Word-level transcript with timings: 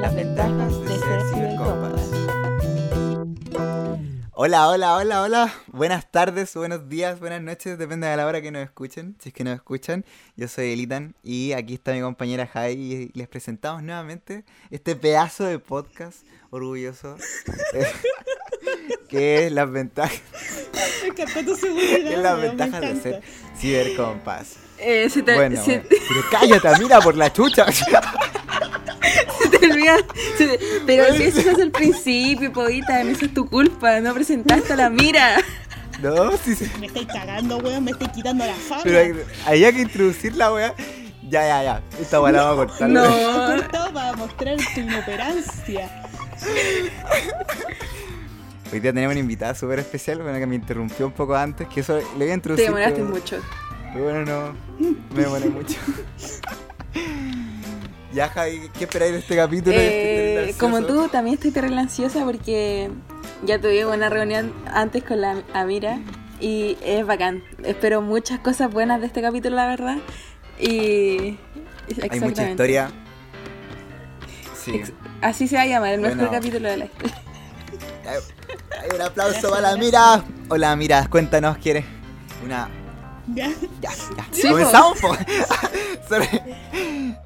Las 0.00 0.14
ventajas 0.14 0.80
de 0.82 0.98
ser 0.98 1.20
cibercompas. 1.32 2.00
Hola, 4.32 4.68
hola, 4.68 4.96
hola, 4.96 5.22
hola. 5.22 5.54
Buenas 5.66 6.10
tardes, 6.10 6.54
buenos 6.54 6.88
días, 6.88 7.18
buenas 7.18 7.42
noches, 7.42 7.76
depende 7.78 8.06
de 8.06 8.16
la 8.16 8.26
hora 8.26 8.40
que 8.40 8.50
nos 8.52 8.62
escuchen. 8.62 9.16
Si 9.20 9.30
es 9.30 9.34
que 9.34 9.42
nos 9.44 9.54
escuchan, 9.54 10.04
yo 10.36 10.46
soy 10.48 10.72
Elitan 10.72 11.14
y 11.24 11.52
aquí 11.52 11.74
está 11.74 11.92
mi 11.92 12.00
compañera 12.00 12.46
Jai 12.46 12.74
y 12.74 13.10
les 13.14 13.26
presentamos 13.28 13.82
nuevamente 13.82 14.44
este 14.70 14.94
pedazo 14.94 15.44
de 15.44 15.58
podcast 15.58 16.18
orgulloso 16.50 17.16
eh, 17.74 17.86
que 19.08 19.46
es 19.46 19.52
las 19.52 19.70
ventajas, 19.70 20.20
Me 21.02 21.08
encantó 21.08 21.44
tu 21.44 21.56
seguridad. 21.56 21.98
que 21.98 22.14
es 22.14 22.18
las 22.18 22.40
ventajas 22.40 22.80
de 22.80 23.00
ser 23.00 23.22
cibercompas. 23.56 24.56
Eh, 24.78 25.08
te, 25.12 25.22
Bueno, 25.22 25.60
bueno. 25.64 25.82
pero 25.88 26.20
cállate, 26.30 26.82
mira 26.82 27.00
por 27.00 27.16
la 27.16 27.32
chucha. 27.32 27.66
te 29.60 29.68
te- 30.38 30.60
pero 30.86 31.12
si 31.14 31.22
eso 31.24 31.40
es 31.40 31.58
el 31.58 31.70
principio, 31.70 32.52
no 33.04 33.10
esa 33.10 33.24
es 33.26 33.34
tu 33.34 33.46
culpa. 33.46 34.00
No 34.00 34.14
presentaste 34.14 34.72
a 34.72 34.76
la 34.76 34.90
mira. 34.90 35.36
No, 36.02 36.36
sí, 36.36 36.54
sí. 36.54 36.70
Me 36.78 36.86
estáis 36.86 37.06
cagando, 37.08 37.58
weón, 37.58 37.84
me 37.84 37.90
estáis 37.90 38.12
quitando 38.12 38.44
la 38.46 38.54
fama. 38.54 38.82
Pero 38.84 39.18
había 39.46 39.72
que 39.72 39.80
introducir 39.82 40.36
la 40.36 40.52
weá. 40.52 40.74
Ya, 41.28 41.46
ya, 41.46 41.62
ya. 41.62 41.82
Esta 42.00 42.20
weá 42.20 42.32
la 42.32 42.44
vamos 42.44 42.64
a 42.64 42.66
cortar. 42.68 42.88
No. 42.88 43.04
Cortado 43.04 43.92
para 43.92 44.12
mostrar 44.16 44.56
tu 44.74 44.80
inoperancia. 44.80 45.90
Hoy 48.72 48.80
día 48.80 48.92
tenemos 48.92 49.12
una 49.12 49.20
invitada 49.20 49.54
súper 49.54 49.78
especial, 49.80 50.22
bueno, 50.22 50.38
que 50.38 50.46
me 50.46 50.54
interrumpió 50.54 51.06
un 51.06 51.12
poco 51.12 51.34
antes, 51.34 51.66
que 51.68 51.80
eso 51.80 51.96
le 51.96 52.02
voy 52.04 52.24
a 52.24 52.26
Te 52.28 52.34
introducir. 52.34 52.66
demoraste 52.66 52.94
pero- 53.00 53.08
mucho. 53.08 53.38
Pero 53.92 54.04
bueno, 54.04 54.24
no, 54.24 54.54
me 55.14 55.22
demoré 55.22 55.48
mucho. 55.48 55.76
ya, 58.18 58.28
Javi, 58.30 58.68
¿qué 58.76 58.84
esperáis 58.84 59.12
de 59.12 59.18
este 59.20 59.36
capítulo? 59.36 59.76
este 59.76 60.50
Eh, 60.50 60.54
como 60.58 60.82
tú, 60.82 61.06
también 61.08 61.34
estoy 61.34 61.52
terrible 61.52 61.78
ansiosa 61.80 62.24
porque 62.24 62.90
ya 63.44 63.60
tuvimos 63.60 63.94
una 63.96 64.08
reunión 64.08 64.52
antes 64.72 65.04
con 65.04 65.20
la 65.20 65.42
Amira 65.54 66.00
y 66.40 66.76
es 66.84 67.06
bacán. 67.06 67.44
Espero 67.64 68.02
muchas 68.02 68.40
cosas 68.40 68.72
buenas 68.72 69.00
de 69.00 69.06
este 69.06 69.22
capítulo, 69.22 69.54
la 69.54 69.66
verdad. 69.68 69.98
Y. 70.60 71.38
Hay 72.10 72.20
mucha 72.20 72.50
historia. 72.50 72.90
Sí. 74.64 74.72
Ex- 74.74 74.92
Así 75.20 75.46
se 75.46 75.54
va 75.56 75.62
a 75.62 75.66
llamar, 75.66 75.92
el 75.94 76.00
mejor 76.00 76.16
Bueno. 76.16 76.32
capítulo 76.32 76.68
de 76.68 76.76
la 76.76 76.84
historia. 76.86 77.14
Hay 78.82 78.96
un 78.96 79.00
aplauso 79.02 79.48
para 79.50 79.62
la 79.72 79.76
Mira. 79.76 80.24
Hola, 80.48 80.74
Mira, 80.76 81.06
cuéntanos, 81.08 81.56
¿quieres? 81.58 81.84
Una. 82.44 82.68
Ya. 83.34 83.48
Ya, 83.80 83.90
ya. 84.16 84.26
Sí, 84.30 84.48
Comenzamos, 84.48 84.98
po. 85.00 85.08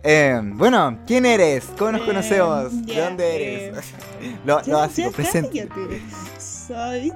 Eh, 0.04 0.40
bueno, 0.42 0.98
¿quién 1.06 1.24
eres? 1.24 1.64
¿Cómo 1.78 1.92
nos 1.92 2.00
Eh, 2.02 2.04
conocemos? 2.06 2.86
¿De 2.86 2.94
ya, 2.94 3.04
dónde 3.04 3.36
eh, 3.36 3.66
eres? 3.68 3.84
lo, 4.44 4.56
lo 4.58 4.62
Ya, 4.64 4.74
básico, 4.76 5.10
ya, 5.10 5.16
presente. 5.16 5.68
cállate. 5.68 6.02
Soy. 6.40 7.12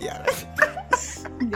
Ya. 0.00 0.22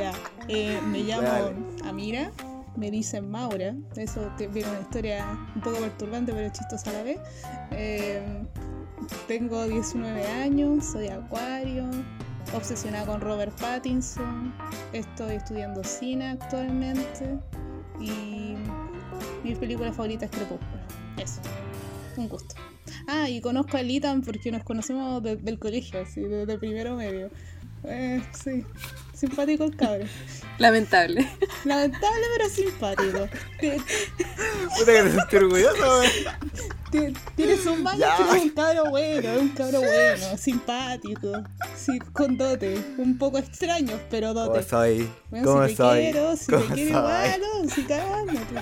Ya. 0.01 0.13
Eh, 0.49 0.81
me 0.87 1.01
llamo 1.01 1.23
Dale. 1.23 1.55
Amira. 1.85 2.31
Me 2.77 2.91
dicen 2.91 3.31
Maura. 3.31 3.75
Eso 3.97 4.31
viene 4.51 4.71
una 4.71 4.81
historia 4.81 5.27
un 5.55 5.61
poco 5.61 5.77
perturbante, 5.79 6.33
pero 6.33 6.51
chistosa 6.53 6.91
a 6.91 6.93
la 6.95 7.03
vez. 7.03 7.19
Eh, 7.73 8.23
tengo 9.29 9.67
19 9.67 10.27
años, 10.27 10.85
soy 10.87 11.09
acuario, 11.09 11.85
obsesionada 12.53 13.07
con 13.07 13.21
Robert 13.21 13.53
Pattinson. 13.61 14.55
Estoy 14.93 15.37
estudiando 15.37 15.83
cine 15.85 16.31
actualmente. 16.31 17.39
Y 18.01 18.55
mi 19.45 19.55
película 19.55 19.93
favorita 19.93 20.25
es 20.27 20.31
Crepúsculo. 20.31 20.81
Eso. 21.17 21.41
Un 22.17 22.29
gusto. 22.29 22.55
Ah, 23.07 23.29
y 23.29 23.41
conozco 23.41 23.77
a 23.77 23.83
Litan 23.83 24.23
porque 24.23 24.51
nos 24.51 24.63
conocemos 24.65 25.23
de- 25.23 25.37
del 25.37 25.59
colegio, 25.59 26.01
así, 26.03 26.21
desde 26.23 26.59
primero 26.59 26.97
medio. 26.97 27.31
Eh, 27.87 28.23
sí, 28.43 28.65
simpático 29.13 29.65
el 29.65 29.77
cabrón. 29.77 30.09
Lamentable. 30.59 31.29
Lamentable 31.65 32.23
pero 32.37 32.49
simpático. 32.49 33.29
Ti- 33.61 33.73
Puta 34.79 34.93
que 34.93 35.03
te 35.03 35.11
sentí 35.11 35.37
orgulloso, 35.37 36.03
Tienes 37.35 37.67
un 37.67 37.83
baño 37.83 38.05
que 38.17 38.37
es 38.37 38.43
un 38.45 38.51
cabro 38.51 38.85
bueno, 38.91 39.29
es 39.29 39.41
un 39.43 39.49
cabro 39.49 39.81
bueno, 39.81 40.39
simpático, 40.39 41.33
sí, 41.77 41.99
con 42.13 42.37
dote, 42.37 42.79
un 42.99 43.19
poco 43.19 43.39
extraños, 43.39 44.01
pero 44.11 44.29
¿Cómo 44.29 44.47
dote. 44.47 44.63
soy? 44.63 45.11
Bueno, 45.31 45.45
¿Cómo 45.47 45.63
si 45.65 45.71
te 45.71 45.77
soy? 45.77 46.01
quiero, 46.03 46.37
si 46.37 46.47
¿Cómo 46.53 46.65
te 46.65 46.75
quiero 46.75 46.91
igual, 46.91 47.41
no, 47.41 47.71
si 47.71 47.83
cagándote. 47.83 48.55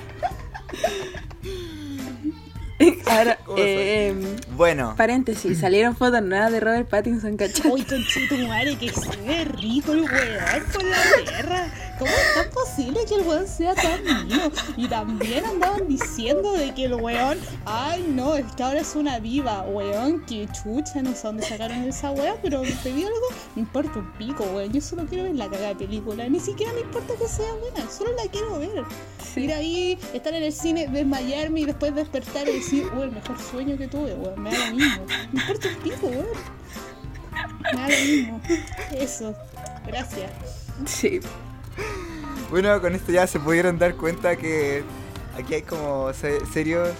Ahora, 3.06 3.38
¿Cómo 3.44 3.58
eh, 3.58 4.08
em, 4.08 4.36
Bueno, 4.56 4.94
paréntesis, 4.96 5.58
salieron 5.60 5.94
fotos 5.94 6.22
nuevas 6.22 6.50
de 6.50 6.60
Robert 6.60 6.88
Pattinson, 6.88 7.36
¿cachai? 7.36 7.70
Uy, 7.70 7.82
conchito 7.82 8.36
madre, 8.48 8.76
que 8.76 8.88
se 8.88 9.16
ve 9.26 9.44
rico 9.44 9.92
el 9.92 10.00
weón 10.02 10.64
por 10.72 10.84
la 10.84 10.96
tierra. 11.24 11.91
¿Cómo 12.02 12.14
es 12.14 12.34
tan 12.34 12.50
posible 12.50 12.98
que 13.06 13.14
el 13.14 13.22
weón 13.22 13.46
sea 13.46 13.76
tan 13.76 14.02
mío? 14.26 14.50
Y 14.76 14.88
también 14.88 15.44
andaban 15.44 15.86
diciendo 15.86 16.50
de 16.50 16.74
que 16.74 16.86
el 16.86 16.94
weón, 16.94 17.38
ay 17.64 18.04
no, 18.08 18.34
es 18.34 18.44
que 18.56 18.62
ahora 18.64 18.80
es 18.80 18.96
una 18.96 19.20
diva, 19.20 19.62
weón, 19.62 20.26
que 20.26 20.48
chucha, 20.48 21.00
no 21.00 21.14
sé 21.14 21.28
dónde 21.28 21.46
sacaron 21.46 21.84
esa 21.84 22.10
weá, 22.10 22.34
pero 22.42 22.62
te 22.82 22.92
digo 22.92 23.06
algo, 23.06 23.26
me 23.54 23.62
importa 23.62 24.00
un 24.00 24.12
pico, 24.14 24.42
weón. 24.52 24.72
Yo 24.72 24.80
solo 24.80 25.06
quiero 25.06 25.22
ver 25.22 25.36
la 25.36 25.48
cagada 25.48 25.76
película, 25.76 26.28
ni 26.28 26.40
siquiera 26.40 26.72
me 26.72 26.80
importa 26.80 27.14
que 27.14 27.28
sea 27.28 27.54
buena, 27.54 27.88
solo 27.88 28.10
la 28.16 28.28
quiero 28.28 28.58
ver. 28.58 28.82
Ir 29.36 29.52
ahí, 29.52 29.96
estar 30.12 30.34
en 30.34 30.42
el 30.42 30.52
cine, 30.52 30.88
desmayarme 30.88 31.60
y 31.60 31.64
después 31.66 31.94
despertar 31.94 32.48
y 32.48 32.54
decir, 32.54 32.88
uy, 32.96 33.02
el 33.02 33.12
mejor 33.12 33.38
sueño 33.38 33.78
que 33.78 33.86
tuve, 33.86 34.14
weón, 34.14 34.42
me 34.42 34.50
da 34.50 34.58
lo 34.58 34.74
mismo. 34.74 35.06
Me 35.30 35.40
importa 35.40 35.68
un 35.68 35.76
pico, 35.76 36.06
weón. 36.08 36.26
Me 37.62 37.80
da 37.80 37.88
lo 37.88 38.04
mismo. 38.04 38.40
Eso. 38.92 39.36
Gracias. 39.86 40.32
Sí. 40.86 41.20
Bueno, 42.50 42.80
con 42.80 42.94
esto 42.94 43.12
ya 43.12 43.26
se 43.26 43.40
pudieron 43.40 43.78
dar 43.78 43.94
cuenta 43.96 44.36
que 44.36 44.82
aquí 45.38 45.54
hay 45.54 45.62
como 45.62 46.12
se- 46.12 46.44
serios 46.46 46.90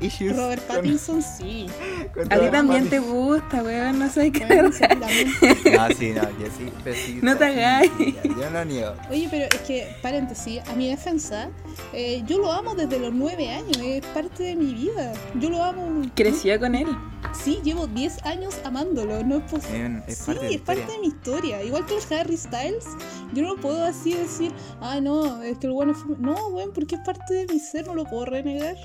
issues. 0.00 0.36
Robert 0.36 0.66
con- 0.66 0.76
Pattinson, 0.76 1.22
sí. 1.22 1.66
con 2.14 2.32
A 2.32 2.38
ti 2.38 2.46
también 2.50 2.88
te 2.88 2.98
gusta, 2.98 3.62
weón, 3.62 3.98
no 3.98 4.08
sé 4.10 4.30
qué. 4.32 4.42
Sí. 4.72 5.70
No, 5.70 5.88
sí, 5.88 6.10
no, 6.10 6.22
yo 6.22 6.46
sí, 6.56 6.94
sí, 6.94 7.18
No 7.22 7.36
te 7.36 7.44
sí, 7.52 7.60
hagáis. 7.60 7.90
Yo 8.24 8.50
no 8.50 8.64
niego. 8.64 8.94
Oye, 9.10 9.28
pero 9.30 9.44
es 9.44 9.60
que, 9.62 9.94
paréntesis, 10.02 10.60
a 10.68 10.74
mi 10.74 10.88
defensa, 10.88 11.50
eh, 11.92 12.22
yo 12.26 12.38
lo 12.38 12.52
amo 12.52 12.74
desde 12.74 12.98
los 12.98 13.12
nueve 13.12 13.48
años, 13.50 13.76
es 13.82 14.04
parte 14.06 14.42
de 14.44 14.56
mi 14.56 14.72
vida. 14.74 15.12
Yo 15.38 15.50
lo 15.50 15.62
amo. 15.62 16.02
Creció 16.14 16.58
con 16.58 16.74
él. 16.74 16.88
Sí, 17.32 17.60
llevo 17.64 17.86
10 17.86 18.24
años 18.24 18.54
amándolo, 18.64 19.22
no 19.24 19.36
es 19.36 19.42
posible. 19.50 20.02
Sí, 20.08 20.22
parte 20.26 20.54
es 20.54 20.60
parte 20.60 20.92
de 20.92 20.98
mi 20.98 21.06
historia. 21.08 21.62
Igual 21.62 21.86
que 21.86 21.96
el 21.96 22.18
Harry 22.18 22.36
Styles, 22.36 22.84
yo 23.32 23.42
no 23.42 23.56
puedo 23.56 23.84
así 23.84 24.12
decir, 24.12 24.52
ah, 24.80 25.00
no, 25.00 25.42
es 25.42 25.56
que 25.58 25.66
el 25.68 25.72
bueno 25.72 25.94
fue. 25.94 26.16
No, 26.18 26.34
weón, 26.48 26.72
porque 26.74 26.96
es 26.96 27.00
parte 27.02 27.32
de 27.34 27.46
mi 27.46 27.58
ser, 27.58 27.86
no 27.86 27.94
lo 27.94 28.04
puedo 28.04 28.26
renegar. 28.26 28.76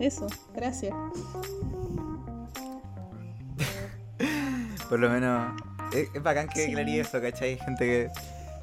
Eso, 0.00 0.26
gracias. 0.54 0.94
Por 4.88 4.98
lo 4.98 5.08
menos, 5.10 5.52
es, 5.92 6.08
es 6.14 6.22
bacán 6.22 6.48
que 6.48 6.64
Sí. 6.64 6.70
aclarí 6.70 6.98
eso, 6.98 7.20
¿cachai? 7.20 7.50
Hay 7.50 7.58
gente 7.58 7.84
que, 7.84 8.08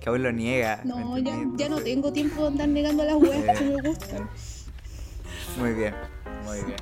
que 0.01 0.09
aún 0.09 0.23
lo 0.23 0.31
niega. 0.31 0.81
¿me 0.83 0.89
No, 0.89 1.17
ya, 1.17 1.33
ya 1.55 1.69
no 1.69 1.79
tengo 1.79 2.11
tiempo 2.11 2.41
de 2.41 2.47
andar 2.47 2.67
negando 2.67 3.03
las 3.03 3.15
weas 3.15 3.57
que 3.59 3.65
me 3.65 3.81
gustan. 3.81 4.27
Muy 5.59 5.73
bien, 5.73 5.95
muy 6.45 6.57
bien. 6.61 6.77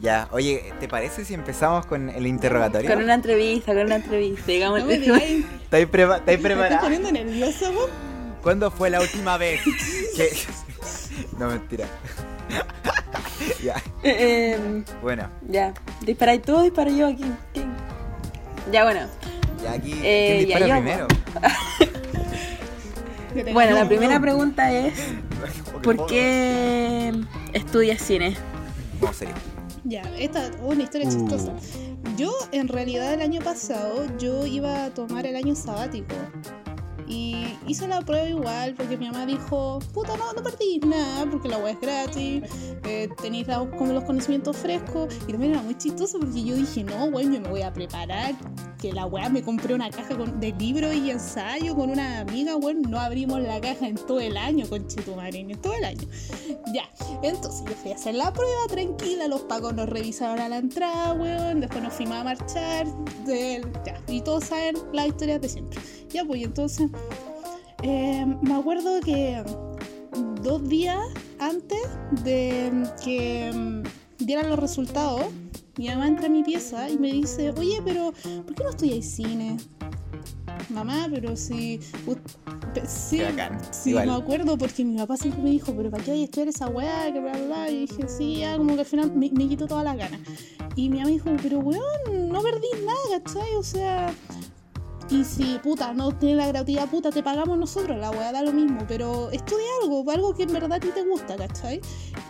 Ya, 0.00 0.26
oye, 0.32 0.72
¿te 0.80 0.88
parece 0.88 1.26
si 1.26 1.34
empezamos 1.34 1.84
con 1.84 2.08
el 2.08 2.26
interrogatorio? 2.26 2.88
Con 2.88 3.02
una 3.02 3.12
entrevista, 3.12 3.74
con 3.74 3.82
una 3.84 3.96
entrevista. 3.96 4.46
Digamos, 4.46 4.80
No 4.80 4.86
me 4.86 4.98
digáis, 4.98 5.44
¿Estáis, 5.64 5.86
preva- 5.88 6.16
estáis 6.16 6.38
estoy 6.38 6.50
preparados? 6.54 6.80
poniendo 6.82 7.12
nerviosa, 7.12 7.68
weón. 7.68 7.90
¿Cuándo 8.42 8.70
fue 8.70 8.88
la 8.88 9.02
última 9.02 9.36
vez 9.36 9.60
que... 10.16 10.30
no, 11.38 11.48
mentira. 11.48 11.86
ya, 13.64 13.82
Eh, 14.02 14.54
em, 14.54 14.84
bueno, 15.02 15.28
ya. 15.48 15.72
¿Disparáis 16.02 16.42
tú 16.42 16.56
o 16.56 16.62
disparo 16.62 16.90
yo 16.90 17.08
aquí? 17.08 17.24
¿Quién? 17.52 17.70
Ya, 18.72 18.84
bueno. 18.84 19.00
ya 19.62 19.72
aquí... 19.72 19.92
Eh, 20.02 20.46
¿Quién 20.46 20.48
ya, 20.48 20.58
dispara 20.58 20.66
yo, 20.66 20.74
primero? 20.82 21.06
Bueno, 23.52 23.76
la 23.76 23.86
primera 23.86 24.18
pregunta 24.26 24.72
es: 24.72 24.94
¿por 25.84 26.06
qué 26.06 27.12
estudias 27.52 28.02
cine? 28.02 28.36
No, 29.00 29.12
serio. 29.12 29.34
Ya, 29.84 30.02
esta 30.18 30.46
es 30.46 30.52
una 30.60 30.82
historia 30.82 31.08
Uh. 31.08 31.12
chistosa. 31.12 31.52
Yo, 32.16 32.32
en 32.52 32.68
realidad, 32.68 33.14
el 33.14 33.22
año 33.22 33.40
pasado, 33.40 34.04
yo 34.18 34.46
iba 34.46 34.84
a 34.86 34.90
tomar 34.90 35.26
el 35.26 35.36
año 35.36 35.54
sabático. 35.54 36.14
Y 37.12 37.44
hice 37.66 37.88
la 37.88 38.02
prueba 38.02 38.28
igual 38.28 38.74
porque 38.76 38.96
mi 38.96 39.06
mamá 39.10 39.26
dijo, 39.26 39.80
puta, 39.92 40.16
no, 40.16 40.32
no 40.32 40.42
perdís 40.44 40.86
nada 40.86 41.26
porque 41.28 41.48
la 41.48 41.58
weá 41.58 41.72
es 41.72 41.80
gratis, 41.80 42.44
eh, 42.84 43.08
tenéis 43.20 43.48
como 43.76 43.92
los 43.92 44.04
conocimientos 44.04 44.56
frescos. 44.56 45.12
Y 45.26 45.32
también 45.32 45.54
era 45.54 45.62
muy 45.62 45.76
chistoso 45.76 46.20
porque 46.20 46.44
yo 46.44 46.54
dije, 46.54 46.84
no, 46.84 47.06
weón, 47.06 47.32
yo 47.34 47.40
me 47.40 47.48
voy 47.48 47.62
a 47.62 47.72
preparar. 47.72 48.36
Que 48.80 48.92
la 48.92 49.06
weá 49.06 49.28
me 49.28 49.42
compré 49.42 49.74
una 49.74 49.90
caja 49.90 50.16
con- 50.16 50.38
de 50.40 50.52
libros 50.52 50.94
y 50.94 51.10
ensayo 51.10 51.74
con 51.74 51.90
una 51.90 52.20
amiga, 52.20 52.54
weón. 52.56 52.82
No 52.82 53.00
abrimos 53.00 53.40
la 53.40 53.60
caja 53.60 53.88
en 53.88 53.96
todo 53.96 54.20
el 54.20 54.36
año, 54.36 54.66
conchetumare, 54.68 55.40
en 55.40 55.60
todo 55.60 55.74
el 55.74 55.84
año. 55.84 56.06
Ya, 56.72 56.88
entonces 57.24 57.62
yo 57.68 57.74
fui 57.74 57.90
a 57.90 57.96
hacer 57.96 58.14
la 58.14 58.32
prueba 58.32 58.66
tranquila, 58.68 59.26
los 59.26 59.40
pagos 59.42 59.74
nos 59.74 59.88
revisaron 59.88 60.38
a 60.38 60.48
la 60.48 60.58
entrada, 60.58 61.12
weón, 61.14 61.60
después 61.60 61.82
nos 61.82 61.92
fuimos 61.92 62.18
a 62.18 62.24
marchar, 62.24 62.86
del- 63.26 63.66
ya, 63.84 64.00
y 64.06 64.20
todos 64.20 64.44
saben 64.44 64.76
las 64.92 65.08
historias 65.08 65.40
de 65.40 65.48
siempre. 65.48 65.80
Ya, 66.12 66.24
pues, 66.24 66.40
y 66.40 66.44
entonces, 66.44 66.90
eh, 67.82 68.26
me 68.42 68.54
acuerdo 68.54 69.00
que 69.00 69.42
dos 70.42 70.68
días 70.68 70.98
antes 71.38 71.78
de 72.24 72.84
que 73.04 73.82
dieran 74.18 74.50
los 74.50 74.58
resultados, 74.58 75.26
mi 75.76 75.88
mamá 75.88 76.08
entra 76.08 76.26
a 76.26 76.28
mi 76.28 76.42
pieza 76.42 76.90
y 76.90 76.98
me 76.98 77.12
dice, 77.12 77.52
oye, 77.56 77.80
pero 77.84 78.12
¿por 78.44 78.54
qué 78.54 78.64
no 78.64 78.70
estudiáis 78.70 79.10
cine? 79.10 79.56
Mamá, 80.68 81.08
pero 81.10 81.36
si... 81.36 81.80
sí, 82.86 83.22
sí, 83.70 83.94
me 83.94 84.12
acuerdo 84.12 84.58
porque 84.58 84.84
mi 84.84 84.96
papá 84.98 85.16
siempre 85.16 85.42
me 85.42 85.50
dijo, 85.50 85.72
pero 85.74 85.90
¿para 85.90 86.04
qué 86.04 86.12
hay 86.12 86.20
a 86.22 86.24
estudiar 86.24 86.48
esa 86.48 86.68
weá? 86.68 87.12
Que 87.12 87.20
bla, 87.20 87.32
bla, 87.32 87.46
bla. 87.46 87.70
Y 87.70 87.86
dije, 87.86 88.08
sí, 88.08 88.36
ya, 88.38 88.56
como 88.56 88.74
que 88.74 88.80
al 88.80 88.86
final 88.86 89.12
me, 89.12 89.30
me 89.30 89.48
quitó 89.48 89.66
todas 89.66 89.84
las 89.84 89.96
ganas. 89.96 90.20
Y 90.76 90.88
mi 90.90 90.98
mamá 90.98 91.10
dijo, 91.10 91.30
pero 91.42 91.60
weón, 91.60 92.28
no 92.28 92.42
perdís 92.42 92.84
nada, 92.84 93.22
¿cachai? 93.22 93.54
O 93.54 93.62
sea... 93.62 94.12
Y 95.10 95.24
si, 95.24 95.58
puta, 95.58 95.92
no 95.92 96.12
tienes 96.12 96.36
la 96.38 96.46
gratuidad, 96.46 96.88
puta, 96.88 97.10
te 97.10 97.22
pagamos 97.22 97.58
nosotros, 97.58 97.98
la 97.98 98.10
weá 98.10 98.30
da 98.30 98.42
lo 98.42 98.52
mismo, 98.52 98.84
pero 98.86 99.28
estudia 99.30 99.66
algo, 99.82 100.08
algo 100.10 100.34
que 100.34 100.44
en 100.44 100.52
verdad 100.52 100.74
a 100.74 100.80
ti 100.80 100.88
te 100.94 101.02
gusta, 101.02 101.34
¿cachai? 101.36 101.80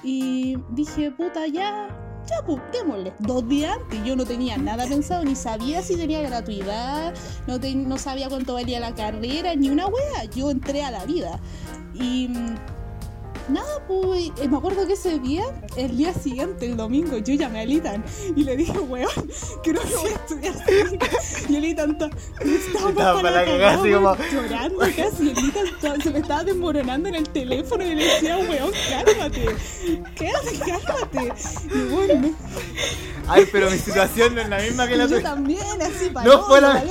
Y 0.02 0.56
dije, 0.70 1.10
puta, 1.10 1.46
ya, 1.46 1.88
ya, 2.26 2.46
pues, 2.46 2.58
démosle. 2.72 3.12
Dos 3.18 3.46
días 3.46 3.76
antes 3.76 4.02
yo 4.02 4.16
no 4.16 4.24
tenía 4.24 4.56
nada 4.56 4.86
pensado, 4.86 5.24
ni 5.24 5.34
sabía 5.36 5.82
si 5.82 5.96
tenía 5.96 6.22
gratuidad, 6.22 7.12
no, 7.46 7.60
te- 7.60 7.74
no 7.74 7.98
sabía 7.98 8.30
cuánto 8.30 8.54
valía 8.54 8.80
la 8.80 8.94
carrera, 8.94 9.54
ni 9.54 9.68
una 9.68 9.86
wea. 9.86 10.24
Yo 10.34 10.50
entré 10.50 10.82
a 10.82 10.90
la 10.90 11.04
vida. 11.04 11.38
Y 11.94 12.30
nada, 13.50 13.84
pues, 13.86 14.30
eh, 14.40 14.48
me 14.48 14.56
acuerdo 14.56 14.86
que 14.86 14.94
ese 14.94 15.18
día, 15.18 15.44
el 15.76 15.96
día 15.96 16.12
siguiente, 16.14 16.66
el 16.66 16.76
domingo, 16.76 17.18
yo 17.18 17.34
llamé 17.34 17.60
a 17.60 17.64
Litan 17.64 18.04
y 18.36 18.44
le 18.44 18.56
dije, 18.56 18.78
weón, 18.78 19.10
creo 19.62 19.80
que 19.82 19.94
voy 19.96 20.10
a 20.10 20.14
estudiar 20.14 20.54
cine". 20.66 20.98
Y 21.48 21.56
el 21.56 21.62
Litan 21.62 21.98
ta- 21.98 22.10
estaba 22.40 23.14
para 23.22 23.30
la 23.30 23.44
cagada, 23.44 23.76
como- 23.78 24.16
llorando 24.32 24.78
casi. 24.78 25.30
El 25.30 25.34
Litan 25.34 25.66
ta- 25.80 26.00
se 26.02 26.10
me 26.10 26.18
estaba 26.20 26.44
desmoronando 26.44 27.08
en 27.08 27.14
el 27.16 27.28
teléfono 27.28 27.84
y 27.84 27.94
le 27.94 28.04
decía, 28.04 28.36
weón, 28.38 28.70
cálmate, 28.88 29.46
quédate, 30.16 30.58
cálmate. 30.58 31.32
Y 31.74 31.88
bueno, 31.94 32.34
Ay, 33.28 33.46
pero 33.52 33.70
mi 33.70 33.78
situación 33.78 34.34
no 34.34 34.40
es 34.40 34.48
la 34.48 34.58
misma 34.58 34.88
que 34.88 34.96
la 34.96 35.04
yo 35.06 35.16
tuya. 35.16 35.22
también, 35.22 35.82
así, 35.82 36.10
para 36.12 36.26
No 36.26 36.46
fue 36.46 36.60
la- 36.60 36.84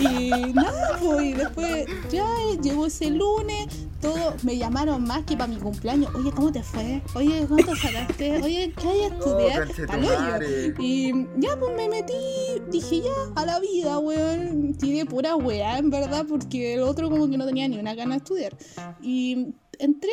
Y 0.00 0.52
nada, 0.54 0.98
pues, 1.00 1.22
y 1.24 1.32
después 1.34 1.86
ya 2.10 2.26
llegó 2.62 2.86
ese 2.86 3.10
lunes, 3.10 3.66
todo, 4.00 4.34
me 4.42 4.56
llamaron 4.56 5.04
más 5.04 5.24
que 5.24 5.36
para 5.36 5.48
mi 5.48 5.56
cumpleaños. 5.56 6.14
Oye, 6.14 6.30
¿cómo 6.32 6.52
te 6.52 6.62
fue? 6.62 7.02
Oye, 7.14 7.46
¿cuánto 7.48 7.74
sacaste? 7.76 8.42
Oye, 8.42 8.72
¿qué 8.80 8.88
hay 8.88 9.00
a 9.02 9.06
estudiar? 9.08 9.68
hoyo. 10.38 10.74
Y 10.78 11.12
ya, 11.38 11.58
pues 11.58 11.76
me 11.76 11.88
metí, 11.88 12.14
dije 12.70 13.02
ya, 13.02 13.12
a 13.34 13.44
la 13.44 13.60
vida, 13.60 13.98
weón. 13.98 14.74
Tiré 14.74 15.04
pura 15.06 15.36
weá, 15.36 15.78
en 15.78 15.90
verdad, 15.90 16.26
porque 16.28 16.74
el 16.74 16.82
otro 16.82 17.10
como 17.10 17.28
que 17.28 17.36
no 17.36 17.46
tenía 17.46 17.68
ni 17.68 17.78
una 17.78 17.94
gana 17.94 18.14
de 18.14 18.18
estudiar. 18.18 18.56
Y 19.02 19.54
entré, 19.78 20.12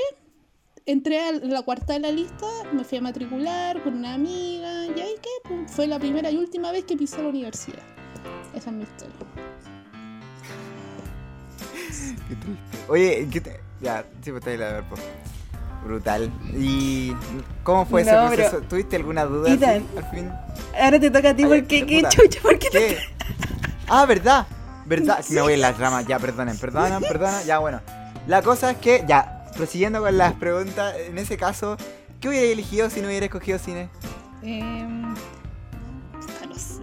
entré 0.86 1.20
a 1.20 1.32
la 1.32 1.62
cuarta 1.62 1.94
de 1.94 2.00
la 2.00 2.12
lista, 2.12 2.48
me 2.74 2.84
fui 2.84 2.98
a 2.98 3.02
matricular 3.02 3.84
con 3.84 3.96
una 3.96 4.14
amiga, 4.16 4.86
y 4.88 5.00
ahí 5.00 5.16
qué, 5.22 5.30
pues, 5.48 5.72
fue 5.72 5.88
la 5.88 6.00
primera 6.00 6.32
y 6.32 6.38
última 6.38 6.72
vez 6.72 6.86
que 6.86 6.98
pisé 6.98 7.22
la 7.22 7.30
universidad. 7.30 7.84
Esa 8.56 8.70
es 8.70 8.76
mi 8.76 8.84
historia. 8.84 9.16
Qué 12.28 12.36
triste. 12.36 12.78
Oye, 12.88 13.28
¿qué 13.32 13.42
te... 13.42 13.65
Ya, 13.82 14.06
sí, 14.22 14.32
pues 14.32 14.42
está 14.42 14.50
ahí 14.52 14.58
la 14.58 14.72
ver, 14.74 14.84
pues. 14.90 15.02
Brutal. 15.84 16.32
¿Y 16.58 17.14
cómo 17.64 17.86
fue 17.86 18.02
ese 18.02 18.12
proceso? 18.12 18.62
¿Tuviste 18.62 18.96
alguna 18.96 19.26
duda 19.26 19.52
Ethan. 19.52 19.86
así, 19.88 19.98
al 19.98 20.10
fin? 20.12 20.32
Ahora 20.82 21.00
te 21.00 21.12
toca 21.12 21.30
a 21.30 21.36
ti 21.36 21.44
Ay, 21.44 21.50
porque 21.50 21.86
qué 21.86 22.04
chucha, 22.10 22.42
¿por 22.42 22.58
qué 22.58 22.70
te. 22.72 22.98
Ah, 23.88 24.06
¿verdad? 24.08 24.48
¿Verdad? 24.86 25.24
Me 25.30 25.42
voy 25.42 25.54
en 25.54 25.62
las 25.62 25.78
ramas. 25.78 26.08
Ya, 26.08 26.18
perdonen, 26.18 26.58
perdonen, 26.58 27.02
perdonen. 27.08 27.46
Ya, 27.46 27.60
bueno. 27.60 27.82
La 28.28 28.42
cosa 28.42 28.72
es 28.72 28.78
que, 28.78 29.04
ya, 29.08 29.46
prosiguiendo 29.56 30.02
con 30.02 30.18
las 30.18 30.34
preguntas, 30.34 30.96
en 30.98 31.18
ese 31.20 31.38
caso, 31.38 31.78
¿qué 32.20 32.30
hubiera 32.30 32.48
elegido 32.48 32.90
si 32.90 33.02
no 33.02 33.08
hubiera 33.08 33.28
escogido 33.28 33.60
cine? 33.60 33.90
Em, 34.42 35.14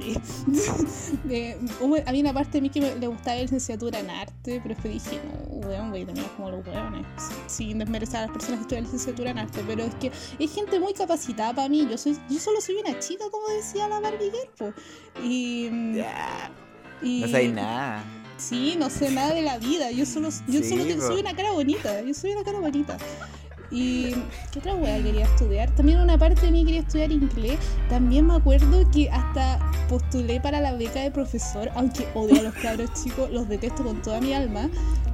sé. 0.52 1.19
Eh, 1.31 1.58
hubo- 1.81 1.96
había 2.06 2.20
una 2.22 2.32
parte 2.32 2.52
de 2.52 2.62
mí 2.62 2.70
que 2.70 2.81
me, 2.81 2.94
le 2.96 3.06
gustaba 3.06 3.37
la 3.37 3.43
licenciatura 3.43 3.99
en 4.00 4.10
arte, 4.10 4.60
pero 4.62 4.75
después 4.75 4.93
dije, 4.94 5.20
no, 5.25 5.66
weón, 5.69 5.90
voy 5.90 6.02
a 6.02 6.06
terminar 6.06 6.31
como 6.37 6.50
los 6.50 6.66
weones. 6.66 7.06
Sin 7.46 7.78
desmerecer 7.78 8.16
a 8.16 8.22
las 8.22 8.31
personas 8.31 8.58
que 8.58 8.62
estudian 8.62 8.84
licenciatura 8.84 9.31
en 9.31 9.38
arte, 9.38 9.62
pero 9.66 9.84
es 9.84 9.94
que 9.96 10.10
hay 10.38 10.49
gente 10.49 10.78
muy 10.81 10.93
capacitada 10.94 11.54
para 11.54 11.69
mí. 11.69 11.87
Yo 11.90 11.96
soy 11.99 12.16
yo 12.28 12.38
solo 12.38 12.60
soy 12.60 12.76
una 12.76 12.99
chica, 12.99 13.25
como 13.31 13.46
decía 13.49 13.88
la 13.88 14.00
Barbie 14.00 14.31
Girl. 14.58 14.75
Y. 15.22 15.69
no 15.70 17.28
sabéis 17.28 17.52
nada. 17.52 18.05
Sí, 18.38 18.75
no 18.76 18.90
sé 18.90 19.10
nada 19.12 19.34
de 19.34 19.43
la 19.43 19.58
vida. 19.58 19.90
Yo 19.93 20.05
solo, 20.05 20.28
yo 20.48 20.60
Sí, 20.62 20.69
solo 20.69 20.82
soy 21.00 21.20
una 21.20 21.34
cara 21.37 21.52
bonita. 21.52 22.00
Yo 22.02 22.12
soy 22.14 22.32
una 22.32 22.43
cara 22.43 22.58
bonita. 22.58 22.96
Y 23.72 24.10
qué 24.52 24.58
otra 24.58 24.74
wea 24.74 25.02
quería 25.02 25.24
estudiar. 25.24 25.70
También 25.74 25.98
una 26.00 26.19
parte 26.19 26.42
de 26.46 26.52
mí 26.52 26.64
quería 26.64 26.80
estudiar 26.80 27.10
inglés. 27.10 27.58
También 27.88 28.26
me 28.26 28.34
acuerdo 28.34 28.88
que 28.90 29.10
hasta 29.10 29.58
postulé 29.88 30.40
para 30.40 30.60
la 30.60 30.74
beca 30.74 31.00
de 31.00 31.10
profesor, 31.10 31.70
aunque 31.74 32.06
odio 32.14 32.38
a 32.40 32.42
los 32.42 32.54
cabros 32.54 32.92
chicos, 33.02 33.30
los 33.30 33.48
detesto 33.48 33.82
con 33.82 34.02
toda 34.02 34.20
mi 34.20 34.34
alma. 34.34 34.69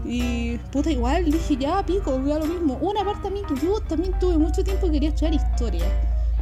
Y 0.04 0.56
puta, 0.72 0.90
igual 0.90 1.24
dije, 1.26 1.56
ya 1.56 1.84
pico, 1.86 2.18
da 2.22 2.40
lo 2.40 2.46
mismo. 2.46 2.78
Una 2.80 3.04
parte 3.04 3.28
a 3.28 3.30
mí 3.30 3.42
que 3.48 3.54
yo 3.64 3.80
también 3.80 4.18
tuve 4.18 4.36
mucho 4.36 4.64
tiempo 4.64 4.86
que 4.86 4.94
quería 4.94 5.10
estudiar 5.10 5.34
historia. 5.34 5.84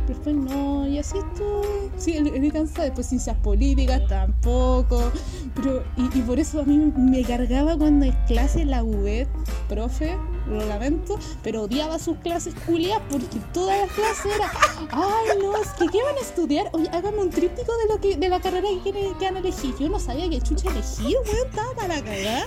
Pero 0.06 0.18
después 0.18 0.36
no, 0.36 0.86
y 0.86 0.98
así 0.98 1.18
estuve. 1.18 1.90
Sí, 1.98 2.16
el 2.16 2.52
cansada. 2.52 2.84
Después 2.84 3.08
ciencias 3.08 3.36
políticas 3.38 4.02
tampoco. 4.08 5.10
Pero, 5.54 5.82
y, 5.96 6.18
y 6.18 6.22
por 6.22 6.38
eso 6.38 6.60
a 6.60 6.64
mí 6.64 6.92
me 6.96 7.22
cargaba 7.24 7.76
cuando 7.76 8.06
en 8.06 8.12
clase 8.26 8.64
la 8.64 8.84
UVET, 8.84 9.28
profe, 9.68 10.16
lo 10.48 10.64
lamento, 10.66 11.18
pero 11.42 11.62
odiaba 11.62 11.98
sus 11.98 12.16
clases 12.18 12.54
culias 12.66 13.00
porque 13.10 13.38
todas 13.52 13.80
las 13.80 13.90
clases 13.92 14.26
era, 14.36 14.50
ay 14.92 15.38
no, 15.42 15.56
es 15.56 15.68
que 15.70 15.86
¿qué 15.88 16.02
van 16.02 16.16
a 16.16 16.20
estudiar? 16.20 16.68
Oye, 16.72 16.88
háganme 16.90 17.18
un 17.18 17.30
tríptico 17.30 17.72
de 17.78 17.94
lo 17.94 18.00
que, 18.00 18.16
de 18.16 18.28
la 18.28 18.40
carrera 18.40 18.68
que, 18.68 18.90
quieren- 18.90 19.14
que 19.18 19.24
van 19.24 19.36
a 19.36 19.38
elegir. 19.40 19.74
Yo 19.78 19.88
no 19.88 19.98
sabía 19.98 20.28
qué 20.30 20.40
chucha 20.40 20.70
elegir, 20.70 21.16
weón, 21.24 21.46
estaba 21.48 21.74
para 21.74 22.02
cagar. 22.02 22.46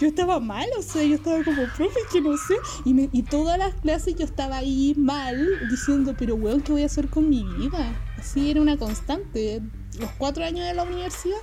Yo 0.00 0.08
estaba 0.08 0.40
mal, 0.40 0.66
o 0.76 0.82
sea, 0.82 1.04
yo 1.04 1.14
estaba 1.14 1.44
como 1.44 1.62
profe, 1.76 2.00
que 2.12 2.20
no 2.20 2.36
sé. 2.36 2.54
Y, 2.84 2.94
me- 2.94 3.08
y 3.12 3.22
todas 3.22 3.56
las 3.58 3.74
clases 3.74 4.16
yo 4.16 4.24
estaba 4.24 4.56
ahí 4.56 4.94
mal, 4.96 5.46
diciendo, 5.70 6.14
pero 6.18 6.34
weón, 6.34 6.62
¿qué 6.62 6.72
voy 6.72 6.82
a 6.82 6.86
hacer 6.86 7.08
con 7.08 7.28
mi 7.30 7.44
vida? 7.44 7.94
Así 8.18 8.50
era 8.50 8.60
una 8.60 8.76
constante. 8.76 9.60
Los 10.00 10.10
cuatro 10.18 10.44
años 10.44 10.66
de 10.66 10.74
la 10.74 10.82
universidad 10.82 11.36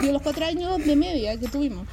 y 0.00 0.06
los 0.10 0.20
cuatro 0.22 0.44
años 0.44 0.84
de 0.84 0.96
media 0.96 1.38
que 1.38 1.46
tuvimos. 1.46 1.86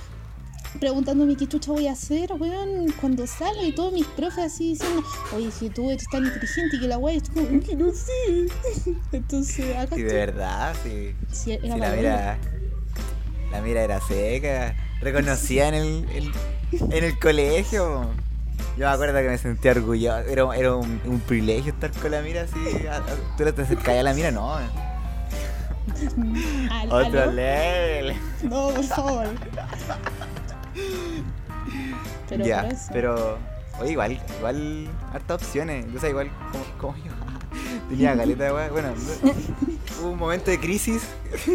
Preguntándome 0.79 1.35
qué 1.35 1.47
chucha 1.47 1.71
voy 1.71 1.87
a 1.87 1.93
hacer, 1.93 2.31
weón, 2.33 2.91
cuando 3.01 3.25
salga 3.25 3.63
y 3.63 3.71
todos 3.73 3.91
mis 3.91 4.05
profes 4.05 4.45
así 4.45 4.69
diciendo, 4.73 5.03
oye, 5.35 5.49
si 5.51 5.69
tú 5.69 5.89
eres 5.89 6.05
tan 6.11 6.23
inteligente 6.25 6.75
y 6.75 6.79
que 6.79 6.87
la 6.87 6.97
weá, 6.99 7.15
es 7.15 7.27
como, 7.29 7.59
que 7.59 7.75
no 7.75 7.91
sé. 7.91 8.91
Entonces, 9.11 9.75
acá 9.75 9.95
Sí, 9.95 10.03
de 10.03 10.13
verdad, 10.13 10.75
sí. 10.83 11.15
Sí, 11.31 11.51
era 11.53 11.75
la 11.75 11.89
la 11.89 11.95
mira. 11.95 12.37
La 13.51 13.61
mira 13.61 13.81
era 13.81 13.99
seca. 14.01 14.75
Reconocía 15.01 15.69
en 15.69 15.73
el, 15.73 16.05
el- 16.11 16.31
en 16.93 17.03
el 17.03 17.17
colegio. 17.19 18.03
Yo 18.77 18.85
me 18.87 18.93
acuerdo 18.93 19.17
que 19.19 19.27
me 19.27 19.37
sentía 19.39 19.71
orgulloso. 19.71 20.19
Era, 20.19 20.55
era 20.55 20.75
un, 20.75 21.01
un 21.05 21.19
privilegio 21.21 21.73
estar 21.73 21.89
con 21.91 22.11
la 22.11 22.21
mira 22.21 22.43
así. 22.43 22.53
Tú 23.37 23.43
te 23.51 23.61
acercabas 23.63 24.01
a 24.01 24.03
la 24.03 24.13
mira, 24.13 24.29
no. 24.31 24.55
Otro 26.91 27.31
level. 27.31 28.13
No, 28.43 28.69
por 28.69 28.83
favor. 28.83 29.27
Pero 32.29 32.45
ya, 32.45 32.61
por 32.63 32.71
eso. 32.73 32.89
pero. 32.93 33.37
Oye, 33.81 33.91
igual, 33.93 34.19
igual, 34.39 34.87
hartas 35.13 35.41
opciones. 35.41 35.85
O 35.95 35.99
sea, 35.99 36.09
igual, 36.09 36.29
como, 36.51 36.63
como 36.93 36.97
yo. 37.05 37.11
Tenía 37.89 38.15
caleta 38.15 38.43
de 38.45 38.51
weá. 38.53 38.69
Bueno, 38.69 38.89
no- 39.23 39.31
hubo 40.01 40.09
un 40.11 40.19
momento 40.19 40.51
de 40.51 40.59
crisis. 40.59 41.01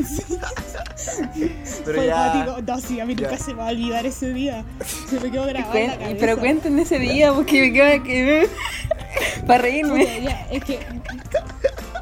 pero 1.84 1.98
Fue 1.98 2.06
ya. 2.06 2.56
No, 2.66 2.80
sí, 2.80 2.98
a 3.00 3.04
mí 3.06 3.14
nunca 3.14 3.32
ya. 3.32 3.38
se 3.38 3.52
me 3.52 3.58
va 3.60 3.68
a 3.68 3.72
olvidar 3.72 4.06
ese 4.06 4.32
día. 4.32 4.64
Se 5.08 5.20
me 5.20 5.30
quedó 5.30 5.44
grabado 5.46 5.74
en 5.76 5.86
la 5.88 5.94
Cuen- 5.94 5.98
cabeza. 5.98 6.16
Pero 6.20 6.38
cuenten 6.38 6.78
ese 6.78 6.98
día 6.98 7.32
porque 7.32 7.60
me 7.60 7.72
queda 7.72 8.02
que. 8.02 8.48
para 9.46 9.62
reírme. 9.62 10.22
Ya, 10.22 10.46
es 10.50 10.64
que 10.64 10.78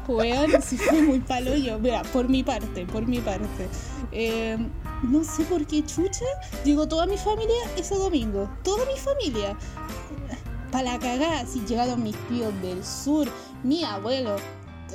Weón, 0.07 0.51
sí 0.61 0.77
fue 0.77 1.01
muy 1.01 1.19
palo 1.19 1.55
yo. 1.55 1.79
Mira, 1.79 2.01
por 2.03 2.27
mi 2.29 2.43
parte, 2.43 2.85
por 2.85 3.05
mi 3.05 3.19
parte. 3.19 3.67
Eh, 4.11 4.57
no 5.03 5.23
sé 5.23 5.43
por 5.45 5.65
qué 5.65 5.85
chucha. 5.85 6.25
Llegó 6.63 6.87
toda 6.87 7.05
mi 7.05 7.17
familia 7.17 7.55
ese 7.77 7.95
domingo. 7.95 8.49
Toda 8.63 8.85
mi 8.85 8.97
familia. 8.97 9.57
Para 10.71 10.93
la 10.93 10.99
cagada, 10.99 11.41
así 11.41 11.63
llegaron 11.67 12.01
mis 12.01 12.15
tíos 12.27 12.51
del 12.61 12.83
sur, 12.83 13.27
mi 13.63 13.83
abuelo, 13.83 14.37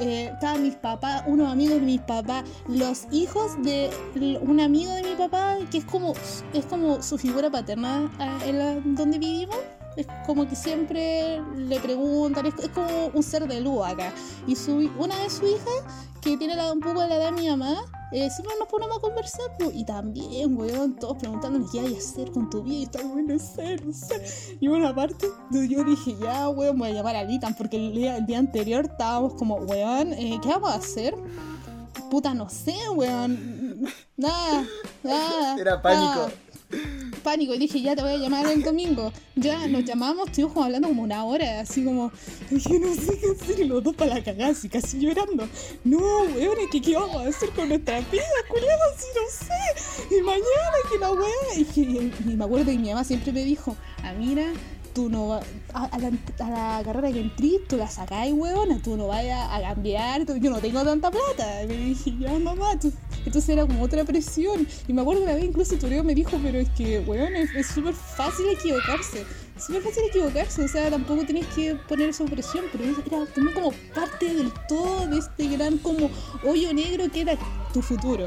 eh, 0.01 0.31
estaban 0.33 0.63
mis 0.63 0.75
papás, 0.75 1.23
unos 1.27 1.53
amigos 1.53 1.77
de 1.77 1.81
mis 1.83 2.01
papás, 2.01 2.45
los 2.69 3.07
hijos 3.13 3.61
de 3.63 3.91
un 4.41 4.61
amigo 4.61 4.93
de 4.93 5.03
mi 5.03 5.15
papá, 5.15 5.57
que 5.71 5.79
es 5.79 5.85
como, 5.85 6.15
es 6.53 6.67
como 6.67 7.03
su 7.03 7.19
figura 7.19 7.51
paterna 7.51 8.11
ah, 8.19 8.39
donde 8.85 9.19
vivimos. 9.19 9.57
Es 9.99 10.07
como 10.25 10.49
que 10.49 10.55
siempre 10.55 11.43
le 11.57 11.81
preguntan, 11.81 12.47
es, 12.47 12.55
es 12.63 12.69
como 12.69 13.07
un 13.09 13.23
ser 13.23 13.49
de 13.49 13.61
luz 13.61 13.85
acá. 13.85 14.13
Y 14.47 14.55
su, 14.55 14.89
una 14.97 15.19
de 15.19 15.29
sus 15.29 15.51
hijas, 15.51 16.07
que 16.21 16.37
tiene 16.37 16.55
la, 16.55 16.73
un 16.73 16.79
poco 16.79 17.01
de 17.01 17.09
la 17.09 17.17
edad 17.17 17.33
de 17.33 17.43
mi 17.43 17.49
mamá, 17.49 17.75
eh, 18.13 18.31
siempre 18.31 18.55
nos 18.61 18.69
ponemos 18.69 18.97
a 18.97 19.01
conversar. 19.01 19.51
pues, 19.59 19.75
y 19.75 19.85
también, 19.85 20.57
weón, 20.57 20.95
todos 20.95 21.17
preguntándonos 21.17 21.73
qué 21.73 21.81
hay 21.81 21.95
que 21.95 21.99
hacer 21.99 22.31
con 22.31 22.49
tu 22.49 22.63
vida. 22.63 22.77
Y 22.77 22.83
está 22.85 23.03
bueno, 23.03 23.35
no 23.35 23.39
sé, 23.41 23.77
no 23.85 23.93
sé. 23.93 24.57
Y 24.61 24.69
bueno, 24.69 24.87
aparte, 24.87 25.27
yo 25.51 25.83
dije, 25.83 26.17
ya, 26.21 26.49
weón, 26.49 26.79
voy 26.79 26.91
a 26.91 26.93
llamar 26.93 27.17
a 27.17 27.25
Litan, 27.25 27.55
porque 27.55 27.77
el 27.77 27.93
día, 27.93 28.19
el 28.19 28.27
día 28.27 28.39
anterior 28.39 28.85
estábamos 28.85 29.35
como, 29.35 29.57
weón, 29.57 30.13
eh, 30.13 30.39
¿qué 30.41 30.49
vamos 30.49 30.71
a 30.71 30.77
hacer? 30.77 31.17
Puta, 32.09 32.35
no 32.35 32.49
sé, 32.49 32.77
weón. 32.95 33.85
Nada, 34.17 34.65
nada. 35.03 35.57
Era 35.59 35.83
pánico. 35.83 36.05
nada. 36.05 36.33
Pánico, 37.23 37.55
y 37.55 37.59
dije, 37.59 37.81
ya 37.81 37.97
te 37.97 38.03
voy 38.03 38.13
a 38.13 38.17
llamar 38.17 38.47
el 38.47 38.63
domingo. 38.63 39.13
Ya 39.35 39.67
nos 39.69 39.85
llamamos, 39.85 40.27
estuvimos 40.29 40.53
como 40.53 40.65
hablando 40.67 40.89
como 40.89 41.03
una 41.03 41.25
hora, 41.25 41.61
así 41.61 41.85
como, 41.85 42.13
dije, 42.51 42.79
no 42.79 42.95
sé 42.95 43.19
qué 43.19 43.31
hacer, 43.33 43.61
y 43.61 43.65
los 43.65 43.83
dos 43.83 43.95
para 43.97 44.15
la 44.17 44.23
cagada, 44.25 44.53
así 44.53 44.69
casi 44.69 44.99
llorando. 44.99 45.49
No, 45.85 45.99
weón, 45.99 46.59
es 46.61 46.71
que 46.71 46.81
qué 46.81 46.95
vamos 46.97 47.17
a 47.17 47.29
hacer 47.29 47.51
con 47.51 47.69
nuestra 47.69 48.01
vida, 48.01 48.23
culiado, 48.49 48.81
así 48.95 49.07
no 49.15 49.47
sé. 49.47 50.15
Y 50.17 50.21
mañana, 50.23 50.79
que 50.93 50.99
la 50.99 51.13
weá. 51.13 51.29
Y, 51.57 51.65
que- 51.65 52.31
y 52.31 52.35
me 52.37 52.45
acuerdo 52.45 52.67
que 52.67 52.79
mi 52.79 52.89
mamá 52.89 53.05
siempre 53.05 53.33
me 53.33 53.45
dijo, 53.45 53.77
ah, 54.03 54.13
mira, 54.13 54.53
tú 54.99 55.09
no 55.09 55.29
vas 55.29 55.47
a, 55.75 55.97
la, 55.97 56.11
a 56.45 56.51
la 56.51 56.85
carrera 56.85 57.13
que 57.13 57.21
entrís, 57.21 57.61
tú 57.69 57.77
la 57.77 57.87
sacáis, 57.87 58.35
weona, 58.35 58.83
tú 58.83 58.97
no 58.97 59.07
vayas 59.07 59.49
a 59.49 59.61
cambiar, 59.61 60.27
yo 60.27 60.51
no 60.51 60.59
tengo 60.59 60.83
tanta 60.83 61.09
plata. 61.09 61.63
Y 61.63 61.69
me 61.69 61.77
dije, 61.77 62.15
ya 62.19 62.37
mamá, 62.37 62.73
entonces 62.73 63.49
era 63.49 63.65
como 63.65 63.85
otra 63.85 64.03
presión. 64.03 64.67
Y 64.89 64.93
me 64.93 65.03
acuerdo 65.03 65.23
una 65.23 65.35
vez 65.35 65.45
incluso 65.45 65.77
Toreo 65.77 66.03
me 66.03 66.17
dijo, 66.17 66.37
pero 66.43 66.59
es 66.59 66.69
que, 66.71 66.99
weón, 66.99 67.33
es 67.37 67.69
súper 67.69 67.95
fácil 67.95 68.47
equivocarse. 68.49 69.25
Es 69.57 69.67
súper 69.67 69.83
fácil 69.83 70.03
equivocarse, 70.09 70.65
o 70.65 70.69
sea, 70.69 70.91
tampoco 70.91 71.25
tenés 71.25 71.47
que 71.55 71.77
poner 71.89 72.09
esa 72.09 72.25
presión, 72.25 72.65
pero 72.73 72.83
era 72.83 73.27
también 73.33 73.55
como 73.55 73.73
parte 73.95 74.35
del 74.35 74.53
todo 74.69 75.07
de 75.07 75.19
este 75.19 75.47
gran 75.47 75.79
como 75.79 76.11
hoyo 76.45 76.75
negro 76.75 77.09
que 77.09 77.21
era 77.21 77.37
tu 77.73 77.83
futuro. 77.83 78.27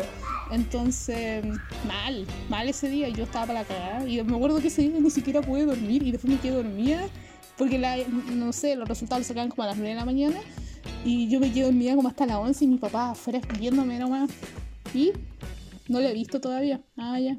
Entonces, 0.52 1.44
mal, 1.88 2.26
mal 2.50 2.68
ese 2.70 2.90
día, 2.90 3.10
yo 3.10 3.24
estaba 3.24 3.48
para 3.48 3.60
la 3.62 3.66
cagada. 3.66 4.08
Y 4.08 4.22
me 4.24 4.36
acuerdo 4.36 4.60
que 4.60 4.68
ese 4.68 4.82
día 4.84 5.00
ni 5.00 5.10
siquiera 5.10 5.42
pude 5.42 5.66
dormir 5.66 6.04
y 6.04 6.12
después 6.12 6.34
me 6.34 6.40
quedé 6.40 6.54
dormida 6.54 7.08
porque, 7.58 7.78
la, 7.78 7.96
no 8.34 8.52
sé, 8.54 8.76
los 8.76 8.88
resultados 8.88 9.26
sacaban 9.28 9.50
como 9.50 9.64
a 9.64 9.68
las 9.68 9.78
9 9.78 9.90
de 9.90 9.96
la 9.96 10.06
mañana 10.06 10.40
y 11.06 11.30
yo 11.30 11.40
me 11.40 11.52
quedé 11.52 11.64
dormida 11.66 11.96
como 11.96 12.08
hasta 12.10 12.26
las 12.26 12.38
11 12.38 12.66
y 12.66 12.68
mi 12.68 12.78
papá 12.78 13.12
afuera 13.12 13.40
viéndome 13.60 14.00
nomás. 14.00 14.30
Y 14.94 15.12
no 15.88 16.00
lo 16.00 16.08
he 16.08 16.14
visto 16.14 16.42
todavía. 16.42 16.82
Ah, 16.98 17.20
ya. 17.20 17.38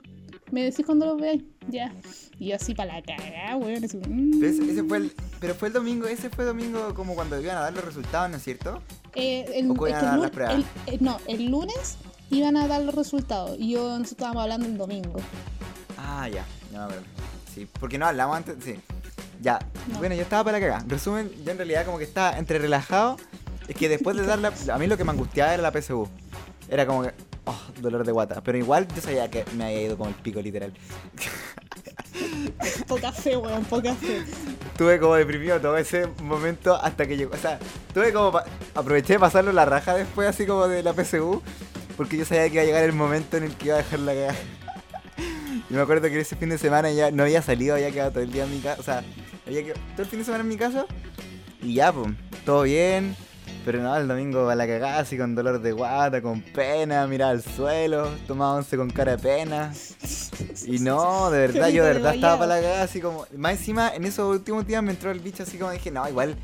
Me 0.51 0.65
decís 0.65 0.85
cuando 0.85 1.07
lo 1.07 1.17
veáis. 1.17 1.43
Ya. 1.69 1.93
Y 2.39 2.49
yo 2.49 2.57
así 2.57 2.75
para 2.75 2.97
la 2.97 3.03
cagada, 3.03 3.57
weón. 3.57 3.85
así, 3.85 3.97
mm. 3.97 4.41
Pero 4.41 4.53
ese, 4.53 4.71
ese 4.71 4.83
fue 4.85 4.99
el, 4.99 5.13
pero 5.41 5.55
fue 5.55 5.69
el 5.69 5.75
domingo, 5.75 6.07
ese 6.07 6.29
fue 6.29 6.45
domingo 6.45 6.93
como 6.95 7.15
cuando 7.15 7.41
iban 7.41 7.57
a 7.57 7.61
dar 7.61 7.73
los 7.73 7.85
resultados, 7.85 8.31
¿no 8.31 8.37
es 8.37 8.43
cierto? 8.43 8.83
Eh, 9.15 9.45
el, 9.55 9.71
¿O 9.71 9.75
cuándo 9.75 9.97
es 9.97 10.21
que 10.21 10.25
el 10.27 10.31
pruebas? 10.31 10.55
el- 10.87 10.95
eh, 10.95 10.99
no, 11.01 11.19
el 11.29 11.47
lunes 11.47 11.97
iban 12.39 12.57
a 12.57 12.67
dar 12.69 12.83
los 12.83 12.95
resultados 12.95 13.57
y 13.59 13.73
yo 13.73 13.83
nosotros 13.89 14.13
estábamos 14.13 14.43
hablando 14.43 14.67
el 14.67 14.79
domingo. 14.79 15.21
Ah, 15.99 16.29
ya, 16.29 16.45
no 16.73 16.89
me. 16.89 16.95
Sí, 17.55 17.69
porque 17.79 17.99
no 17.99 18.07
hablamos 18.07 18.37
antes, 18.37 18.57
sí. 18.65 18.81
Ya, 19.41 19.59
No. 19.93 19.99
bueno, 19.99 20.15
yo 20.15 20.23
estaba 20.23 20.45
para 20.45 20.59
la 20.59 20.65
cagada. 20.67 20.85
Resumen, 20.89 21.31
yo 21.45 21.51
en 21.51 21.57
realidad 21.59 21.85
como 21.85 21.99
que 21.99 22.05
estaba 22.05 22.39
entre 22.39 22.59
relajado. 22.59 23.17
Es 23.69 23.77
que 23.77 23.89
después 23.89 24.17
de 24.17 24.25
dar 24.27 24.39
la... 24.39 24.53
A 24.73 24.79
mí 24.79 24.87
lo 24.87 24.97
que 24.97 25.05
me 25.05 25.11
angustiaba 25.13 25.53
era 25.55 25.63
la 25.63 25.73
PSU. 25.73 26.09
Era 26.69 26.87
como 26.87 27.03
que... 27.03 27.13
Oh, 27.45 27.59
dolor 27.81 28.05
de 28.07 28.13
guata. 28.13 28.41
Pero 28.43 28.59
igual 28.59 28.87
yo 28.95 29.03
sabía 29.03 29.29
que 29.31 29.45
me 29.57 29.65
había 29.65 29.83
ido 29.83 29.97
como 29.97 30.09
el 30.11 30.15
pico, 30.17 30.41
literal. 30.41 30.73
Poca 32.87 33.13
fe, 33.13 33.37
weón, 33.37 33.65
poca 33.65 33.95
fe. 33.95 34.23
Estuve 34.67 34.99
como 35.01 35.15
deprimido 35.15 35.61
todo 35.61 35.77
ese 35.77 36.07
momento 36.23 36.75
hasta 36.77 37.07
que 37.07 37.17
llegó. 37.17 37.35
O 37.35 37.39
sea, 37.39 37.59
tuve 37.95 38.13
como. 38.13 38.33
pa- 38.33 38.45
aproveché 38.75 39.15
de 39.15 39.19
pasarlo 39.19 39.53
la 39.53 39.65
raja 39.65 39.95
después, 39.95 40.29
así 40.29 40.47
como 40.47 40.69
de 40.69 40.83
la 40.83 40.93
PSU. 40.93 41.43
Porque 41.97 42.17
yo 42.17 42.25
sabía 42.25 42.49
que 42.49 42.55
iba 42.55 42.63
a 42.63 42.67
llegar 42.67 42.85
el 42.85 42.93
momento 42.93 43.37
en 43.37 43.45
el 43.45 43.57
que 43.57 43.67
iba 43.67 43.75
a 43.75 43.79
dejar 43.79 44.01
la 44.01 44.13
cagada. 44.13 44.35
Y 45.71 45.75
me 45.75 45.81
acuerdo 45.81 46.09
que 46.09 46.21
ese 46.21 46.37
fin 46.37 46.51
de 46.51 46.59
semana 46.59 46.91
ya 46.91 47.11
no 47.11 47.23
había 47.23 47.43
salido, 47.43 47.75
había 47.75 47.91
quedado 47.91 48.11
todo 48.11 48.23
el 48.23 48.33
día 48.33 48.45
en 48.45 48.51
mi 48.51 48.61
casa. 48.61 48.81
O 48.81 48.85
sea, 48.85 49.05
había 49.47 49.63
quedado 49.63 49.81
todo 49.93 50.03
el 50.03 50.09
fin 50.09 50.19
de 50.19 50.25
semana 50.25 50.43
en 50.43 50.49
mi 50.49 50.57
casa. 50.57 50.87
Y 51.63 51.75
ya, 51.75 51.93
pues, 51.93 52.09
todo 52.45 52.63
bien. 52.63 53.17
Pero 53.65 53.81
no, 53.81 53.97
el 53.97 54.09
domingo 54.09 54.49
a 54.49 54.55
la 54.57 54.67
cagada, 54.67 54.99
así 54.99 55.17
con 55.17 55.37
dolor 55.37 55.61
de 55.61 55.71
guata, 55.71 56.21
con 56.21 56.43
pena, 56.43 57.07
miraba 57.07 57.31
al 57.31 57.43
suelo, 57.43 58.11
tomaba 58.27 58.55
once 58.55 58.77
con 58.77 58.91
cara 58.91 59.17
de 59.17 59.23
pena. 59.23 59.73
Y 60.67 60.81
no, 60.81 61.31
de 61.31 61.39
verdad, 61.39 61.69
yo 61.69 61.85
de 61.85 61.95
verdad 61.95 62.15
estaba 62.15 62.41
para 62.41 62.57
la 62.57 62.61
cagada, 62.61 62.83
así 62.83 63.01
como. 63.01 63.27
Más 63.37 63.53
encima, 63.53 63.93
en 63.95 64.05
esos 64.05 64.29
últimos 64.29 64.67
días 64.67 64.83
me 64.83 64.91
entró 64.91 65.13
el 65.13 65.21
bicho 65.21 65.45
así 65.45 65.59
como 65.59 65.71
dije, 65.71 65.91
no, 65.93 66.09
igual. 66.09 66.37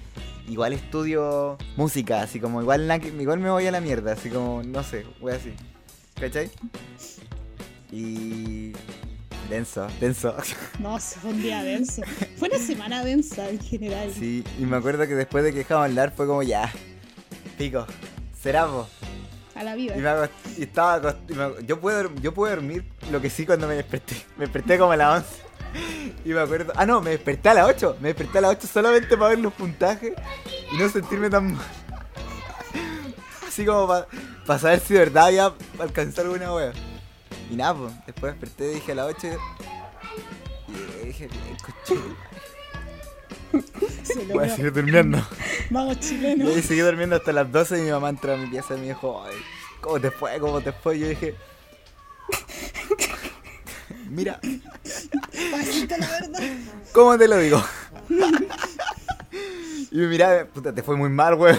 Igual 0.48 0.72
estudio 0.72 1.58
música, 1.76 2.22
así 2.22 2.40
como 2.40 2.60
igual, 2.62 2.90
igual 3.20 3.38
me 3.38 3.50
voy 3.50 3.66
a 3.66 3.70
la 3.70 3.80
mierda, 3.80 4.12
así 4.12 4.30
como, 4.30 4.62
no 4.62 4.82
sé, 4.82 5.04
voy 5.20 5.32
así. 5.32 5.52
¿Cachai? 6.18 6.50
Y. 7.92 8.72
Denso, 9.48 9.86
denso. 10.00 10.34
No, 10.78 10.98
se 11.00 11.18
fue 11.20 11.30
un 11.30 11.42
día 11.42 11.62
denso. 11.62 12.02
Fue 12.36 12.48
una 12.48 12.58
semana 12.58 13.02
densa 13.04 13.48
en 13.48 13.58
general. 13.60 14.12
Sí, 14.12 14.44
y 14.58 14.64
me 14.64 14.76
acuerdo 14.76 15.06
que 15.06 15.14
después 15.14 15.42
de 15.42 15.52
que 15.52 15.58
dejamos 15.58 15.84
de 15.84 15.90
hablar 15.90 16.12
fue 16.14 16.26
como 16.26 16.42
ya. 16.42 16.70
Pico, 17.56 17.86
será 18.40 18.66
vos. 18.66 18.88
A 19.54 19.64
la 19.64 19.74
vida. 19.74 19.96
Y, 19.96 20.00
me 20.00 20.10
y 20.58 20.62
estaba 20.62 21.16
y 21.28 21.32
me- 21.32 21.66
yo, 21.66 21.80
puedo, 21.80 22.14
yo 22.16 22.32
pude 22.34 22.50
dormir 22.50 22.84
lo 23.10 23.20
que 23.20 23.30
sí 23.30 23.46
cuando 23.46 23.66
me 23.66 23.74
desperté. 23.74 24.16
Me 24.36 24.44
desperté 24.44 24.78
como 24.78 24.92
a 24.92 24.96
las 24.96 25.24
11. 25.24 25.47
Y 26.24 26.30
me 26.30 26.40
acuerdo. 26.40 26.72
Ah, 26.76 26.84
no, 26.86 27.00
me 27.00 27.10
desperté 27.10 27.48
a 27.50 27.54
las 27.54 27.68
8. 27.68 27.96
Me 28.00 28.08
desperté 28.08 28.38
a 28.38 28.40
las 28.42 28.50
8 28.52 28.66
solamente 28.66 29.16
para 29.16 29.30
ver 29.30 29.38
los 29.38 29.52
puntajes 29.52 30.12
y 30.72 30.76
no 30.76 30.88
sentirme 30.88 31.30
tan 31.30 31.54
mal. 31.54 31.66
Así 33.46 33.64
como 33.64 33.86
para 34.46 34.58
saber 34.58 34.80
si 34.80 34.94
de 34.94 35.00
verdad 35.00 35.26
había 35.26 35.52
alcanzado 35.78 36.28
alguna 36.32 36.52
wea. 36.54 36.72
Y 37.50 37.56
nada, 37.56 37.74
pues. 37.74 37.92
Después 38.06 38.32
desperté, 38.34 38.68
dije 38.74 38.92
a 38.92 38.94
las 38.96 39.06
8. 39.06 39.28
Y 41.02 41.06
dije, 41.06 41.28
coche, 41.64 42.00
voy 44.32 44.44
a 44.46 44.54
seguir 44.54 44.72
durmiendo. 44.72 45.18
Vamos, 45.70 45.96
Y 45.96 46.00
chileno. 46.00 46.48
ahí 46.48 46.62
seguí 46.62 46.80
durmiendo 46.80 47.16
hasta 47.16 47.32
las 47.32 47.50
12 47.50 47.78
y 47.78 47.82
mi 47.82 47.90
mamá 47.90 48.10
entró 48.10 48.34
a 48.34 48.36
mi 48.36 48.46
pieza 48.48 48.74
y 48.76 48.80
me 48.80 48.86
dijo, 48.88 49.24
"Ay, 49.24 49.36
¿cómo 49.80 50.00
te 50.00 50.10
fue? 50.10 50.38
¿Cómo 50.38 50.60
te 50.60 50.72
fue? 50.72 50.96
Y 50.96 51.00
yo 51.00 51.08
dije, 51.08 51.34
mira, 54.08 54.40
Bajita, 55.52 55.96
la 55.98 56.08
verdad. 56.08 56.40
¿cómo 56.92 57.16
te 57.18 57.28
lo 57.28 57.36
digo? 57.38 57.62
y 59.90 59.96
me 59.96 60.06
miraba, 60.08 60.44
puta, 60.46 60.74
te 60.74 60.82
fue 60.82 60.96
muy 60.96 61.08
mal, 61.10 61.34
weón. 61.34 61.58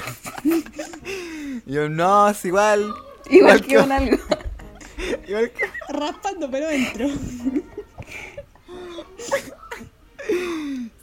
Y 1.65 1.73
yo, 1.73 1.87
no, 1.89 2.29
es 2.29 2.43
igual. 2.45 2.91
Igual 3.29 3.61
que 3.61 3.67
que- 3.67 3.77
un 3.77 3.91
algo. 3.91 4.17
Igual 5.27 5.51
que... 5.51 5.65
Raspando, 5.93 6.49
pero 6.49 6.69
entro. 6.69 7.07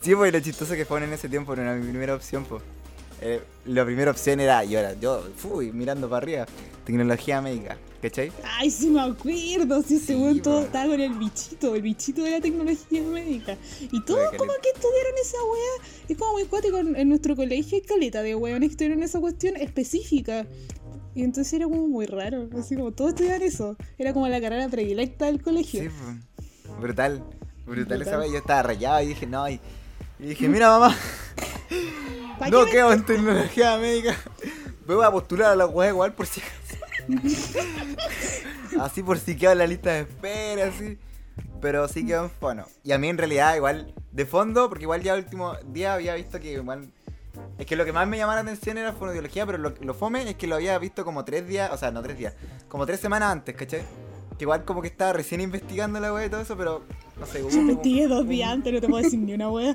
Sí, 0.01 0.15
pues 0.15 0.33
lo 0.33 0.41
chistoso 0.41 0.75
que 0.75 0.85
fue 0.85 1.03
en 1.03 1.13
ese 1.13 1.29
tiempo 1.29 1.55
no 1.57 1.63
era 1.63 1.75
mi 1.75 1.89
primera 1.89 2.15
opción, 2.15 2.45
pues. 2.45 2.63
Eh, 3.21 3.41
la 3.65 3.85
primera 3.85 4.11
opción 4.11 4.41
era, 4.41 4.63
yo 4.65 4.79
era, 4.79 4.95
yo 5.01 5.23
fui 5.37 5.73
mirando 5.73 6.09
para 6.09 6.19
arriba, 6.19 6.47
tecnología 6.85 7.41
médica, 7.41 7.79
¿cachai? 8.03 8.31
Ay, 8.45 8.71
sí 8.71 8.91
me 8.91 9.01
acuerdo. 9.01 9.83
Sí, 9.83 9.99
según 9.99 10.41
todo 10.43 10.61
estaba 10.61 10.91
con 10.91 11.01
el 11.01 11.15
bichito, 11.15 11.75
el 11.75 11.83
bichito 11.83 12.23
de 12.23 12.33
la 12.33 12.41
tecnología 12.41 13.03
médica. 13.03 13.57
Y 13.81 14.03
todos 14.05 14.29
Oye, 14.29 14.37
como 14.37 14.53
que 14.63 14.69
estudiaron 14.75 15.15
esa 15.21 15.39
wea. 15.39 15.89
Es 16.09 16.17
como 16.17 16.33
muy 16.33 16.45
cuático 16.45 16.79
en, 16.79 17.09
nuestro 17.09 17.35
colegio 17.35 17.77
hay 17.77 17.83
caleta 17.83 18.23
de 18.23 18.35
weones 18.35 18.69
que 18.69 18.73
estudiaron 18.73 19.03
esa 19.03 19.19
cuestión 19.19 19.57
específica. 19.57 20.47
Y 21.15 21.23
entonces 21.23 21.55
era 21.55 21.65
como 21.65 21.89
muy 21.89 22.07
raro. 22.07 22.49
Así 22.59 22.77
como 22.77 22.93
todos 22.93 23.11
estudiaban 23.11 23.43
eso. 23.43 23.77
Era 23.99 24.13
como 24.13 24.29
la 24.29 24.41
carrera 24.41 24.69
predilecta 24.69 25.27
del 25.27 25.43
colegio. 25.43 25.83
Sí, 25.83 25.89
pues. 25.89 26.79
Brutal. 26.81 27.25
Brutal, 27.65 28.03
esa 28.03 28.11
Brutal. 28.11 28.21
vez. 28.21 28.33
Yo 28.33 28.39
estaba 28.39 28.63
rayado 28.63 29.03
y 29.03 29.07
dije, 29.07 29.27
no. 29.27 29.49
Y, 29.49 29.59
y 30.21 30.27
dije, 30.27 30.49
mira, 30.49 30.69
mamá, 30.69 30.95
¿Pa' 30.95 31.26
no 32.51 32.65
quedo 32.67 32.93
en 32.93 33.05
tecnología 33.05 33.77
médica. 33.79 34.17
Me 34.87 34.95
voy 34.95 35.05
a 35.05 35.11
postular 35.11 35.53
a 35.53 35.57
la 35.57 35.67
web 35.67 35.91
igual 35.91 36.13
por 36.13 36.27
si 36.27 36.41
Así 38.81 39.03
por 39.03 39.19
si 39.19 39.37
quedo 39.37 39.53
en 39.53 39.59
la 39.59 39.67
lista 39.67 39.91
de 39.91 40.01
espera, 40.01 40.67
así. 40.67 40.99
Pero 41.61 41.89
sí 41.89 42.07
quedó 42.07 42.25
en 42.25 42.31
fono. 42.31 42.67
Y 42.85 42.93
a 42.93 42.99
mí 42.99 43.09
en 43.09 43.19
realidad 43.19 43.57
igual, 43.57 43.95
de 44.13 44.27
fondo, 44.27 44.69
porque 44.69 44.85
igual 44.85 45.03
ya 45.03 45.15
el 45.15 45.25
último 45.25 45.55
día 45.67 45.95
había 45.95 46.15
visto 46.15 46.39
que 46.41 46.53
igual 46.53 46.91
Es 47.59 47.67
que 47.67 47.77
lo 47.77 47.85
que 47.85 47.93
más 47.93 48.07
me 48.07 48.17
llamaba 48.17 48.43
la 48.43 48.51
atención 48.51 48.79
era 48.79 48.93
fonoaudiología, 48.93 49.47
pero 49.47 49.59
lo, 49.59 49.75
lo 49.81 49.95
fome 49.95 50.29
es 50.29 50.37
que 50.37 50.47
lo 50.47 50.57
había 50.57 50.79
visto 50.79 51.05
como 51.05 51.25
tres 51.25 51.47
días, 51.47 51.71
o 51.73 51.77
sea, 51.77 51.91
no 51.91 52.03
tres 52.03 52.19
días, 52.19 52.35
como 52.69 52.87
tres 52.87 53.01
semanas 53.01 53.33
antes, 53.33 53.55
¿cachai? 53.55 53.83
Que 54.39 54.45
igual 54.45 54.65
como 54.65 54.83
que 54.83 54.89
estaba 54.89 55.13
recién 55.13 55.41
investigando 55.41 55.99
la 56.01 56.13
wea 56.13 56.27
y 56.27 56.31
todo 56.31 56.41
eso, 56.41 56.57
pero 56.57 56.83
no 57.19 57.27
sé, 57.27 57.43
Yo 57.51 57.61
investigué 57.61 58.07
dos 58.09 58.29
días 58.29 58.51
antes, 58.51 58.73
no 58.73 58.81
te 58.81 58.89
puedo 58.89 59.03
decir 59.03 59.19
ni 59.19 59.33
una 59.35 59.51
wea. 59.51 59.75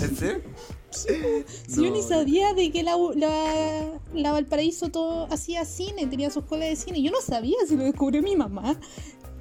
¿En 0.00 0.16
serio? 0.16 0.42
Si 0.90 1.08
yo 1.82 1.90
ni 1.90 2.00
No. 2.00 2.08
sabía 2.08 2.52
de 2.54 2.70
que 2.70 2.82
la, 2.82 2.96
la, 3.14 3.92
la 4.14 4.32
Valparaíso 4.32 4.90
todo 4.90 5.26
hacía 5.32 5.64
cine, 5.64 6.06
tenía 6.06 6.30
su 6.30 6.40
escuela 6.40 6.66
de 6.66 6.76
cine. 6.76 7.00
Yo 7.02 7.10
no 7.10 7.20
sabía 7.22 7.56
si 7.66 7.76
lo 7.76 7.84
descubrió 7.84 8.22
mi 8.22 8.36
mamá. 8.36 8.78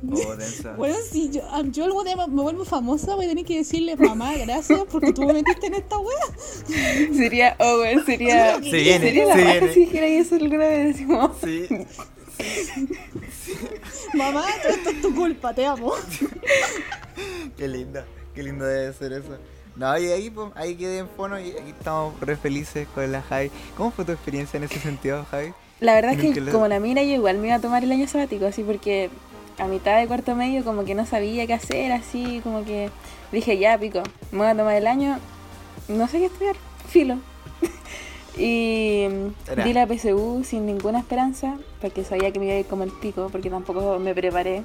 Oh. 0.10 0.16
Bueno, 0.78 0.96
si 1.12 1.30
yo, 1.30 1.42
ah, 1.52 1.62
yo 1.70 1.84
algún 1.86 2.06
día 2.06 2.16
me 2.16 2.42
vuelvo 2.42 2.66
famosa, 2.66 3.16
voy 3.16 3.26
a 3.26 3.30
tener 3.30 3.46
que 3.46 3.58
decirle, 3.58 3.96
mamá, 3.98 4.34
gracias 4.36 4.82
porque 4.92 5.14
tú 5.14 5.24
me 5.24 5.34
metiste 5.34 5.68
en 5.68 5.76
esta 5.76 5.98
wea. 6.00 7.14
Sería, 7.16 7.56
oh, 7.60 7.84
sería. 8.06 8.56
Se 8.56 8.62
viene, 8.72 9.00
sería 9.00 9.26
la 9.28 9.36
se 9.36 9.44
viene. 9.44 9.74
si 9.74 9.80
dijera 9.82 10.08
eso 10.08 10.36
alguna 10.36 10.58
vez. 10.58 10.88
Decimos, 10.94 11.32
Sí. 11.44 11.68
Mamá, 14.14 14.46
todo 14.62 14.72
esto 14.74 14.90
es 14.90 15.02
tu 15.02 15.14
culpa, 15.16 15.54
te 15.54 15.66
amo. 15.66 15.94
Qué 17.58 17.68
lindo, 17.68 18.04
qué 18.34 18.44
lindo 18.44 18.66
debe 18.66 18.94
ser 18.94 19.14
eso. 19.14 19.38
No, 19.76 19.98
y 19.98 20.08
ahí, 20.08 20.30
pues, 20.30 20.50
ahí 20.56 20.76
quedé 20.76 21.00
en 21.00 21.10
fono 21.10 21.40
y 21.40 21.52
aquí 21.52 21.70
estamos 21.70 22.20
re 22.20 22.36
felices 22.36 22.88
con 22.94 23.10
la 23.12 23.22
Javi. 23.22 23.52
¿Cómo 23.78 23.92
fue 23.92 24.04
tu 24.06 24.12
experiencia 24.12 24.58
en 24.58 24.64
ese 24.64 24.80
sentido, 24.80 25.26
Javi? 25.32 25.54
La 25.80 25.94
verdad 25.94 26.14
es 26.14 26.34
que 26.34 26.42
lo- 26.42 26.52
como 26.52 26.68
la 26.68 26.80
mira 26.80 27.04
yo 27.04 27.14
igual 27.14 27.38
me 27.38 27.48
iba 27.48 27.56
a 27.56 27.62
tomar 27.62 27.84
el 27.84 27.92
año 27.92 28.08
sabático, 28.08 28.46
así 28.46 28.64
porque 28.64 29.10
a 29.58 29.66
mitad 29.68 29.98
de 30.00 30.08
cuarto 30.08 30.36
medio 30.36 30.64
como 30.64 30.86
que 30.86 30.96
no 30.96 31.06
sabía 31.06 31.46
qué 31.48 31.54
hacer, 31.54 31.92
así 31.92 32.40
como 32.44 32.66
que 32.66 32.90
dije 33.32 33.58
ya 33.58 33.78
pico, 33.78 34.02
me 34.32 34.40
voy 34.40 34.48
a 34.48 34.56
tomar 34.56 34.76
el 34.76 34.88
año, 34.88 35.20
no 35.88 36.08
sé 36.08 36.20
qué 36.20 36.26
estudiar, 36.26 36.56
filo. 36.90 37.18
y 38.38 39.04
Era. 39.50 39.64
di 39.64 39.74
la 39.74 39.86
PSU 39.88 40.44
sin 40.44 40.66
ninguna 40.66 41.00
esperanza, 41.00 41.58
porque 41.82 42.04
sabía 42.04 42.32
que 42.32 42.40
me 42.40 42.46
iba 42.46 42.56
a 42.56 42.60
ir 42.60 42.66
como 42.66 42.84
el 42.84 42.92
pico, 42.92 43.30
porque 43.32 43.50
tampoco 43.50 44.00
me 44.00 44.14
preparé. 44.16 44.64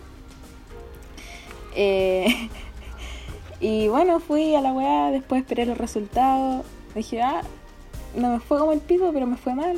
Eh, 1.74 2.48
y 3.60 3.88
bueno, 3.88 4.20
fui 4.20 4.54
a 4.54 4.60
la 4.60 4.72
weá, 4.72 5.10
después 5.10 5.42
esperé 5.42 5.66
los 5.66 5.78
resultados, 5.78 6.64
dije, 6.94 7.22
ah, 7.22 7.42
no 8.14 8.30
me 8.32 8.40
fue 8.40 8.58
como 8.58 8.72
el 8.72 8.80
pico, 8.80 9.10
pero 9.12 9.26
me 9.26 9.36
fue 9.36 9.54
mal. 9.54 9.76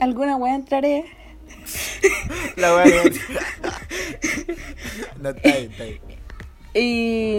Alguna 0.00 0.36
weá 0.36 0.54
entraré. 0.54 1.04
La 2.56 2.82
que- 2.84 3.12
No, 5.20 5.30
está 5.30 5.48
bien, 5.50 5.70
está 5.72 5.84
bien. 5.84 6.00
Y, 6.74 7.38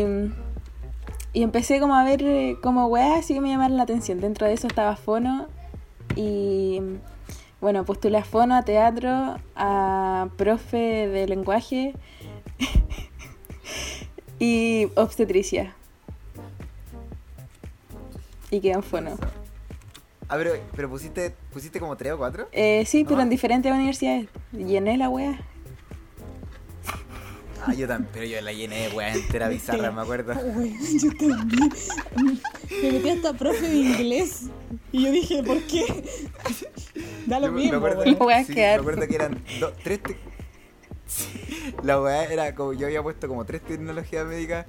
y 1.39 1.43
empecé 1.43 1.79
como 1.79 1.95
a 1.95 2.03
ver 2.03 2.21
eh, 2.23 2.57
como 2.61 2.87
weas 2.87 3.19
así 3.19 3.33
que 3.35 3.41
me 3.41 3.49
llamaron 3.49 3.77
la 3.77 3.83
atención. 3.83 4.19
Dentro 4.19 4.47
de 4.47 4.53
eso 4.53 4.67
estaba 4.67 4.95
fono 4.97 5.47
y 6.19 6.81
bueno, 7.61 7.85
postulé 7.85 8.17
a 8.17 8.25
fono, 8.25 8.55
a 8.55 8.63
teatro, 8.63 9.37
a 9.55 10.27
profe 10.35 11.07
de 11.07 11.27
lenguaje 11.27 11.93
y 14.39 14.89
obstetricia. 14.95 15.75
Y 18.51 18.59
quedé 18.59 18.73
en 18.73 18.83
fono. 18.83 19.11
Ah, 20.27 20.35
pero, 20.37 20.51
pero 20.75 20.89
pusiste, 20.89 21.33
pusiste 21.53 21.79
como 21.79 21.95
tres 21.95 22.11
o 22.11 22.17
cuatro. 22.17 22.49
Eh, 22.51 22.83
sí, 22.85 23.05
pero 23.07 23.21
en 23.21 23.29
diferentes 23.29 23.71
universidades. 23.71 24.27
Llené 24.51 24.97
la 24.97 25.09
wea. 25.09 25.39
Ah, 27.65 27.73
yo 27.73 27.87
también, 27.87 28.09
pero 28.13 28.25
yo 28.25 28.41
la 28.41 28.53
llené 28.53 28.87
de 28.89 28.95
wea 28.95 29.13
entera 29.13 29.49
bizarra, 29.49 29.91
me 29.91 30.01
acuerdo. 30.01 30.33
Uy, 30.55 30.75
yo 31.01 31.09
también. 31.17 31.69
Me 32.81 32.91
metí 32.91 33.09
hasta 33.09 33.33
profe 33.33 33.67
de 33.67 33.75
inglés. 33.75 34.43
Y 34.91 35.03
yo 35.03 35.11
dije, 35.11 35.43
¿por 35.43 35.61
qué? 35.63 35.83
Da 37.25 37.39
lo 37.39 37.47
Yo 37.47 37.51
me- 37.53 37.59
mismo, 37.61 37.79
me 37.79 37.89
acuerdo, 37.89 38.03
sí, 38.45 38.53
me 38.53 38.65
acuerdo 38.73 39.07
que 39.07 39.15
eran 39.15 39.43
dos, 39.59 39.73
tres. 39.83 39.99
Sí, 41.09 41.73
La 41.83 41.99
weá 41.99 42.25
era 42.25 42.53
como 42.53 42.73
yo 42.73 42.85
había 42.85 43.01
puesto 43.01 43.27
como 43.27 43.43
tres 43.43 43.63
tecnologías 43.63 44.27
médicas, 44.27 44.67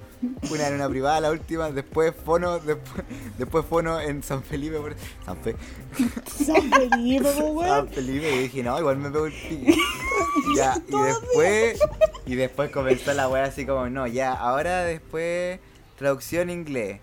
una 0.51 0.67
en 0.67 0.73
una 0.73 0.89
privada, 0.89 1.19
la 1.21 1.29
última, 1.29 1.69
después 1.71 2.13
fono, 2.25 2.57
después, 2.59 3.05
después 3.37 3.63
fono 3.65 3.99
en 4.01 4.23
San 4.23 4.41
Felipe, 4.41 4.77
por- 4.77 4.95
San, 5.23 5.37
Fe- 5.37 5.55
San 6.25 6.71
Felipe, 6.71 7.29
San. 7.31 7.87
Felipe, 7.89 8.35
y 8.35 8.37
dije, 8.39 8.63
no, 8.63 8.79
igual 8.79 8.97
me 8.97 9.11
pego 9.11 9.27
el 9.27 9.33
pique. 9.33 9.75
ya, 10.55 10.81
y 10.87 10.95
después, 10.99 11.79
y 12.25 12.35
después 12.35 12.71
comenzó 12.71 13.13
la 13.13 13.29
weá 13.29 13.43
así 13.43 13.65
como, 13.65 13.87
no, 13.89 14.07
ya, 14.07 14.33
ahora 14.33 14.83
después 14.83 15.59
traducción 15.97 16.49
inglés, 16.49 16.99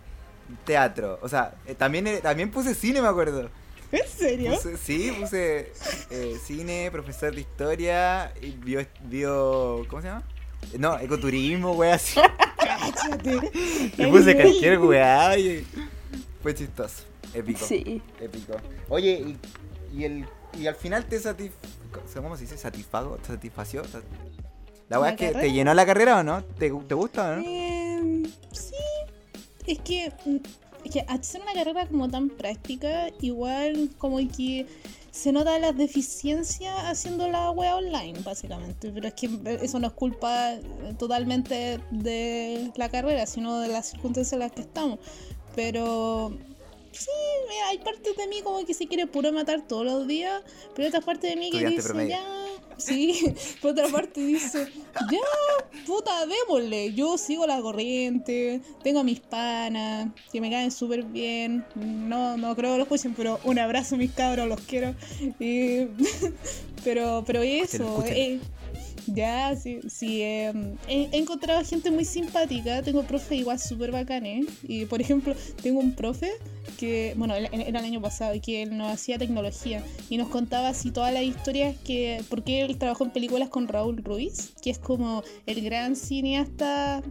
teatro, 0.64 1.20
o 1.22 1.28
sea, 1.28 1.54
eh, 1.66 1.76
también, 1.76 2.08
eh, 2.08 2.18
también 2.20 2.50
puse 2.50 2.74
cine, 2.74 3.00
me 3.00 3.08
acuerdo. 3.08 3.50
¿En 3.90 4.06
serio? 4.08 4.52
Puse- 4.52 4.76
sí, 4.76 5.12
puse 5.18 5.72
eh, 6.10 6.36
cine, 6.44 6.90
profesor 6.92 7.34
de 7.34 7.40
historia, 7.40 8.32
y 8.42 8.50
bio, 8.50 8.84
bio- 9.04 9.86
¿cómo 9.88 10.02
se 10.02 10.08
llama? 10.08 10.22
No, 10.78 10.98
ecoturismo, 10.98 11.72
weá, 11.72 11.94
así. 11.94 12.20
Cáchate. 12.58 13.50
Y 13.96 14.06
puse 14.06 14.34
cualquier 14.36 14.78
weá 14.80 15.34
fue 16.42 16.54
chistoso, 16.54 17.04
épico. 17.32 17.64
Sí. 17.64 18.02
Épico. 18.20 18.56
Oye, 18.88 19.24
y, 19.92 19.98
y 19.98 20.04
el 20.04 20.26
y 20.58 20.66
al 20.66 20.74
final 20.74 21.04
te 21.04 21.18
satisf... 21.18 21.52
¿Cómo 22.14 22.36
se 22.36 22.42
dice? 22.42 22.58
¿Satisfago? 22.58 23.16
¿Te 23.16 23.28
satisfació? 23.28 23.84
Sa- 23.84 24.00
La 24.88 24.98
weá 25.00 25.10
¿La 25.10 25.14
es 25.14 25.20
que 25.20 25.38
te 25.38 25.52
llenó 25.52 25.72
la 25.74 25.86
carrera 25.86 26.18
o 26.18 26.22
no? 26.22 26.42
¿Te, 26.44 26.70
te 26.70 26.94
gusta 26.94 27.30
o 27.32 27.36
no? 27.36 27.42
Em, 27.46 28.24
sí, 28.52 28.74
es 29.66 29.78
que, 29.80 30.12
mm, 30.24 30.36
es 30.84 30.92
que 30.92 31.04
ser 31.22 31.42
una 31.42 31.52
carrera 31.52 31.86
como 31.86 32.08
tan 32.08 32.28
práctica, 32.30 33.08
igual 33.20 33.90
como 33.98 34.18
que 34.18 34.66
se 35.10 35.32
nota 35.32 35.58
las 35.58 35.76
deficiencias 35.76 36.74
haciendo 36.84 37.28
la 37.28 37.50
web 37.50 37.74
online, 37.74 38.20
básicamente. 38.20 38.90
Pero 38.92 39.08
es 39.08 39.14
que 39.14 39.28
eso 39.62 39.78
no 39.80 39.88
es 39.88 39.92
culpa 39.92 40.54
totalmente 40.98 41.80
de 41.90 42.70
la 42.76 42.88
carrera, 42.88 43.26
sino 43.26 43.60
de 43.60 43.68
las 43.68 43.90
circunstancias 43.90 44.32
en 44.34 44.38
las 44.40 44.52
que 44.52 44.60
estamos. 44.60 44.98
Pero 45.56 46.32
sí, 46.92 47.10
mira, 47.48 47.68
hay 47.68 47.78
partes 47.78 48.16
de 48.16 48.28
mí 48.28 48.42
como 48.42 48.64
que 48.64 48.74
se 48.74 48.86
quiere 48.86 49.06
puro 49.06 49.32
matar 49.32 49.66
todos 49.66 49.84
los 49.84 50.06
días, 50.06 50.42
pero 50.74 50.84
hay 50.84 50.88
otras 50.88 51.04
partes 51.04 51.30
de 51.30 51.36
mí 51.36 51.50
que 51.50 51.66
dice 51.66 51.82
promedio. 51.82 52.10
ya. 52.10 52.24
Sí, 52.78 53.34
por 53.60 53.72
otra 53.72 53.88
parte 53.88 54.20
dice, 54.24 54.68
ya, 55.10 55.18
puta, 55.86 56.24
démosle. 56.26 56.94
Yo 56.94 57.18
sigo 57.18 57.46
la 57.46 57.60
corriente, 57.60 58.60
tengo 58.82 59.00
a 59.00 59.04
mis 59.04 59.20
panas, 59.20 60.08
que 60.32 60.40
me 60.40 60.50
caen 60.50 60.70
súper 60.70 61.02
bien. 61.04 61.64
No, 61.74 62.36
no 62.36 62.54
creo 62.56 62.72
que 62.72 62.78
los 62.78 62.86
escuchen, 62.86 63.14
pero 63.16 63.40
un 63.44 63.58
abrazo, 63.58 63.96
mis 63.96 64.12
cabros, 64.12 64.48
los 64.48 64.60
quiero. 64.62 64.94
Y- 65.40 65.86
pero, 66.84 67.24
pero 67.26 67.42
eso, 67.42 67.84
escuchen. 67.84 68.16
eh, 68.16 68.40
ya, 69.14 69.56
sí, 69.56 69.80
sí. 69.88 70.22
eh, 70.22 70.52
he, 70.88 71.16
encontrado 71.16 71.64
gente 71.64 71.90
muy 71.90 72.04
simpática. 72.04 72.82
Tengo 72.82 73.02
profe 73.02 73.36
igual 73.36 73.58
súper 73.58 73.90
bacanes. 73.90 74.46
Y 74.62 74.86
por 74.86 75.00
ejemplo, 75.00 75.34
tengo 75.62 75.80
un 75.80 75.94
profe 75.94 76.30
que, 76.78 77.14
bueno, 77.16 77.34
era 77.34 77.48
el 77.50 77.76
año 77.76 78.00
pasado, 78.00 78.34
y 78.34 78.40
que 78.40 78.62
él 78.62 78.76
nos 78.76 78.92
hacía 78.92 79.18
tecnología 79.18 79.82
y 80.08 80.16
nos 80.16 80.28
contaba 80.28 80.68
así 80.68 80.90
todas 80.90 81.12
las 81.12 81.22
historias 81.22 81.76
que. 81.84 82.22
Porque 82.28 82.62
él 82.62 82.78
trabajó 82.78 83.04
en 83.04 83.10
películas 83.10 83.48
con 83.48 83.68
Raúl 83.68 83.98
Ruiz, 83.98 84.52
que 84.62 84.70
es 84.70 84.78
como 84.78 85.22
el 85.46 85.62
gran 85.62 85.96
cineasta. 85.96 87.02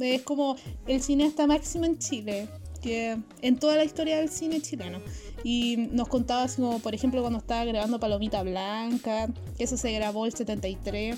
Es 0.00 0.22
como 0.22 0.56
el 0.86 1.02
cineasta 1.02 1.46
máximo 1.46 1.84
en 1.84 1.98
Chile. 1.98 2.48
Que 2.80 3.18
en 3.42 3.58
toda 3.58 3.76
la 3.76 3.84
historia 3.84 4.16
del 4.16 4.30
cine 4.30 4.62
chileno. 4.62 5.00
Y 5.44 5.76
nos 5.92 6.08
contaba 6.08 6.44
así 6.44 6.60
como, 6.60 6.78
por 6.80 6.94
ejemplo, 6.94 7.20
cuando 7.20 7.38
estaba 7.38 7.64
grabando 7.64 8.00
Palomita 8.00 8.42
Blanca, 8.42 9.28
que 9.56 9.64
eso 9.64 9.76
se 9.76 9.92
grabó 9.92 10.26
el 10.26 10.34
73, 10.34 11.16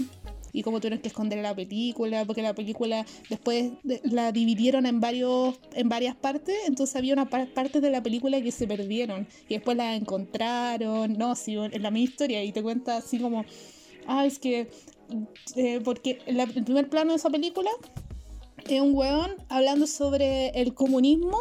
y 0.52 0.62
cómo 0.62 0.80
tuvieron 0.80 1.00
que 1.00 1.08
esconder 1.08 1.38
la 1.40 1.54
película, 1.54 2.24
porque 2.24 2.42
la 2.42 2.54
película 2.54 3.06
después 3.30 3.72
de- 3.82 4.00
la 4.04 4.32
dividieron 4.32 4.86
en 4.86 5.00
varios 5.00 5.58
en 5.74 5.88
varias 5.88 6.14
partes, 6.14 6.54
entonces 6.66 6.94
había 6.96 7.14
una 7.14 7.28
par- 7.28 7.48
partes 7.52 7.80
de 7.82 7.90
la 7.90 8.02
película 8.02 8.40
que 8.40 8.52
se 8.52 8.66
perdieron, 8.66 9.26
y 9.48 9.54
después 9.54 9.76
la 9.76 9.94
encontraron, 9.96 11.14
no, 11.18 11.34
sí, 11.34 11.54
en 11.54 11.82
la 11.82 11.90
misma 11.90 12.10
historia, 12.10 12.44
y 12.44 12.52
te 12.52 12.62
cuenta 12.62 12.96
así 12.98 13.18
como, 13.18 13.44
ah, 14.06 14.26
es 14.26 14.38
que, 14.38 14.68
eh, 15.56 15.80
porque 15.84 16.20
el 16.26 16.64
primer 16.64 16.88
plano 16.88 17.10
de 17.10 17.16
esa 17.16 17.30
película 17.30 17.70
es 18.68 18.80
un 18.80 18.94
weón 18.94 19.32
hablando 19.48 19.86
sobre 19.86 20.48
el 20.50 20.74
comunismo 20.74 21.38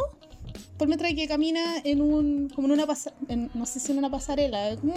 por 0.77 0.87
mientras 0.87 1.13
que 1.13 1.27
camina 1.27 1.77
en 1.83 2.01
un 2.01 2.49
como 2.53 2.67
en 2.67 2.73
una 2.73 2.87
pasa- 2.87 3.13
en- 3.27 3.49
no 3.53 3.65
sé 3.65 3.79
si 3.79 3.91
en 3.91 3.97
una 3.99 4.09
pasarela 4.09 4.75
un- 4.83 4.93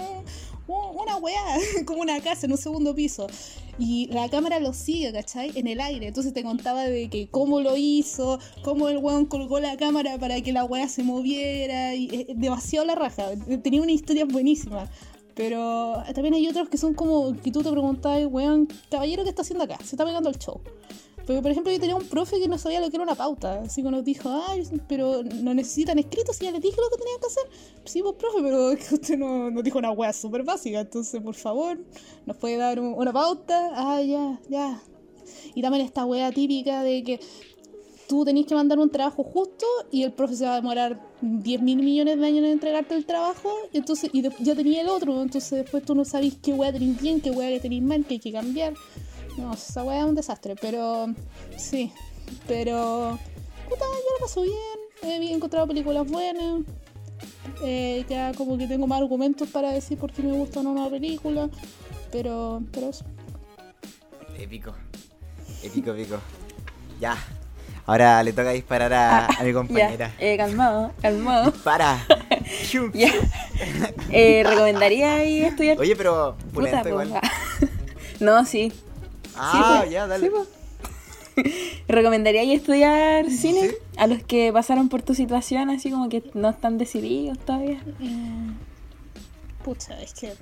una 0.66 1.16
weá 1.16 1.42
como 1.86 2.00
una 2.02 2.20
casa 2.20 2.46
en 2.46 2.52
un 2.52 2.58
segundo 2.58 2.94
piso 2.94 3.26
y 3.78 4.06
la 4.12 4.28
cámara 4.28 4.60
lo 4.60 4.72
sigue 4.72 5.12
¿cachai? 5.12 5.50
en 5.56 5.66
el 5.66 5.80
aire 5.80 6.06
entonces 6.06 6.32
te 6.32 6.42
contaba 6.42 6.84
de 6.84 7.08
que 7.10 7.28
cómo 7.28 7.60
lo 7.60 7.76
hizo 7.76 8.38
cómo 8.62 8.88
el 8.88 8.98
weón 8.98 9.26
colgó 9.26 9.60
la 9.60 9.76
cámara 9.76 10.16
para 10.18 10.40
que 10.40 10.52
la 10.52 10.64
weá 10.64 10.88
se 10.88 11.02
moviera 11.02 11.94
y 11.94 12.08
eh, 12.12 12.26
demasiado 12.36 12.86
la 12.86 12.94
raja 12.94 13.30
tenía 13.62 13.82
una 13.82 13.92
historia 13.92 14.24
buenísima 14.24 14.88
pero 15.34 16.00
también 16.14 16.34
hay 16.34 16.46
otros 16.46 16.68
que 16.68 16.78
son 16.78 16.94
como 16.94 17.34
que 17.42 17.50
tú 17.50 17.60
te 17.64 17.68
preguntabas, 17.68 18.24
weón, 18.30 18.68
caballero, 18.88 19.24
¿qué 19.24 19.30
está 19.30 19.42
haciendo 19.42 19.64
acá? 19.64 19.78
Se 19.78 19.96
está 19.96 20.04
pegando 20.04 20.28
el 20.28 20.38
show. 20.38 20.60
Porque, 21.26 21.40
por 21.40 21.50
ejemplo, 21.50 21.72
yo 21.72 21.80
tenía 21.80 21.96
un 21.96 22.06
profe 22.06 22.38
que 22.38 22.48
no 22.48 22.58
sabía 22.58 22.80
lo 22.80 22.90
que 22.90 22.96
era 22.96 23.02
una 23.04 23.14
pauta. 23.14 23.60
Así 23.62 23.82
que 23.82 23.90
nos 23.90 24.04
dijo, 24.04 24.28
ay, 24.48 24.62
pero 24.88 25.22
no 25.22 25.54
necesitan 25.54 25.98
escritos 25.98 26.40
y 26.40 26.44
ya 26.44 26.50
les 26.52 26.60
dije 26.60 26.76
lo 26.76 26.90
que 26.90 27.02
tenían 27.02 27.20
que 27.20 27.26
hacer. 27.26 27.44
Sí, 27.86 28.02
pues, 28.02 28.14
profe, 28.16 28.42
pero 28.42 28.70
es 28.72 28.86
que 28.88 28.94
usted 28.94 29.16
no, 29.18 29.50
nos 29.50 29.64
dijo 29.64 29.78
una 29.78 29.90
wea 29.92 30.12
súper 30.12 30.42
básica. 30.42 30.80
Entonces, 30.80 31.22
por 31.22 31.34
favor, 31.34 31.78
nos 32.26 32.36
puede 32.36 32.56
dar 32.56 32.78
un- 32.78 32.94
una 32.94 33.12
pauta. 33.12 33.70
Ah, 33.74 34.02
ya, 34.02 34.38
ya. 34.48 34.82
Y 35.54 35.62
también 35.62 35.84
esta 35.86 36.04
wea 36.04 36.30
típica 36.30 36.82
de 36.82 37.02
que 37.02 37.20
tú 38.06 38.22
tenés 38.26 38.44
que 38.44 38.54
mandar 38.54 38.78
un 38.78 38.90
trabajo 38.90 39.24
justo 39.24 39.64
y 39.90 40.02
el 40.02 40.12
profe 40.12 40.36
se 40.36 40.44
va 40.44 40.52
a 40.52 40.56
demorar 40.56 41.00
10 41.22 41.62
mil 41.62 41.78
millones 41.78 42.18
de 42.20 42.26
años 42.26 42.38
en 42.40 42.50
entregarte 42.50 42.94
el 42.94 43.06
trabajo. 43.06 43.48
Entonces, 43.72 44.10
y 44.12 44.20
de- 44.20 44.32
ya 44.40 44.54
tenía 44.54 44.82
el 44.82 44.88
otro. 44.90 45.22
Entonces, 45.22 45.50
después 45.62 45.82
tú 45.84 45.94
no 45.94 46.04
sabés 46.04 46.34
qué 46.42 46.52
wea 46.52 46.70
tenéis 46.70 47.00
bien, 47.00 47.22
qué 47.22 47.30
wea 47.30 47.58
tenéis 47.60 47.82
mal, 47.82 48.04
qué 48.04 48.14
hay 48.14 48.20
que 48.20 48.32
cambiar. 48.32 48.74
No, 49.36 49.54
esa 49.54 49.82
weá 49.82 50.00
es 50.00 50.04
un 50.04 50.14
desastre, 50.14 50.54
pero 50.60 51.06
sí. 51.56 51.92
Pero, 52.46 53.18
puta, 53.68 53.84
yo 53.84 54.14
lo 54.14 54.20
paso 54.20 54.42
bien. 54.42 54.54
He 55.02 55.32
encontrado 55.32 55.66
películas 55.66 56.06
buenas. 56.08 56.62
Eh, 57.62 58.04
ya 58.08 58.32
como 58.34 58.56
que 58.58 58.66
tengo 58.66 58.86
más 58.86 59.00
argumentos 59.00 59.48
para 59.48 59.70
decir 59.70 59.98
por 59.98 60.12
qué 60.12 60.22
me 60.22 60.32
gusta 60.32 60.60
o 60.60 60.62
no 60.62 60.70
una 60.72 60.88
película. 60.88 61.48
Pero, 62.10 62.62
pero 62.72 62.90
eso. 62.90 63.04
Épico. 64.38 64.74
Épico, 65.62 65.92
épico. 65.92 66.18
Ya. 67.00 67.16
Ahora 67.86 68.22
le 68.22 68.32
toca 68.32 68.50
disparar 68.50 68.92
a, 68.94 69.26
a 69.26 69.42
mi 69.42 69.52
compañera. 69.52 70.12
Ya, 70.18 70.26
eh, 70.26 70.36
calmado, 70.36 70.92
calmado. 71.02 71.52
Ya. 72.94 73.12
Eh, 74.10 74.42
¿Recomendaría 74.44 75.14
ahí 75.16 75.40
estudiar? 75.42 75.78
Oye, 75.78 75.94
pero 75.96 76.36
Puta, 76.52 76.82
igual. 76.86 77.20
No, 78.20 78.44
sí. 78.44 78.72
Ah, 79.36 79.78
pues, 79.80 79.92
ya, 79.92 80.06
dale. 80.06 80.26
sí, 80.26 80.32
pues. 80.34 80.48
¿Recomendaría 81.88 82.42
estudiar 82.54 83.30
cine? 83.30 83.68
Sí. 83.68 83.76
A 83.96 84.06
los 84.06 84.22
que 84.22 84.52
pasaron 84.52 84.88
por 84.88 85.02
tu 85.02 85.14
situación, 85.14 85.70
así 85.70 85.90
como 85.90 86.08
que 86.08 86.22
no 86.34 86.50
están 86.50 86.78
decididos 86.78 87.38
todavía. 87.38 87.82
Eh, 88.00 88.52
pucha, 89.64 90.00
es 90.00 90.14
que 90.14 90.32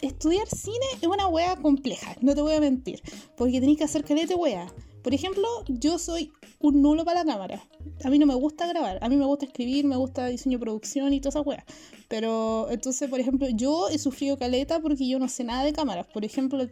estudiar 0.00 0.46
cine 0.48 0.86
es 1.00 1.08
una 1.08 1.28
wea 1.28 1.56
compleja, 1.56 2.16
no 2.20 2.34
te 2.34 2.42
voy 2.42 2.54
a 2.54 2.60
mentir, 2.60 3.02
porque 3.36 3.60
tenés 3.60 3.78
que 3.78 3.84
hacer 3.84 4.04
caleta 4.04 4.28
de 4.28 4.34
wea. 4.34 4.66
Por 5.02 5.14
ejemplo, 5.14 5.46
yo 5.68 5.98
soy 5.98 6.30
un 6.58 6.82
nulo 6.82 7.04
para 7.06 7.24
la 7.24 7.32
cámara. 7.32 7.62
A 8.04 8.10
mí 8.10 8.18
no 8.18 8.26
me 8.26 8.34
gusta 8.34 8.66
grabar, 8.66 8.98
a 9.00 9.08
mí 9.08 9.16
me 9.16 9.24
gusta 9.24 9.46
escribir, 9.46 9.86
me 9.86 9.96
gusta 9.96 10.26
diseño 10.26 10.58
de 10.58 10.62
producción 10.62 11.12
y 11.14 11.20
todas 11.20 11.36
esas 11.36 11.46
weas. 11.46 11.64
Pero 12.08 12.68
entonces, 12.70 13.08
por 13.08 13.18
ejemplo, 13.18 13.48
yo 13.48 13.88
he 13.88 13.98
sufrido 13.98 14.36
caleta 14.36 14.80
porque 14.80 15.08
yo 15.08 15.18
no 15.18 15.28
sé 15.28 15.44
nada 15.44 15.64
de 15.64 15.72
cámaras. 15.72 16.06
Por 16.06 16.24
ejemplo, 16.24 16.66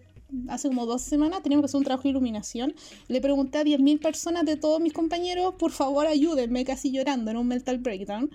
hace 0.49 0.69
como 0.69 0.87
dos 0.87 1.03
semanas 1.03 1.43
teníamos 1.43 1.63
que 1.63 1.67
hacer 1.67 1.79
un 1.79 1.85
trabajo 1.85 2.05
de 2.05 2.11
iluminación. 2.11 2.75
Le 3.09 3.21
pregunté 3.21 3.59
a 3.59 3.65
10.000 3.65 4.01
personas 4.01 4.45
de 4.45 4.57
todos 4.57 4.81
mis 4.81 4.93
compañeros, 4.93 5.55
por 5.59 5.73
favor 5.73 6.07
ayúdenme, 6.07 6.65
casi 6.65 6.91
llorando 6.91 7.31
en 7.31 7.37
un 7.37 7.49
mental 7.49 7.79
breakdown. 7.79 8.31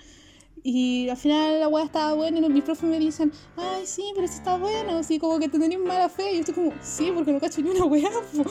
Y 0.66 1.10
al 1.10 1.18
final 1.18 1.60
la 1.60 1.68
weá 1.68 1.84
estaba 1.84 2.14
buena 2.14 2.40
y 2.40 2.50
mis 2.50 2.64
profes 2.64 2.90
me 2.90 2.98
dicen, 2.98 3.34
ay, 3.58 3.86
sí, 3.86 4.04
pero 4.16 4.26
eso 4.26 4.36
está 4.38 4.56
bueno, 4.58 4.98
así 4.98 5.20
como 5.20 5.38
que 5.38 5.50
te 5.50 5.60
tenías 5.60 5.82
mala 5.82 6.08
fe. 6.08 6.32
Y 6.32 6.34
yo 6.36 6.40
estoy 6.40 6.54
como, 6.56 6.72
sí, 6.82 7.12
porque 7.14 7.34
no 7.34 7.40
cacho 7.42 7.62
ni 7.62 7.70
una 7.72 7.84
weá. 7.84 8.10
po". 8.10 8.44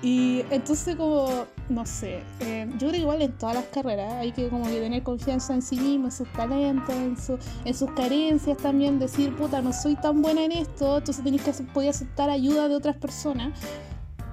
Y 0.00 0.42
entonces 0.50 0.94
como, 0.94 1.46
no 1.68 1.84
sé, 1.84 2.22
eh, 2.40 2.66
yo 2.72 2.78
creo 2.78 2.90
que 2.92 2.98
igual 2.98 3.22
en 3.22 3.32
todas 3.36 3.56
las 3.56 3.64
carreras 3.66 4.12
hay 4.14 4.30
que 4.30 4.48
como 4.48 4.66
tener 4.68 5.02
confianza 5.02 5.52
en 5.52 5.62
sí 5.62 5.80
mismo, 5.80 6.06
en 6.06 6.12
sus 6.12 6.32
talentos, 6.32 6.94
en, 6.94 7.16
su- 7.20 7.38
en 7.64 7.74
sus 7.74 7.90
carencias 7.90 8.56
también, 8.58 9.00
decir, 9.00 9.34
puta, 9.34 9.60
no 9.60 9.72
soy 9.72 9.96
tan 9.96 10.22
buena 10.22 10.44
en 10.44 10.52
esto, 10.52 10.98
entonces 10.98 11.24
tenés 11.24 11.42
que 11.42 11.52
poder 11.74 11.90
aceptar 11.90 12.30
ayuda 12.30 12.68
de 12.68 12.76
otras 12.76 12.96
personas. 12.96 13.58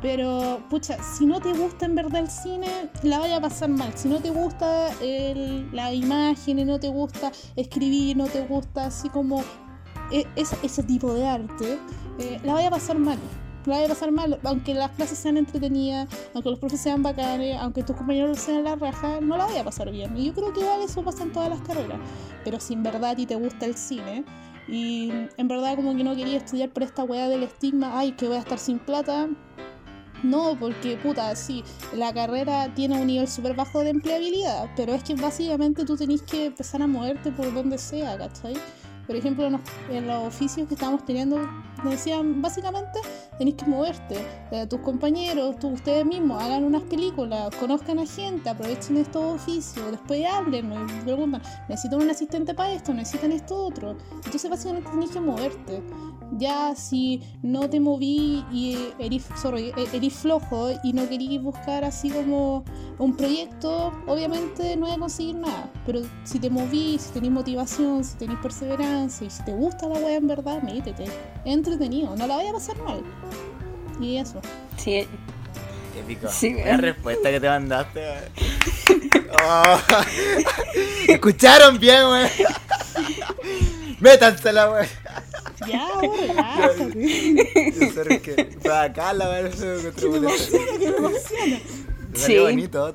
Pero, 0.06 0.60
pucha, 0.70 1.02
si 1.02 1.26
no 1.26 1.42
te 1.42 1.52
gusta 1.54 1.88
en 1.88 1.96
verdad 1.96 2.20
el 2.22 2.30
cine, 2.30 2.92
la 3.02 3.18
vaya 3.18 3.38
a 3.38 3.42
pasar 3.42 3.70
mal. 3.70 3.92
Si 3.96 4.08
no 4.08 4.20
te 4.20 4.30
gusta 4.30 4.92
el- 5.02 5.68
la 5.76 5.92
imagen, 5.94 6.64
no 6.68 6.80
te 6.80 6.90
gusta 6.90 7.32
escribir, 7.56 8.16
no 8.16 8.28
te 8.28 8.42
gusta 8.46 8.86
así 8.86 9.10
como 9.10 9.42
e- 10.12 10.28
ese, 10.36 10.58
ese 10.62 10.84
tipo 10.84 11.12
de 11.12 11.28
arte, 11.28 11.80
eh, 12.20 12.40
la 12.44 12.54
vaya 12.54 12.68
a 12.68 12.70
pasar 12.70 13.00
mal. 13.00 13.18
La 13.66 13.78
vaya 13.78 13.88
a 13.88 13.90
pasar 13.90 14.12
mal, 14.12 14.40
aunque 14.44 14.76
las 14.76 14.92
clases 14.92 15.18
sean 15.18 15.38
entretenidas, 15.38 16.08
aunque 16.36 16.52
los 16.52 16.60
profes 16.60 16.82
sean 16.82 17.02
bacanes, 17.02 17.58
aunque 17.60 17.82
tus 17.82 17.96
compañeros 17.96 18.38
sean 18.38 18.64
la 18.64 18.76
raja, 18.76 19.20
no 19.22 19.38
la 19.38 19.46
vaya 19.46 19.62
a 19.62 19.64
pasar 19.64 19.90
bien. 19.90 20.16
Y 20.16 20.28
yo 20.28 20.34
creo 20.36 20.54
que 20.54 20.60
igual 20.60 20.82
eso 20.82 21.04
pasa 21.04 21.24
en 21.24 21.32
todas 21.32 21.50
las 21.50 21.62
carreras. 21.62 21.98
Pero 22.44 22.60
si 22.60 22.76
en 22.76 22.84
verdad 22.84 23.10
a 23.10 23.16
te 23.16 23.36
gusta 23.36 23.66
el 23.66 23.74
cine, 23.76 24.24
y 24.68 25.10
en 25.38 25.48
verdad 25.48 25.76
como 25.76 25.96
que 25.96 26.04
no 26.04 26.16
quería 26.16 26.38
estudiar 26.38 26.70
por 26.70 26.84
esta 26.84 27.04
weá 27.04 27.28
del 27.28 27.42
estigma, 27.42 27.98
ay, 27.98 28.12
que 28.12 28.28
voy 28.28 28.36
a 28.36 28.40
estar 28.42 28.60
sin 28.60 28.78
plata, 28.78 29.30
no, 30.24 30.58
porque 30.60 30.98
puta, 30.98 31.36
sí, 31.36 31.64
la 31.94 32.14
carrera 32.14 32.74
tiene 32.74 33.00
un 33.00 33.08
nivel 33.08 33.28
súper 33.28 33.56
bajo 33.56 33.82
de 33.82 33.90
empleabilidad, 33.90 34.70
pero 34.76 34.94
es 34.94 35.04
que 35.04 35.16
básicamente 35.16 35.86
tú 35.86 35.96
tenés 35.96 36.22
que 36.22 36.46
empezar 36.46 36.82
a 36.82 36.88
moverte 36.88 37.32
por 37.32 37.54
donde 37.54 37.78
sea, 37.78 38.18
¿cachai? 38.18 38.56
Por 39.08 39.16
ejemplo, 39.16 39.46
en 39.90 40.08
los, 40.08 40.24
oficios 40.26 40.68
que 40.68 40.74
estábamos 40.74 41.06
teniendo, 41.06 41.38
me 41.84 41.92
decían, 41.92 42.42
básicamente 42.42 43.00
tenéis 43.38 43.56
que 43.58 43.66
moverte. 43.66 44.16
Eh, 44.52 44.66
tus 44.68 44.80
compañeros, 44.80 45.60
tú, 45.60 45.70
ustedes 45.70 46.06
mismos, 46.06 46.42
hagan 46.42 46.64
unas 46.64 46.82
películas, 46.84 47.56
conozcan 47.58 48.00
a 48.00 48.06
gente, 48.08 48.50
aprovechen 48.50 48.98
estos 48.98 49.36
oficios, 49.36 49.92
después 49.92 50.26
hablen 50.26 50.74
y 50.74 51.04
preguntan, 51.04 51.42
necesitan 51.70 52.02
un 52.02 52.10
asistente 52.10 52.56
para 52.56 52.74
esto, 52.74 52.94
necesitan 52.94 53.32
esto 53.32 53.56
otro. 53.56 53.96
Entonces, 54.24 54.50
básicamente 54.50 54.90
tenéis 54.90 55.12
que 55.12 55.20
moverte. 55.20 55.84
Ya 56.34 56.76
si 56.76 57.22
no 57.42 57.70
te 57.70 57.80
moví 57.80 58.44
y 58.52 58.78
eres, 59.00 59.26
sorry, 59.42 59.72
e- 59.78 59.96
eres 59.96 60.14
flojo 60.14 60.70
y 60.84 60.92
no 60.94 61.08
querías 61.08 61.42
buscar 61.44 61.84
así 61.86 62.10
como 62.10 62.64
un 62.98 63.16
proyecto, 63.16 63.94
obviamente 64.08 64.76
no 64.76 64.88
vas 64.88 64.98
a 64.98 65.00
conseguir 65.00 65.36
nada. 65.36 65.72
Pero 65.86 66.02
si 66.24 66.40
te 66.40 66.50
moví, 66.50 66.98
si 67.00 67.12
tenés 67.12 67.32
motivación, 67.32 68.04
si 68.04 68.18
tenés 68.18 68.38
perseverancia 68.40 69.28
y 69.28 69.30
si 69.30 69.44
te 69.44 69.54
gusta 69.54 69.88
la 69.88 70.00
wea 70.00 70.16
en 70.18 70.28
verdad, 70.28 70.62
métete. 70.62 71.04
Es 71.04 71.12
entretenido, 71.46 72.16
no 72.16 72.28
la 72.28 72.38
vaya 72.38 72.50
a 72.50 72.54
pasar 72.54 72.78
mal. 72.82 73.02
Y 74.00 74.18
eso. 74.18 74.42
Sí, 74.78 75.08
Épico. 75.98 76.28
Sí, 76.30 76.54
La 76.66 76.78
respuesta 76.78 77.30
que 77.32 77.40
te 77.40 77.48
mandaste. 77.50 78.02
Oh. 79.48 79.78
Escucharon 81.08 81.78
bien, 81.78 82.04
weón. 82.06 82.30
Métanse 84.00 84.52
la 84.54 84.70
Ya, 85.68 85.88
relájate. 86.20 87.92
Sorry, 87.94 88.20
que 88.20 88.58
fue 88.62 88.78
acá 88.78 89.14
la 89.14 89.40
encontró 89.40 89.94
que 89.96 90.08
me 90.10 90.18
emociona, 90.18 90.66
que 90.80 90.90
me 90.92 90.98
emociona. 90.98 91.58
Sí. 92.14 92.40
bonito. 92.40 92.94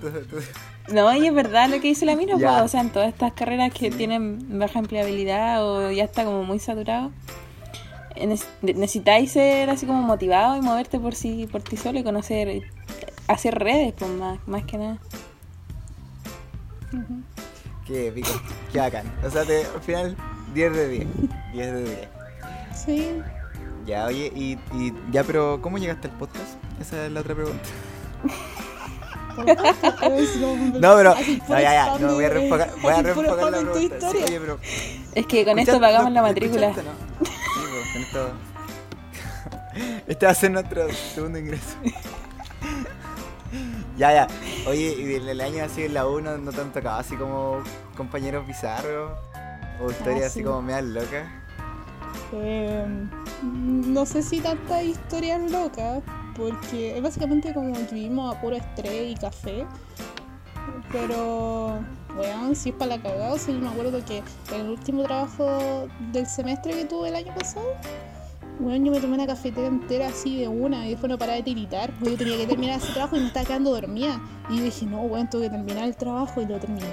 No, 0.92 1.14
y 1.14 1.26
es 1.26 1.34
verdad 1.34 1.68
lo 1.68 1.80
que 1.80 1.88
dice 1.88 2.04
la 2.04 2.16
mina, 2.16 2.36
Ya. 2.38 2.48
pues, 2.50 2.62
o 2.62 2.68
sea, 2.68 2.80
en 2.80 2.90
todas 2.90 3.08
estas 3.08 3.32
carreras 3.34 3.72
que 3.72 3.90
tienen 3.90 4.58
baja 4.58 4.78
empleabilidad 4.78 5.64
o 5.64 5.90
ya 5.90 6.04
está 6.04 6.24
como 6.24 6.42
muy 6.42 6.58
saturado, 6.58 7.12
eh, 8.16 8.26
neces- 8.26 8.46
necesitáis 8.62 9.30
ser 9.32 9.70
así 9.70 9.86
como 9.86 10.02
motivado 10.02 10.56
y 10.56 10.62
moverte 10.62 10.98
por 10.98 11.14
sí, 11.14 11.46
por 11.50 11.62
ti 11.62 11.76
solo 11.76 11.98
y 12.00 12.02
conocer, 12.02 12.62
hacer 13.28 13.54
redes, 13.58 13.94
pues 13.96 14.10
más, 14.10 14.38
más 14.48 14.64
que 14.64 14.78
nada. 14.78 14.98
Qué 17.86 18.08
épico. 18.08 18.30
Qué 18.72 18.78
bacán. 18.78 19.12
O 19.24 19.30
sea, 19.30 19.44
te, 19.44 19.64
al 19.64 19.80
final, 19.82 20.16
10 20.54 20.72
de 20.74 20.88
10. 20.88 21.06
10 21.52 21.72
de 21.72 21.84
10. 21.84 22.08
Sí. 22.84 23.22
Ya, 23.86 24.06
oye, 24.06 24.30
y, 24.34 24.58
y 24.74 24.92
ya, 25.10 25.24
pero 25.24 25.60
¿cómo 25.62 25.78
llegaste 25.78 26.08
al 26.08 26.14
podcast? 26.18 26.54
Esa 26.80 27.06
es 27.06 27.12
la 27.12 27.20
otra 27.20 27.34
pregunta. 27.34 27.62
tanto, 29.36 29.46
No, 30.80 30.96
pero. 30.96 31.12
así, 31.12 31.40
No, 31.48 31.60
ya, 31.60 31.72
ya. 31.72 31.98
No, 31.98 32.14
voy 32.14 32.24
a 32.24 32.28
reenfocar, 32.28 32.70
voy 32.82 32.90
a 32.90 32.94
así, 32.94 33.02
reenfocar 33.02 33.50
la 33.50 33.58
en 33.58 33.66
pregunta. 33.68 34.10
Sí, 34.10 34.16
oye, 34.26 34.40
pero. 34.40 34.58
Es 35.14 35.26
que 35.26 35.44
con 35.44 35.58
esto 35.58 35.72
¿Escuchaste- 35.72 35.80
pagamos 35.80 36.08
no, 36.10 36.14
la 36.14 36.22
matrícula. 36.22 36.68
no? 36.68 36.74
Sí, 36.74 36.80
pues, 37.54 37.92
con 37.92 38.02
esto. 38.02 38.30
Este 40.06 40.26
va 40.26 40.32
a 40.32 40.34
ser 40.34 40.50
nuestro 40.50 40.92
segundo 40.92 41.38
ingreso. 41.38 41.76
ya, 43.96 44.12
ya. 44.12 44.26
Oye, 44.66 44.94
y 44.98 45.04
del 45.04 45.28
el 45.28 45.40
año 45.40 45.64
así 45.64 45.84
en 45.84 45.94
la 45.94 46.06
1 46.06 46.38
no 46.38 46.52
te 46.52 46.60
han 46.60 46.72
tocado 46.72 46.98
así 46.98 47.16
como 47.16 47.62
compañeros 47.96 48.46
bizarros 48.46 49.12
o 49.82 49.90
historias 49.90 50.26
así 50.26 50.40
sí. 50.40 50.44
como 50.44 50.62
medias 50.62 50.84
locas. 50.84 51.26
Eh, 52.32 52.86
no 53.42 54.06
sé 54.06 54.22
si 54.22 54.40
tantas 54.40 54.84
historias 54.84 55.50
locas, 55.50 56.02
porque 56.36 56.96
es 56.96 57.02
básicamente 57.02 57.52
como 57.52 57.72
que 57.72 57.94
vivimos 57.94 58.34
a 58.34 58.40
puro 58.40 58.56
estrés 58.56 59.12
y 59.12 59.14
café. 59.14 59.66
Pero, 60.92 61.80
bueno, 62.14 62.54
si 62.54 62.70
es 62.70 62.74
para 62.74 62.96
la 62.96 63.02
cagada, 63.02 63.34
o 63.34 63.38
sea, 63.38 63.54
yo 63.54 63.60
me 63.60 63.68
acuerdo 63.68 64.04
que 64.04 64.22
en 64.54 64.60
el 64.60 64.70
último 64.70 65.04
trabajo 65.04 65.88
del 66.12 66.26
semestre 66.26 66.72
que 66.72 66.84
tuve 66.84 67.08
el 67.08 67.14
año 67.14 67.34
pasado, 67.34 67.66
bueno, 68.58 68.84
yo 68.84 68.92
me 68.92 69.00
tomé 69.00 69.14
una 69.14 69.26
cafetera 69.26 69.68
entera 69.68 70.08
así 70.08 70.38
de 70.38 70.48
una 70.48 70.86
y 70.86 70.90
después 70.90 71.08
no 71.08 71.16
paraba 71.16 71.36
de 71.36 71.44
tiritar, 71.44 71.92
porque 71.94 72.10
yo 72.10 72.18
tenía 72.18 72.36
que 72.36 72.46
terminar 72.46 72.78
ese 72.78 72.92
trabajo 72.92 73.16
y 73.16 73.20
me 73.20 73.26
estaba 73.26 73.46
quedando 73.46 73.70
dormida. 73.70 74.20
Y 74.50 74.60
dije, 74.60 74.84
no, 74.86 74.98
bueno, 74.98 75.28
tengo 75.30 75.44
que 75.44 75.50
terminar 75.50 75.84
el 75.84 75.96
trabajo 75.96 76.42
y 76.42 76.46
lo 76.46 76.58
terminé, 76.58 76.86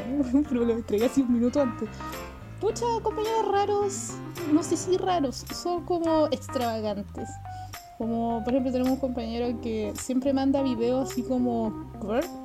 pero 0.49 0.63
lo 0.63 0.73
entregué 0.73 1.05
así 1.05 1.21
un 1.21 1.33
minuto 1.33 1.61
antes. 1.61 1.89
Pucha, 2.59 2.85
compañeros 3.03 3.47
raros, 3.51 4.11
no 4.51 4.63
sé 4.63 4.77
si 4.77 4.97
raros, 4.97 5.45
son 5.53 5.85
como 5.85 6.25
extravagantes. 6.31 7.29
Como, 7.99 8.43
por 8.43 8.53
ejemplo, 8.53 8.71
tenemos 8.71 8.93
un 8.93 8.99
compañero 8.99 9.61
que 9.61 9.93
siempre 9.99 10.33
manda 10.33 10.63
videos 10.63 11.11
así 11.11 11.21
como 11.21 11.91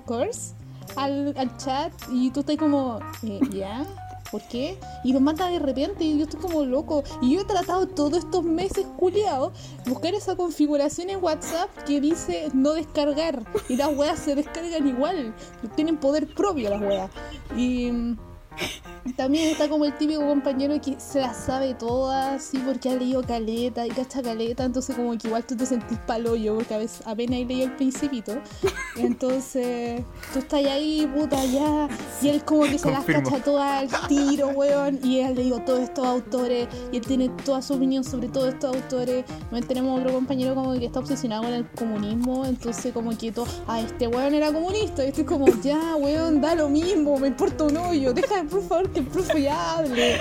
curse 0.05 0.55
al, 0.97 1.35
chat 1.57 1.93
y 2.11 2.31
tú 2.31 2.41
estás 2.41 2.57
como, 2.57 3.01
eh, 3.23 3.41
¿ya? 3.51 3.87
¿Por 4.31 4.43
qué? 4.49 4.79
Y 5.05 5.13
los 5.13 5.21
manda 5.21 5.49
de 5.49 5.59
repente 5.59 6.05
y 6.05 6.19
yo 6.19 6.25
estoy 6.25 6.41
como 6.41 6.65
loco. 6.65 7.05
Y 7.21 7.35
yo 7.35 7.43
he 7.43 7.45
tratado 7.45 7.87
todos 7.87 8.19
estos 8.19 8.45
meses, 8.45 8.87
culiados, 8.97 9.53
buscar 9.87 10.15
esa 10.15 10.37
configuración 10.37 11.11
en 11.11 11.23
WhatsApp 11.23 11.69
que 11.87 12.01
dice 12.01 12.49
no 12.55 12.73
descargar. 12.73 13.43
Y 13.69 13.77
las 13.77 13.95
weas 13.97 14.19
se 14.19 14.35
descargan 14.35 14.87
igual. 14.87 15.35
Tienen 15.75 15.99
poder 15.99 16.35
propio 16.35 16.71
las 16.71 16.81
weas. 16.81 17.11
Y 17.57 17.91
también 19.17 19.49
está 19.49 19.69
como 19.69 19.85
el 19.85 19.97
típico 19.97 20.27
compañero 20.27 20.81
que 20.81 20.99
se 20.99 21.21
la 21.21 21.35
sabe 21.35 21.75
todas, 21.75 22.43
sí, 22.43 22.59
porque 22.65 22.89
ha 22.89 22.95
leído 22.95 23.23
caleta 23.23 23.87
y 23.87 23.91
cacha 23.91 24.23
caleta, 24.23 24.65
entonces 24.65 24.95
como 24.97 25.17
que 25.19 25.29
igual 25.29 25.45
tú 25.45 25.57
te 25.57 25.67
sentís 25.67 25.99
paloyo, 25.99 26.55
porque 26.57 26.75
a 26.75 26.79
veces 26.79 27.07
apenas 27.07 27.41
he 27.41 27.45
leído 27.45 27.67
el 27.67 27.77
principito. 27.77 28.35
Entonces, 28.97 30.03
tú 30.33 30.39
estás 30.39 30.65
ahí, 30.65 31.11
puta, 31.15 31.45
ya, 31.45 31.89
y 32.21 32.29
él 32.29 32.45
como 32.45 32.63
que 32.63 32.79
se 32.79 32.91
las 32.91 33.05
cacha 33.05 33.43
todas 33.43 33.83
al 33.83 34.09
tiro, 34.09 34.49
weón, 34.49 35.01
y 35.03 35.19
él 35.19 35.27
ha 35.27 35.31
leído 35.31 35.61
todos 35.61 35.81
estos 35.81 36.07
autores, 36.07 36.69
y 36.93 36.97
él 36.97 37.07
tiene 37.07 37.29
toda 37.45 37.61
su 37.63 37.75
opinión 37.75 38.05
sobre 38.05 38.29
todos 38.29 38.49
estos 38.49 38.75
autores. 38.75 39.25
También 39.27 39.67
tenemos 39.67 40.01
otro 40.01 40.13
compañero 40.13 40.55
como 40.55 40.73
que 40.75 40.87
está 40.87 41.01
obsesionado 41.01 41.43
con 41.43 41.53
el 41.53 41.69
comunismo, 41.71 42.47
entonces 42.47 42.93
como 42.93 43.17
que 43.17 43.33
todo, 43.33 43.47
ah, 43.67 43.81
este 43.81 44.07
weón 44.07 44.35
era 44.35 44.53
comunista, 44.53 45.05
y 45.05 45.09
estoy 45.09 45.25
como, 45.25 45.47
ya, 45.63 45.97
weón, 45.97 46.41
da 46.41 46.55
lo 46.55 46.69
mismo, 46.69 47.19
me 47.19 47.29
importa 47.29 47.65
un 47.65 47.77
hoyo, 47.77 48.13
deja 48.13 48.42
por 48.51 48.63
favor 48.63 48.91
que 48.91 49.01
el 49.01 49.07
profe 49.07 49.43
ya 49.43 49.79
hable. 49.79 50.21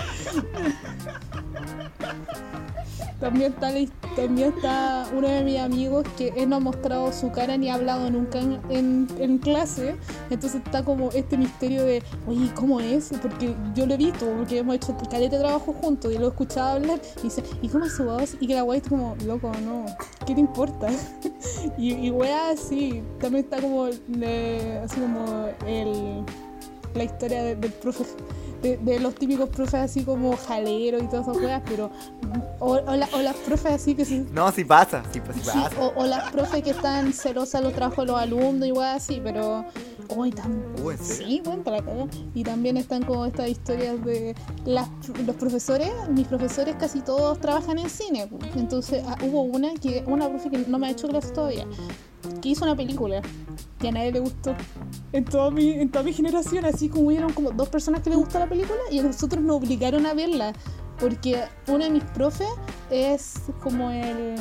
También 3.21 3.53
está, 3.53 3.71
también 4.15 4.51
está 4.55 5.07
uno 5.15 5.27
de 5.27 5.43
mis 5.43 5.59
amigos 5.59 6.03
que 6.17 6.33
él 6.35 6.49
no 6.49 6.55
ha 6.55 6.59
mostrado 6.59 7.13
su 7.13 7.31
cara 7.31 7.55
ni 7.55 7.69
ha 7.69 7.75
hablado 7.75 8.09
nunca 8.09 8.39
en, 8.39 9.07
en, 9.19 9.37
clase. 9.37 9.95
Entonces 10.31 10.59
está 10.65 10.83
como 10.83 11.11
este 11.11 11.37
misterio 11.37 11.85
de, 11.85 12.01
oye, 12.27 12.51
¿cómo 12.55 12.79
es? 12.79 13.11
Porque 13.21 13.55
yo 13.75 13.85
lo 13.85 13.93
he 13.93 13.97
visto, 13.97 14.25
porque 14.25 14.57
hemos 14.57 14.75
hecho 14.75 14.97
caleta 15.07 15.35
de 15.35 15.43
trabajo 15.43 15.71
juntos 15.71 16.11
y 16.11 16.17
lo 16.17 16.25
he 16.25 16.29
escuchado 16.29 16.77
hablar. 16.77 16.99
Y 17.19 17.23
dice, 17.25 17.43
¿y 17.61 17.69
cómo 17.69 17.85
es 17.85 17.95
su 17.95 18.05
voz? 18.05 18.35
Y 18.39 18.47
que 18.47 18.55
la 18.55 18.75
está 18.75 18.89
como, 18.89 19.15
loco, 19.23 19.51
no, 19.63 19.85
¿qué 20.25 20.33
te 20.33 20.39
importa? 20.39 20.87
y, 21.77 21.93
y 21.93 22.09
wea 22.09 22.49
así, 22.49 23.03
también 23.19 23.45
está 23.45 23.61
como, 23.61 23.83
así 23.85 24.99
como 24.99 25.47
el, 25.67 26.25
la 26.93 27.03
historia 27.03 27.43
del 27.43 27.71
profe 27.71 28.03
de, 28.61 28.99
los 28.99 29.15
típicos 29.15 29.49
profes 29.49 29.75
así 29.75 30.03
como 30.03 30.35
jalero 30.37 30.99
y 30.99 31.07
todas 31.07 31.27
esas 31.27 31.37
cosas, 31.37 31.61
pero. 31.67 31.91
O, 32.59 32.79
las 32.79 33.35
profes 33.37 33.73
así 33.73 33.95
que 33.95 34.05
sí. 34.05 34.25
No, 34.31 34.51
sí 34.51 34.63
pasa, 34.63 35.03
sí, 35.11 35.19
pues, 35.19 35.39
pasa. 35.39 35.69
o, 35.95 36.05
las 36.05 36.31
profes 36.31 36.63
que 36.63 36.71
están 36.71 37.11
celosas 37.13 37.63
los 37.63 37.73
trabajos 37.73 38.05
de 38.05 38.11
los 38.11 38.21
alumnos, 38.21 38.67
igual 38.67 38.95
así, 38.95 39.19
pero. 39.23 39.65
Uy, 40.13 40.29
tan, 40.31 40.61
sí, 41.01 41.41
bueno, 41.45 41.63
para 41.63 41.77
acá. 41.77 41.91
Y 42.33 42.43
también 42.43 42.75
están 42.75 43.03
como 43.03 43.25
estas 43.25 43.47
historias 43.47 44.03
de 44.03 44.35
las, 44.65 44.89
los 45.25 45.35
profesores, 45.37 45.89
mis 46.09 46.27
profesores 46.27 46.75
casi 46.77 46.99
todos 46.99 47.39
trabajan 47.39 47.79
en 47.79 47.89
cine. 47.89 48.29
Entonces 48.55 49.03
ah, 49.07 49.15
hubo 49.23 49.43
una 49.43 49.73
que, 49.75 50.03
una 50.05 50.27
profe 50.27 50.49
que 50.49 50.57
no 50.67 50.79
me 50.79 50.87
ha 50.87 50.91
hecho 50.91 51.07
clases 51.07 51.31
todavía, 51.31 51.65
que 52.39 52.49
hizo 52.49 52.65
una 52.65 52.75
película 52.75 53.21
y 53.81 53.87
a 53.87 53.91
nadie 53.91 54.11
le 54.11 54.19
gustó. 54.19 54.55
En 55.11 55.25
toda 55.25 55.51
mi, 55.51 55.71
en 55.71 55.89
toda 55.89 56.03
mi 56.03 56.13
generación, 56.13 56.65
así 56.65 56.89
como 56.89 57.07
hubieron 57.07 57.33
como 57.33 57.51
dos 57.51 57.69
personas 57.69 58.01
que 58.01 58.09
le 58.09 58.15
gustó 58.15 58.39
la 58.39 58.47
película 58.47 58.79
y 58.91 58.99
a 58.99 59.03
nosotros 59.03 59.43
nos 59.43 59.57
obligaron 59.57 60.05
a 60.05 60.13
verla. 60.13 60.53
Porque 60.99 61.43
uno 61.67 61.83
de 61.83 61.89
mis 61.89 62.03
profes 62.03 62.47
es 62.91 63.41
como 63.63 63.89
el 63.89 64.35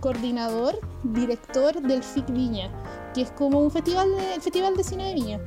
coordinador, 0.00 0.78
director 1.04 1.80
del 1.80 2.02
FIC 2.02 2.30
Viña, 2.30 2.70
que 3.14 3.22
es 3.22 3.30
como 3.30 3.60
un 3.60 3.70
festival 3.70 4.10
de, 4.10 4.40
festival 4.40 4.76
de 4.76 4.84
cine 4.84 5.08
de 5.08 5.14
Viña. 5.14 5.40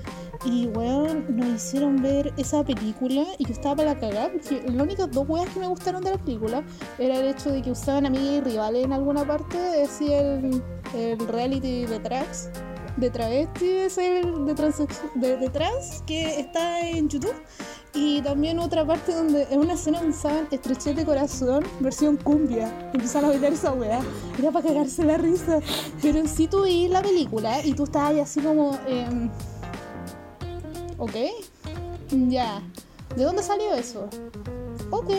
Y 0.44 0.68
weón, 0.68 1.26
nos 1.36 1.48
hicieron 1.48 2.02
ver 2.02 2.34
esa 2.38 2.64
película 2.64 3.26
y 3.38 3.46
yo 3.46 3.54
estaba 3.54 3.76
para 3.76 4.00
cagar, 4.00 4.32
porque 4.32 4.64
las 4.66 4.82
únicas 4.82 5.12
dos 5.12 5.28
weas 5.30 5.48
que 5.50 5.60
me 5.60 5.68
gustaron 5.68 6.04
de 6.04 6.12
la 6.12 6.18
película 6.18 6.64
era 6.98 7.18
el 7.20 7.28
hecho 7.28 7.52
de 7.52 7.62
que 7.62 7.72
usaban 7.72 8.08
amigas 8.08 8.26
y 8.26 8.42
rivales 8.42 8.86
en 8.86 8.94
alguna 8.94 9.26
parte, 9.26 9.58
decía 9.58 10.20
el, 10.20 10.64
el 10.94 11.28
reality 11.28 11.86
de 11.86 12.00
tracks 12.00 12.50
de 12.98 13.10
travesti 13.10 13.70
es 13.70 13.98
el 13.98 14.46
de, 14.46 15.50
trans, 15.50 16.04
que 16.06 16.40
está 16.40 16.82
en 16.82 17.08
YouTube 17.08 17.36
y 17.94 18.22
también 18.22 18.60
otra 18.60 18.86
parte 18.86 19.14
donde 19.14 19.44
en 19.50 19.60
una 19.60 19.74
escena 19.74 20.02
usaban 20.02 20.48
estrechez 20.52 20.96
de 20.96 21.06
corazón 21.06 21.64
versión 21.80 22.18
cumbia 22.18 22.92
empezaron 22.94 23.30
a 23.30 23.34
bailar 23.34 23.54
esa 23.54 23.74
weá 23.74 24.02
era 24.40 24.52
para 24.52 24.68
cagarse 24.68 25.04
la 25.04 25.18
risa. 25.18 25.60
Pero 26.02 26.20
en 26.20 26.28
sí 26.28 26.48
tú 26.48 26.62
veías 26.62 26.92
la 26.92 27.02
película 27.02 27.66
y 27.66 27.74
tú 27.74 27.84
estabas 27.84 28.18
así 28.20 28.42
como 28.42 28.78
eh, 28.88 29.08
ok 31.02 31.16
ya 32.30 32.62
¿de 33.16 33.24
dónde 33.24 33.42
salió 33.42 33.74
eso? 33.74 34.08
ok 34.92 35.12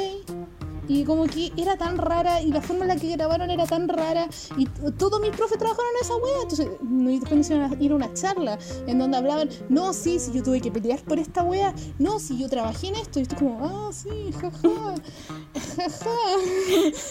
y 0.88 1.05
como 1.05 1.27
que 1.27 1.53
era 1.57 1.77
tan 1.77 1.97
rara 1.97 2.40
y 2.40 2.51
la 2.51 2.61
forma 2.61 2.83
en 2.83 2.88
la 2.88 2.97
que 2.97 3.09
grabaron 3.09 3.51
era 3.51 3.66
tan 3.66 3.88
rara 3.88 4.29
y 4.57 4.66
todos 4.66 5.21
mis 5.21 5.31
profes 5.31 5.59
trabajaron 5.59 5.90
en 5.97 6.05
esa 6.05 6.16
wea. 6.16 6.42
Entonces, 6.42 6.68
después 6.81 7.51
me 7.51 7.85
ir 7.85 7.92
a 7.92 7.95
una 7.95 8.12
charla 8.14 8.59
en 8.87 8.99
donde 8.99 9.16
hablaban, 9.16 9.49
no, 9.68 9.92
sí, 9.92 10.18
si 10.18 10.33
yo 10.33 10.42
tuve 10.42 10.61
que 10.61 10.73
pelear 10.73 11.01
por 11.01 11.18
esta 11.18 11.45
wea, 11.45 11.73
no, 11.99 12.18
si 12.18 12.37
yo 12.37 12.49
trabajé 12.49 12.88
en 12.88 12.97
esto. 12.97 13.21
Y 13.21 13.23
estoy 13.23 13.38
como, 13.38 13.64
ah, 13.64 13.90
sí, 13.92 14.33
jaja, 14.33 14.95
jaja. 15.77 16.11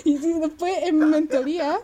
y 0.04 0.18
después 0.18 0.74
en 0.84 1.10
mentoría 1.10 1.80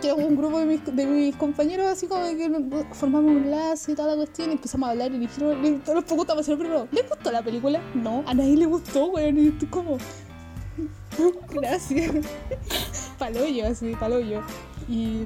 que 0.00 0.12
un 0.12 0.36
grupo 0.36 0.58
de 0.58 0.66
mis, 0.66 0.84
de 0.84 1.06
mis, 1.06 1.36
compañeros 1.36 1.86
así 1.86 2.06
como 2.06 2.24
que 2.24 2.50
formamos 2.92 3.30
un 3.30 3.50
lazo 3.50 3.92
y 3.92 3.94
toda 3.94 4.10
la 4.10 4.16
cuestión 4.16 4.50
y 4.50 4.52
empezamos 4.52 4.88
a 4.88 4.92
hablar 4.92 5.12
y 5.12 5.18
dijeron, 5.18 5.80
todos 5.84 5.96
los 5.96 6.04
pocos 6.04 6.22
estamos 6.22 6.46
primero, 6.46 6.88
¿les 6.90 7.08
gustó 7.08 7.30
la 7.30 7.42
película? 7.42 7.80
No, 7.94 8.24
a 8.26 8.34
nadie 8.34 8.56
le 8.56 8.66
gustó, 8.66 9.06
weón, 9.06 9.38
y 9.38 9.48
estoy 9.48 9.68
como, 9.68 9.98
Gracias. 11.50 12.14
paloyo, 13.18 13.66
así, 13.66 13.94
paloyo. 13.96 14.42
Y, 14.88 15.24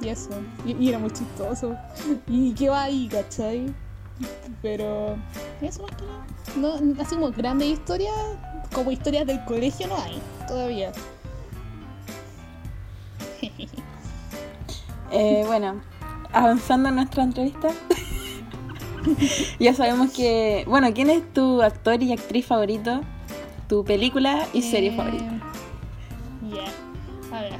y 0.00 0.08
eso. 0.08 0.30
Y, 0.64 0.88
era 0.88 0.98
muy 0.98 1.10
chistoso. 1.10 1.76
Y 2.26 2.52
qué 2.54 2.68
va 2.68 2.84
ahí, 2.84 3.08
¿cachai? 3.08 3.74
Pero 4.62 5.16
eso 5.60 5.82
más 5.82 5.90
que 5.96 6.04
nada. 6.04 6.26
No, 6.56 7.02
así 7.02 7.14
como 7.14 7.30
grandes 7.30 7.68
historias, 7.68 8.14
como 8.72 8.90
historias 8.90 9.26
del 9.26 9.44
colegio 9.44 9.86
no 9.88 9.96
hay 9.96 10.20
todavía. 10.48 10.92
eh, 15.10 15.44
bueno, 15.46 15.80
avanzando 16.32 16.88
en 16.88 16.96
nuestra 16.96 17.22
entrevista. 17.22 17.68
ya 19.58 19.74
sabemos 19.74 20.12
que, 20.12 20.64
bueno, 20.66 20.92
¿quién 20.94 21.10
es 21.10 21.32
tu 21.32 21.62
actor 21.62 22.02
y 22.02 22.12
actriz 22.12 22.46
favorito? 22.46 23.00
tu 23.68 23.84
película 23.84 24.46
y 24.52 24.62
serie 24.62 24.90
eh, 24.90 24.96
favorita. 24.96 25.40
Ya. 26.50 27.36
A 27.36 27.40
ver. 27.42 27.54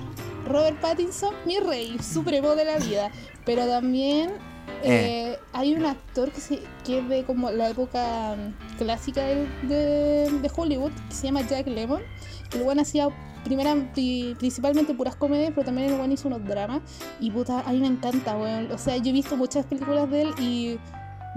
Robert 0.46 0.80
Pattinson, 0.80 1.35
mi 1.44 1.59
rey, 1.59 1.98
supremo 1.98 2.54
de 2.54 2.64
la 2.64 2.78
vida. 2.78 3.11
Pero 3.44 3.66
también 3.66 4.32
eh. 4.83 5.33
Eh, 5.33 5.38
hay 5.52 5.74
un 5.74 5.85
actor 5.85 6.31
que, 6.31 6.40
se, 6.40 6.61
que 6.85 6.98
es 6.98 7.09
de 7.09 7.24
como 7.24 7.50
la 7.50 7.70
época 7.70 8.37
mm, 8.37 8.76
clásica 8.79 9.22
de, 9.24 9.46
de, 9.62 10.50
Hollywood, 10.55 10.92
que 11.09 11.14
se 11.14 11.26
llama 11.26 11.42
Jack 11.42 11.66
Lemmon. 11.66 12.02
El 12.52 12.62
buen 12.62 12.79
hacía 12.79 13.09
primera, 13.44 13.74
principalmente 13.94 14.94
puras 14.94 15.16
comedias, 15.16 15.52
pero 15.55 15.64
también 15.64 15.90
el 15.90 15.98
buen 15.98 16.12
hizo 16.12 16.29
unos 16.29 16.44
dramas. 16.44 16.83
Y 17.20 17.31
puta, 17.31 17.61
a 17.61 17.72
mí 17.72 17.81
me 17.81 17.87
encanta, 17.87 18.37
weón. 18.37 18.70
O 18.72 18.79
sea, 18.79 18.96
yo 18.96 19.11
he 19.11 19.12
visto 19.12 19.37
muchas 19.37 19.66
películas 19.66 20.11
de 20.11 20.22
él 20.22 20.35
y 20.38 20.79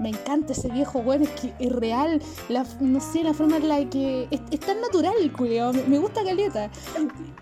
me 0.00 0.08
encanta 0.08 0.54
ese 0.54 0.68
viejo, 0.68 1.02
bueno, 1.02 1.24
es 1.24 1.30
que 1.30 1.52
es 1.58 1.70
real, 1.70 2.22
no 2.80 3.00
sé, 3.00 3.22
la 3.22 3.34
forma 3.34 3.58
en 3.58 3.68
la 3.68 3.84
que 3.84 4.28
es, 4.30 4.60
tan 4.60 4.80
natural, 4.80 5.14
culiao, 5.36 5.72
me, 5.72 5.98
gusta 5.98 6.24
Caleta. 6.24 6.70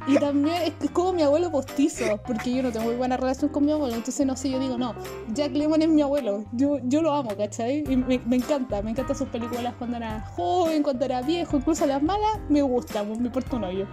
Y 0.09 0.16
también 0.18 0.75
es, 0.81 0.90
como 0.90 1.12
mi 1.12 1.23
abuelo 1.23 1.53
postizo, 1.53 2.18
porque 2.27 2.53
yo 2.53 2.62
no 2.64 2.73
tengo 2.73 2.87
muy 2.87 2.97
buena 2.97 3.16
relación 3.16 3.51
con 3.51 3.64
mi 3.64 3.71
abuelo, 3.71 3.94
entonces 3.94 4.27
no 4.27 4.37
sé, 4.37 4.51
yo 4.51 4.59
digo, 4.59 4.77
no, 4.77 4.94
Jack 5.33 5.53
Lemmon 5.53 5.83
es 5.83 5.88
mi 5.88 6.03
abuelo, 6.03 6.44
yo, 6.53 6.79
yo 6.83 7.01
lo 7.01 7.14
amo, 7.14 7.31
¿cachai? 7.37 7.85
Y 7.88 7.97
me, 7.97 8.37
encanta, 8.37 8.83
me 8.83 8.90
encantan 8.90 9.16
sus 9.16 9.29
películas 9.29 9.75
cuando 9.79 9.97
era 9.99 10.21
joven, 10.35 10.83
cuando 10.83 11.05
era 11.05 11.23
viejo, 11.23 11.59
incluso 11.59 11.87
las 11.87 12.03
malas, 12.03 12.40
me 12.49 12.62
gustan, 12.62 13.09
me 13.09 13.27
importa 13.29 13.57
un 13.57 13.64
hoyo. 13.64 13.87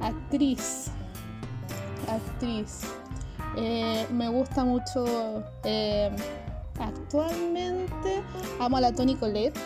Actriz, 0.00 0.90
actriz. 2.08 2.80
Eh, 3.56 4.06
me 4.10 4.28
gusta 4.28 4.64
mucho 4.64 5.44
eh, 5.62 6.10
actualmente 6.78 8.22
amo 8.58 8.76
a 8.76 8.80
la 8.80 8.92
Toni 8.92 9.16
Colette. 9.16 9.58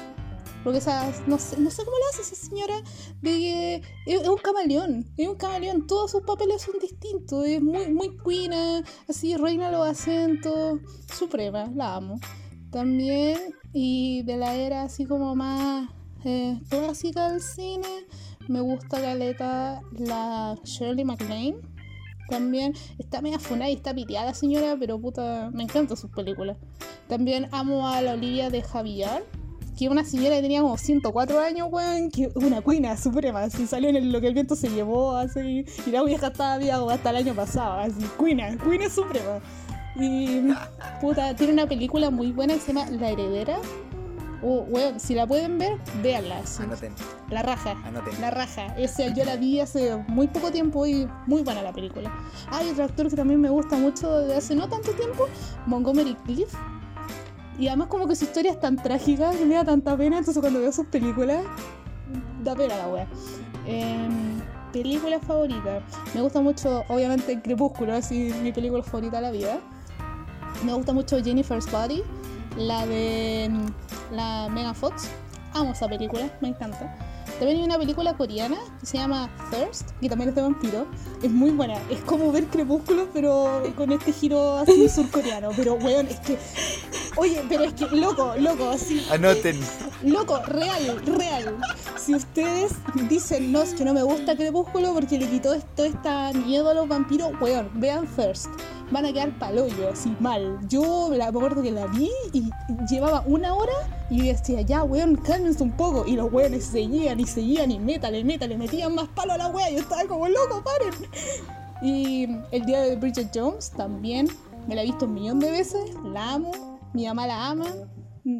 Porque 0.64 0.78
esa, 0.78 1.12
no 1.28 1.38
sé, 1.38 1.60
no 1.60 1.70
sé 1.70 1.84
cómo 1.84 1.96
lo 1.96 2.08
hace 2.10 2.22
esa 2.22 2.34
señora. 2.34 2.74
De, 3.22 3.82
es, 4.04 4.28
un 4.28 4.38
camaleón. 4.38 5.06
Es 5.16 5.28
un 5.28 5.36
camaleón. 5.36 5.86
Todos 5.86 6.10
sus 6.10 6.22
papeles 6.22 6.62
son 6.62 6.74
distintos. 6.80 7.46
Es 7.46 7.62
muy, 7.62 7.86
muy 7.92 8.16
queen. 8.16 8.52
Así, 9.08 9.36
reina 9.36 9.70
los 9.70 9.86
acentos. 9.86 10.80
Suprema. 11.16 11.70
La 11.72 11.94
amo. 11.94 12.18
También. 12.72 13.54
Y 13.72 14.24
de 14.24 14.36
la 14.38 14.56
era 14.56 14.82
así 14.82 15.06
como 15.06 15.36
más 15.36 15.88
eh, 16.24 16.58
clásica 16.68 17.30
del 17.30 17.40
cine. 17.40 18.06
Me 18.48 18.60
gusta 18.60 18.98
Galeta 18.98 19.82
la 19.92 20.58
Shirley 20.64 21.04
MacLaine 21.04 21.75
También 22.28 22.74
está 22.98 23.20
media 23.20 23.38
funada 23.38 23.70
y 23.70 23.74
está 23.74 23.94
piteada 23.94 24.34
señora, 24.34 24.76
pero 24.78 24.98
puta, 25.00 25.50
me 25.52 25.62
encantan 25.62 25.96
sus 25.96 26.10
películas. 26.10 26.56
También 27.08 27.48
amo 27.52 27.88
a 27.88 28.02
la 28.02 28.14
Olivia 28.14 28.50
de 28.50 28.62
Javier, 28.62 29.24
que 29.78 29.88
una 29.88 30.04
señora 30.04 30.36
que 30.36 30.42
tenía 30.42 30.62
como 30.62 30.76
104 30.78 31.38
años, 31.38 31.68
weón, 31.70 32.10
que 32.10 32.30
una 32.34 32.62
cuina 32.62 32.96
suprema, 32.96 33.42
así 33.42 33.66
salió 33.66 33.90
en 33.90 33.96
el- 33.96 34.10
lo 34.10 34.20
que 34.20 34.28
el 34.28 34.34
viento 34.34 34.56
se 34.56 34.70
llevó, 34.70 35.16
así, 35.16 35.64
y 35.86 35.90
la 35.90 36.02
vieja 36.02 36.28
estaba 36.28 36.56
viva 36.58 36.92
hasta 36.92 37.10
el 37.10 37.16
año 37.16 37.34
pasado, 37.34 37.74
así, 37.80 38.02
cuina, 38.16 38.56
cuina 38.58 38.88
suprema. 38.88 39.40
Y, 39.98 40.42
puta, 41.00 41.34
tiene 41.36 41.52
una 41.52 41.66
película 41.66 42.10
muy 42.10 42.32
buena 42.32 42.54
que 42.54 42.60
se 42.60 42.72
llama 42.72 42.90
La 42.90 43.10
Heredera. 43.10 43.58
Oh, 44.42 44.66
weón, 44.68 45.01
si 45.01 45.14
la 45.14 45.27
pueden 45.27 45.59
ver, 45.59 45.79
véanla. 46.03 46.38
así. 46.38 46.62
Anoten, 46.62 46.94
La 47.31 47.42
raja. 47.42 47.75
anoten. 47.85 48.20
La 48.20 48.31
raja. 48.31 48.66
Esa 48.77 49.09
yo 49.14 49.25
la 49.25 49.37
vi 49.37 49.61
hace 49.61 49.96
muy 50.09 50.27
poco 50.29 50.51
tiempo 50.53 50.87
y 50.87 51.09
muy 51.27 51.42
buena 51.42 51.62
la 51.62 51.72
película. 51.72 52.12
Hay 52.51 52.68
otro 52.70 52.85
actor 52.85 53.09
que 53.09 53.16
también 53.16 53.40
me 53.40 53.49
gusta 53.49 53.77
mucho 53.77 54.20
desde 54.20 54.37
hace 54.37 54.55
no 54.55 54.68
tanto 54.68 54.92
tiempo, 54.92 55.27
Montgomery 55.66 56.14
Cliff. 56.27 56.53
Y 57.59 57.68
además 57.68 57.88
como 57.88 58.07
que 58.07 58.14
su 58.14 58.25
historia 58.25 58.53
es 58.53 58.61
tan 58.61 58.77
trágica 58.77 59.31
que 59.31 59.46
me 59.46 59.55
da 59.55 59.64
tanta 59.64 59.96
pena, 59.96 60.18
entonces 60.18 60.40
cuando 60.42 60.61
veo 60.61 60.70
sus 60.72 60.87
películas, 60.87 61.42
da 62.44 62.55
pena 62.55 62.77
la 62.77 62.88
wea. 62.88 63.07
Em, 63.66 64.42
película 64.72 65.18
favorita. 65.20 65.81
Me 66.14 66.20
gusta 66.20 66.42
mucho, 66.42 66.85
obviamente, 66.88 67.40
Crepúsculo, 67.40 67.94
así 67.94 68.31
mi 68.42 68.53
película 68.53 68.83
favorita 68.83 69.16
de 69.16 69.22
la 69.22 69.31
vida. 69.31 69.59
Me 70.64 70.72
gusta 70.75 70.92
mucho 70.92 71.22
Jennifer's 71.25 71.70
Body, 71.72 72.03
la 72.56 72.86
de 72.86 73.48
mm, 73.50 74.14
la 74.14 74.48
Megan 74.50 74.74
Fox. 74.74 75.08
Amo 75.54 75.72
esa 75.72 75.88
película, 75.88 76.30
me 76.40 76.48
encanta. 76.48 76.94
También 77.38 77.58
hay 77.58 77.64
una 77.64 77.78
película 77.78 78.16
coreana 78.16 78.56
que 78.80 78.86
se 78.86 78.96
llama 78.96 79.28
Thirst, 79.50 79.90
que 80.00 80.08
también 80.08 80.30
es 80.30 80.34
de 80.34 80.40
vampiro. 80.40 80.86
Es 81.22 81.30
muy 81.30 81.50
buena. 81.50 81.74
Es 81.90 82.00
como 82.00 82.32
ver 82.32 82.46
Crepúsculo, 82.46 83.08
pero 83.12 83.62
con 83.76 83.92
este 83.92 84.12
giro 84.12 84.56
así 84.56 84.88
surcoreano. 84.94 85.50
Pero, 85.54 85.74
weón, 85.74 86.06
es 86.06 86.18
que. 86.20 86.38
Oye, 87.16 87.42
pero 87.46 87.64
es 87.64 87.74
que, 87.74 87.94
loco, 87.94 88.34
loco, 88.38 88.70
así. 88.70 89.06
Anoten. 89.10 89.60
Loco, 90.02 90.40
real, 90.46 91.02
real. 91.04 91.58
Si 91.98 92.14
ustedes 92.14 92.72
dicen, 93.08 93.52
no, 93.52 93.60
es 93.60 93.74
que 93.74 93.84
no 93.84 93.92
me 93.92 94.02
gusta 94.02 94.34
Crepúsculo 94.34 94.94
porque 94.94 95.18
le 95.18 95.28
quitó 95.28 95.52
esto, 95.52 95.84
esta 95.84 96.32
miedo 96.32 96.70
a 96.70 96.74
los 96.74 96.88
vampiros, 96.88 97.32
weón, 97.38 97.68
vean 97.74 98.06
First. 98.06 98.48
Van 98.90 99.05
a 99.05 99.12
quedar 99.12 99.37
palollo, 99.38 99.90
así 99.90 100.14
mal. 100.20 100.61
Yo 100.68 101.09
me 101.11 101.22
acuerdo 101.22 101.62
que 101.62 101.72
la 101.72 101.87
vi 101.87 102.11
y 102.33 102.51
llevaba 102.88 103.25
una 103.27 103.55
hora 103.55 103.72
y 104.11 104.29
decía, 104.29 104.61
ya, 104.61 104.85
weón, 104.85 105.16
cálmense 105.16 105.62
un 105.62 105.72
poco. 105.72 106.05
Y 106.07 106.16
los 106.16 106.33
weones 106.33 106.64
seguían 106.64 107.18
y 107.18 107.27
seguían 107.27 107.70
y 107.72 107.81
métale, 107.81 108.22
métale, 108.22 108.57
metían 108.57 108.94
más 108.94 109.09
palo 109.09 109.33
a 109.33 109.38
la 109.38 109.49
wea. 109.49 109.70
Yo 109.70 109.79
estaba 109.79 110.05
como, 110.05 110.29
loco, 110.29 110.62
paren. 110.62 111.11
Y 111.83 112.29
el 112.53 112.64
día 112.64 112.81
de 112.81 112.96
Bridget 112.96 113.31
Jones 113.35 113.70
también 113.70 114.29
me 114.66 114.75
la 114.75 114.83
he 114.83 114.87
visto 114.87 115.07
un 115.07 115.14
millón 115.14 115.40
de 115.40 115.51
veces, 115.51 115.90
la 116.05 116.35
amo, 116.35 116.79
mi 116.92 117.07
mamá 117.07 117.27
la 117.27 117.49
ama. 117.49 117.66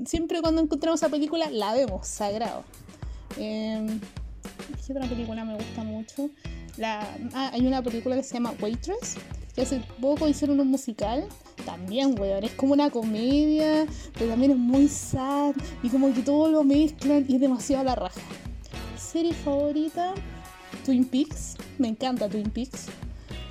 Siempre 0.05 0.41
cuando 0.41 0.63
encontramos 0.63 1.01
esa 1.01 1.11
película 1.11 1.51
la 1.51 1.75
vemos, 1.75 2.07
sagrado. 2.07 2.65
Eh, 3.37 3.87
¿Qué 4.85 4.93
otra 4.93 5.09
película 5.09 5.45
me 5.45 5.55
gusta 5.57 5.83
mucho? 5.83 6.31
Ah, 6.83 7.51
hay 7.53 7.67
una 7.67 7.83
película 7.83 8.17
que 8.17 8.23
se 8.23 8.35
llama 8.35 8.55
Waitress, 8.61 9.17
que 9.57 9.63
hace 9.63 9.81
poco 10.01 10.29
hicieron 10.29 10.61
un 10.61 10.69
musical. 10.69 11.27
También, 11.65 12.15
weón, 12.21 12.45
es 12.45 12.53
como 12.53 12.75
una 12.75 12.91
comedia, 12.91 13.87
pero 14.13 14.31
también 14.31 14.53
es 14.53 14.59
muy 14.59 14.87
sad 14.87 15.55
y 15.83 15.89
como 15.89 16.13
que 16.15 16.21
todo 16.21 16.49
lo 16.51 16.63
mezclan 16.63 17.25
y 17.27 17.35
es 17.37 17.41
demasiado 17.41 17.81
a 17.81 17.85
la 17.85 17.95
raja. 17.97 18.21
Serie 18.97 19.33
favorita, 19.33 20.15
Twin 20.85 21.07
Peaks. 21.07 21.57
Me 21.79 21.89
encanta 21.89 22.29
Twin 22.29 22.51
Peaks. 22.51 22.87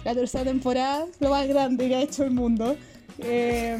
La 0.06 0.14
tercera 0.14 0.44
temporada, 0.44 1.08
lo 1.20 1.32
más 1.32 1.48
grande 1.48 1.90
que 1.90 1.96
ha 1.96 2.02
hecho 2.02 2.24
el 2.24 2.32
mundo. 2.32 2.78
Eh, 3.18 3.78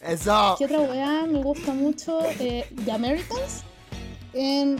Eso. 0.00 0.54
¿Qué 0.56 0.66
otra 0.66 0.80
weá 0.80 1.26
me 1.26 1.42
gusta 1.42 1.74
mucho? 1.74 2.20
Eh, 2.38 2.64
The 2.84 2.92
Americans. 2.92 3.64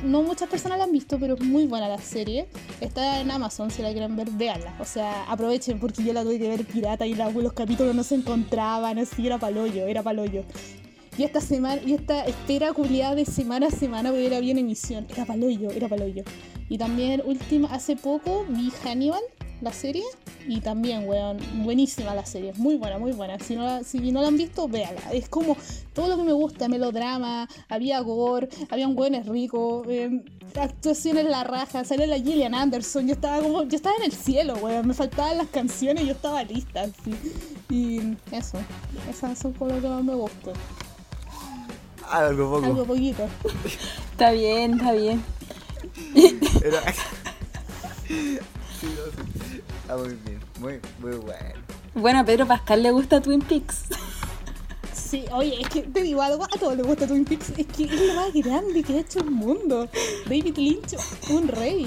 No 0.05 0.23
muchas 0.23 0.49
personas 0.51 0.77
la 0.77 0.85
han 0.85 0.92
visto, 0.92 1.19
pero 1.19 1.35
es 1.35 1.40
muy 1.40 1.66
buena 1.66 1.88
la 1.88 1.99
serie. 1.99 2.47
Está 2.81 3.21
en 3.21 3.31
Amazon, 3.31 3.71
si 3.71 3.81
la 3.81 3.90
quieren 3.90 4.14
ver, 4.14 4.31
véanla. 4.31 4.77
O 4.81 4.85
sea, 4.85 5.25
aprovechen 5.31 5.81
porque 5.81 6.05
yo 6.05 6.12
la 6.12 6.23
tuve 6.23 6.38
que 6.38 6.49
ver 6.49 6.66
pirata 6.66 7.07
y 7.07 7.14
los 7.14 7.53
capítulos 7.55 7.95
no 7.95 8.03
se 8.03 8.16
encontraban, 8.16 8.99
así 8.99 9.27
era 9.27 9.38
paloyo, 9.38 9.87
era 9.87 10.03
paloyo. 10.03 10.45
Y 11.16 11.23
esta 11.23 11.40
semana, 11.40 11.81
y 11.85 11.95
esta 11.95 12.27
espera 12.27 12.75
culiada 12.75 13.14
de 13.14 13.25
semana 13.25 13.69
a 13.69 13.71
semana 13.71 14.11
porque 14.11 14.27
era 14.27 14.40
bien 14.40 14.59
emisión. 14.59 15.07
Era 15.09 15.25
paloyo, 15.25 15.71
era 15.71 15.88
paloyo. 15.88 16.25
Y 16.69 16.77
también 16.77 17.23
última, 17.25 17.69
hace 17.69 17.97
poco 17.97 18.45
vi 18.51 18.71
Hannibal, 18.85 19.23
la 19.61 19.73
serie. 19.73 20.05
Y 20.49 20.61
también, 20.61 21.09
weón, 21.09 21.38
buenísima 21.64 22.14
la 22.14 22.25
serie. 22.25 22.53
Muy 22.57 22.77
buena, 22.77 22.99
muy 22.99 23.12
buena. 23.12 23.38
Si 23.40 23.57
no 23.57 23.64
la, 23.64 23.83
si 23.83 23.99
no 24.12 24.21
la 24.23 24.29
han 24.29 24.37
visto, 24.37 24.69
véala. 24.69 25.01
Es 25.12 25.29
como 25.29 25.57
todo 25.92 26.09
lo 26.09 26.16
que 26.16 26.23
me 26.23 26.33
gusta, 26.33 26.69
melodrama, 26.69 27.49
había 27.69 27.99
gore, 28.01 28.49
había 28.71 28.87
un 28.87 28.97
weones 28.97 29.27
ricos, 29.27 29.87
eh, 29.88 30.23
actuaciones 30.55 31.25
la 31.25 31.42
raja, 31.45 31.85
sale 31.85 32.07
la 32.07 32.16
Gillian 32.16 32.55
Anderson. 32.55 33.07
Yo 33.09 33.14
estaba 33.14 33.42
como, 33.42 33.64
yo 33.64 33.77
estaba 33.77 33.97
en 33.97 34.05
el 34.05 34.12
cielo, 34.12 34.55
weón. 34.62 34.87
Me 34.87 34.95
faltaban 34.95 35.37
las 35.38 35.49
canciones 35.49 36.05
y 36.05 36.07
yo 36.09 36.12
estaba 36.12 36.42
lista, 36.45 36.83
así. 36.83 37.14
Y 37.69 37.99
eso, 38.31 38.59
esas 39.11 39.37
son 39.38 39.53
como 39.55 39.73
lo 39.73 39.81
que 39.81 39.88
más 39.88 40.05
me 40.05 40.14
gusta. 40.14 40.53
Algo 42.09 42.51
poco. 42.53 42.66
Algo 42.66 42.85
poquito. 42.85 43.25
Está 44.12 44.31
bien, 44.31 44.75
está 44.75 44.92
bien. 44.92 45.23
Era- 46.64 46.83
Sí, 48.09 48.38
no, 48.88 49.25
sí. 49.25 49.36
Está 49.87 49.99
muy 49.99 50.18
bien. 50.25 50.40
Muy, 50.59 50.81
muy 50.99 51.16
bueno. 51.20 51.61
Bueno, 51.94 52.18
a 52.18 52.25
Pedro 52.25 52.44
Pascal 52.44 52.83
le 52.83 52.90
gusta 52.90 53.20
Twin 53.20 53.40
Peaks. 53.40 53.85
Sí, 54.92 55.25
oye, 55.31 55.61
es 55.61 55.68
que 55.68 55.83
te 55.83 56.03
digo 56.03 56.20
algo, 56.22 56.42
a 56.42 56.59
todos 56.59 56.77
les 56.77 56.85
gusta 56.85 57.07
Twin 57.07 57.25
Peaks, 57.25 57.53
es 57.57 57.66
que 57.68 57.85
es 57.85 58.01
lo 58.01 58.14
más 58.14 58.33
grande 58.33 58.83
que 58.83 58.94
ha 58.94 59.01
hecho 59.03 59.20
el 59.20 59.31
mundo. 59.31 59.88
David 60.25 60.57
Lynch, 60.57 60.96
un 61.31 61.46
rey. 61.46 61.87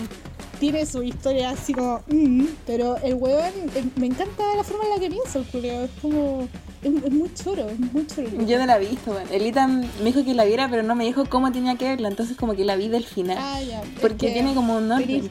Tiene 0.62 0.86
su 0.86 1.04
historia 1.04 1.50
así 1.50 1.74
como, 1.74 2.02
mm, 2.08 2.46
pero 2.66 2.96
el 3.00 3.16
weón, 3.16 3.52
eh, 3.76 3.84
me 3.98 4.06
encanta 4.06 4.44
la 4.56 4.64
forma 4.64 4.86
en 4.86 4.90
la 4.92 5.00
que 5.02 5.10
piensa 5.10 5.40
el 5.40 5.46
culeo, 5.48 5.84
es 5.84 5.92
como, 6.02 6.48
es, 6.82 7.04
es 7.04 7.12
muy 7.12 7.34
choro, 7.34 7.70
es 7.70 7.80
muy 7.80 8.08
choro. 8.08 8.30
Yo 8.46 8.60
no 8.60 8.66
la 8.66 8.78
he 8.78 8.88
visto, 8.88 9.12
bueno. 9.12 9.30
Elita 9.30 9.68
me 9.68 9.90
dijo 10.06 10.24
que 10.24 10.34
la 10.34 10.46
viera, 10.46 10.70
pero 10.70 10.84
no 10.84 10.96
me 10.96 11.04
dijo 11.04 11.26
cómo 11.26 11.52
tenía 11.52 11.76
que 11.76 11.84
verla, 11.84 12.08
entonces 12.08 12.38
como 12.38 12.56
que 12.56 12.64
la 12.64 12.78
vi 12.78 12.88
del 12.88 13.04
final. 13.04 13.38
Ah, 13.38 13.60
ya. 13.62 13.82
es 13.82 14.00
porque 14.00 14.28
que 14.28 14.32
tiene 14.32 14.54
como 14.56 14.78
un 14.78 14.90
orden. 14.90 15.30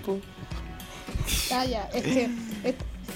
Ah, 1.51 1.65
ya, 1.65 1.89
es 1.95 2.03
que 2.03 2.31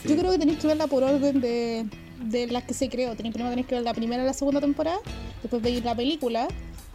yo 0.09 0.17
creo 0.17 0.33
que 0.33 0.39
tenéis 0.39 0.59
que 0.59 0.67
verla 0.67 0.87
por 0.87 1.03
orden 1.03 1.41
de, 1.41 1.87
de 2.25 2.47
las 2.49 2.65
que 2.65 2.75
se 2.75 2.89
creó. 2.89 3.15
Tenéis, 3.17 3.33
primero 3.35 3.51
tenéis 3.51 3.67
que 3.67 3.75
ver 3.75 3.85
la 3.85 3.95
primera 3.95 4.23
y 4.23 4.27
la 4.27 4.33
segunda 4.33 4.61
temporada, 4.61 4.99
después 5.43 5.63
veis 5.63 5.85
la 5.85 5.95
película, 5.95 6.49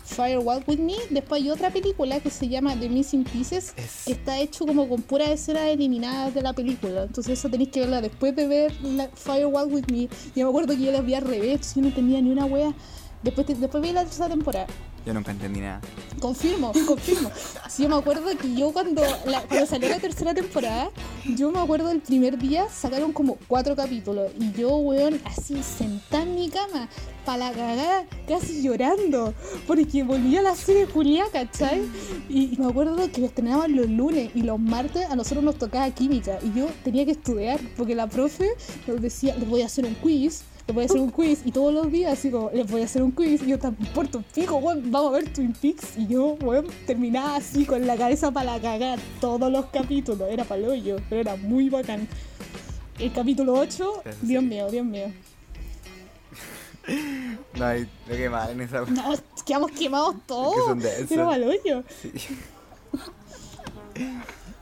Firewall 0.05 0.63
With 0.65 0.79
Me, 0.79 0.93
después 1.09 1.41
hay 1.41 1.49
otra 1.49 1.69
película 1.69 2.19
que 2.21 2.29
se 2.29 2.47
llama 2.47 2.75
The 2.79 2.87
Missing 2.87 3.25
Pieces, 3.25 3.73
Es- 3.75 4.03
que 4.05 4.13
está 4.13 4.39
hecho 4.39 4.65
como 4.65 4.87
con 4.87 5.01
puras 5.01 5.29
escenas 5.29 5.63
eliminadas 5.67 6.33
de 6.33 6.41
la 6.41 6.53
película. 6.53 7.03
Entonces 7.03 7.37
eso 7.37 7.49
tenéis 7.49 7.69
que 7.71 7.81
verla 7.81 8.01
después 8.01 8.33
de 8.35 8.47
ver 8.47 8.73
la 8.83 9.09
Firewall 9.13 9.71
With 9.73 9.85
Me. 9.91 10.07
Yo 10.35 10.43
me 10.45 10.49
acuerdo 10.49 10.75
que 10.75 10.81
yo 10.81 10.91
las 10.93 11.05
vi 11.05 11.13
al 11.13 11.23
revés, 11.23 11.75
yo 11.75 11.81
no 11.81 11.91
tenía 11.93 12.21
ni 12.21 12.29
una 12.31 12.45
wea. 12.45 12.73
Después, 13.21 13.47
te- 13.47 13.55
después 13.55 13.83
vi 13.83 13.91
la 13.91 14.03
tercera 14.05 14.29
temporada. 14.29 14.67
Yo 15.07 15.13
nunca 15.13 15.31
entendí 15.31 15.61
nada. 15.61 15.79
Confirmo, 16.19 16.73
confirmo. 16.85 17.31
Sí, 17.69 17.83
yo 17.83 17.87
me 17.87 17.95
acuerdo 17.95 18.25
que 18.37 18.53
yo 18.53 18.73
cuando, 18.73 19.01
cuando 19.47 19.65
salió 19.65 19.87
la 19.87 19.99
tercera 19.99 20.33
temporada, 20.33 20.89
yo 21.23 21.49
me 21.49 21.59
acuerdo 21.59 21.91
el 21.91 22.01
primer 22.01 22.37
día 22.37 22.67
sacaron 22.69 23.13
como 23.13 23.37
cuatro 23.47 23.73
capítulos 23.73 24.29
y 24.37 24.51
yo, 24.51 24.75
weón, 24.75 25.21
así 25.23 25.63
sentada 25.63 26.23
en 26.23 26.35
mi 26.35 26.49
cama, 26.49 26.89
para 27.25 27.37
la 27.37 27.51
cagada, 27.51 28.05
casi 28.27 28.61
llorando, 28.61 29.33
porque 29.65 30.03
volvía 30.03 30.41
la 30.41 30.55
serie 30.55 30.85
Julia, 30.87 31.23
¿cachai? 31.31 31.83
Y, 32.27 32.53
y 32.53 32.57
me 32.57 32.67
acuerdo 32.67 33.09
que 33.09 33.21
lo 33.21 33.27
estrenaban 33.27 33.77
los 33.77 33.89
lunes 33.89 34.31
y 34.35 34.41
los 34.41 34.59
martes 34.59 35.09
a 35.09 35.15
nosotros 35.15 35.41
nos 35.41 35.57
tocaba 35.57 35.89
química 35.91 36.37
y 36.43 36.59
yo 36.59 36.67
tenía 36.83 37.05
que 37.05 37.11
estudiar 37.11 37.61
porque 37.77 37.95
la 37.95 38.07
profe 38.07 38.49
nos 38.85 39.01
decía, 39.01 39.37
les 39.37 39.47
voy 39.47 39.61
a 39.61 39.67
hacer 39.67 39.85
un 39.85 39.93
quiz 39.95 40.43
les 40.67 40.75
voy 40.75 40.83
a 40.83 40.85
hacer 40.85 40.99
un 40.99 41.11
quiz 41.11 41.41
y 41.45 41.51
todos 41.51 41.73
los 41.73 41.89
días 41.89 42.19
como 42.29 42.49
les 42.53 42.69
voy 42.69 42.81
a 42.81 42.85
hacer 42.85 43.01
un 43.01 43.11
quiz 43.11 43.41
y 43.41 43.47
yo 43.47 43.59
tan 43.59 43.77
importa 43.79 44.19
pico, 44.35 44.57
weón, 44.57 44.91
vamos 44.91 45.13
a 45.13 45.19
ver 45.19 45.33
Twin 45.33 45.53
Peaks 45.53 45.97
y 45.97 46.07
yo, 46.07 46.37
weón, 46.41 46.67
terminaba 46.85 47.37
así 47.37 47.65
con 47.65 47.87
la 47.87 47.95
cabeza 47.95 48.31
para 48.31 48.53
la 48.53 48.61
cagar 48.61 48.99
todos 49.21 49.49
los 49.49 49.67
capítulos, 49.67 50.27
era 50.29 50.43
paloyo, 50.43 50.97
pero 51.09 51.21
era 51.21 51.35
muy 51.37 51.69
bacán. 51.69 52.07
El 52.99 53.13
capítulo 53.13 53.53
8, 53.53 54.01
Gracias. 54.03 54.27
Dios 54.27 54.43
mío, 54.43 54.69
Dios 54.69 54.85
mío. 54.85 55.11
No 57.57 57.65
hay 57.65 57.81
lo 58.07 58.15
que 58.15 58.25
en 58.25 58.61
esa. 58.61 58.81
No, 58.85 59.13
quedamos 59.45 59.71
quemados 59.71 60.15
todos. 60.25 60.77
Es 60.85 61.07
que 61.07 61.07
son. 61.07 61.19
Era 61.19 61.25
paloyo. 61.27 61.83
Sí. 62.01 62.11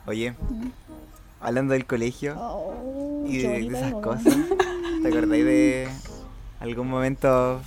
Oye, 0.07 0.33
hablando 1.39 1.73
del 1.73 1.85
colegio 1.85 2.35
Oh, 2.39 3.25
y 3.27 3.37
de, 3.37 3.67
esas 3.67 3.93
cosas. 3.93 4.35
¿Te 5.05 5.15
acordáis 5.15 5.45
de 5.45 5.87
algún 6.59 6.89
momento 6.89 7.61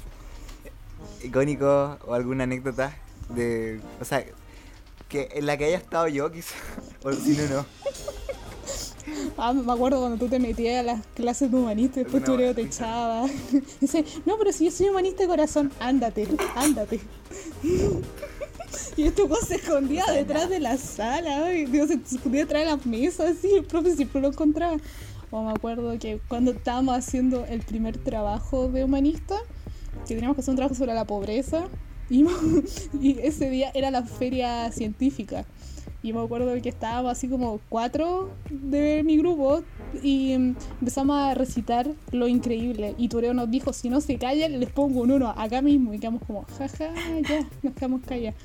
icónico 1.22 1.96
o 2.04 2.14
alguna 2.14 2.44
anécdota 2.44 2.96
de, 3.28 3.80
o 4.00 4.04
sea, 4.04 4.24
que 5.08 5.28
en 5.34 5.46
la 5.46 5.56
que 5.56 5.66
haya 5.66 5.76
estado 5.76 6.08
yo 6.08 6.32
quizá, 6.32 6.56
o 7.04 7.12
si 7.12 7.36
no, 7.36 7.46
no? 7.48 7.66
Ah, 9.38 9.52
me 9.52 9.72
acuerdo 9.72 10.00
cuando 10.00 10.18
tú 10.18 10.28
te 10.28 10.38
metías 10.38 10.80
a 10.80 10.82
las 10.82 11.06
clases 11.14 11.50
de 11.50 11.56
humanista 11.56 12.00
y 12.00 12.02
después 12.02 12.24
tu 12.24 12.36
te 12.36 12.60
echaba. 12.60 13.26
Dice, 13.80 14.04
no, 14.26 14.36
pero 14.36 14.52
si 14.52 14.66
yo 14.66 14.70
soy 14.70 14.88
humanista 14.88 15.22
de 15.22 15.28
corazón, 15.28 15.72
ándate, 15.80 16.26
ándate. 16.56 17.00
Y 18.96 19.04
weón 19.04 19.46
se 19.46 19.56
escondía 19.56 20.04
detrás 20.06 20.50
de 20.50 20.60
la 20.60 20.76
sala, 20.76 21.46
Dios, 21.48 21.88
se 21.88 22.16
escondía 22.16 22.42
detrás 22.42 22.64
de 22.64 22.70
las 22.70 22.84
mesas, 22.84 23.36
así, 23.38 23.48
el 23.54 23.64
profe 23.64 23.94
siempre 23.94 24.20
lo 24.20 24.28
encontraba. 24.28 24.76
O 25.30 25.42
me 25.42 25.50
acuerdo 25.50 25.98
que 25.98 26.20
cuando 26.28 26.52
estábamos 26.52 26.96
haciendo 26.96 27.44
el 27.46 27.60
primer 27.60 27.98
trabajo 27.98 28.68
de 28.68 28.84
humanista, 28.84 29.36
que 30.06 30.14
teníamos 30.14 30.36
que 30.36 30.40
hacer 30.40 30.52
un 30.52 30.56
trabajo 30.56 30.74
sobre 30.74 30.94
la 30.94 31.04
pobreza, 31.04 31.68
y, 32.10 33.18
ese 33.20 33.50
día 33.50 33.70
era 33.74 33.90
la 33.90 34.02
feria 34.02 34.70
científica. 34.72 35.44
Y 36.02 36.12
me 36.12 36.20
acuerdo 36.20 36.54
que 36.62 36.68
estábamos 36.68 37.12
así 37.12 37.28
como 37.28 37.60
cuatro 37.68 38.30
de 38.50 39.02
mi 39.04 39.16
grupo 39.18 39.62
y 40.02 40.38
mm, 40.38 40.56
empezamos 40.80 41.16
a 41.16 41.34
recitar 41.34 41.90
lo 42.12 42.28
increíble. 42.28 42.94
Y 42.96 43.08
Tureo 43.08 43.34
nos 43.34 43.50
dijo, 43.50 43.72
si 43.72 43.90
no 43.90 44.00
se 44.00 44.16
callan, 44.16 44.58
les 44.58 44.70
pongo 44.70 45.02
un 45.02 45.10
uno 45.10 45.34
acá 45.36 45.60
mismo. 45.60 45.92
Y 45.92 45.98
quedamos 45.98 46.22
como, 46.26 46.44
jaja, 46.56 46.94
ya, 47.28 47.46
nos 47.62 47.74
quedamos 47.74 48.02
callados. 48.02 48.40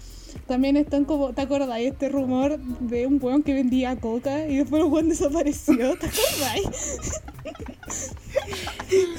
También 0.48 0.78
están 0.78 1.06
como, 1.06 1.34
¿te 1.34 1.42
acordás 1.42 1.70
de 1.78 1.88
este 1.88 2.10
rumor 2.10 2.58
de 2.60 3.08
un 3.08 3.20
weón 3.22 3.44
que 3.44 3.54
vendía 3.54 3.96
coca 3.98 4.48
y 4.48 4.58
después 4.58 4.84
el 4.84 4.90
weón 4.90 5.10
desapareció? 5.10 5.96
¿Te 5.98 6.08
acordás? 6.08 7.12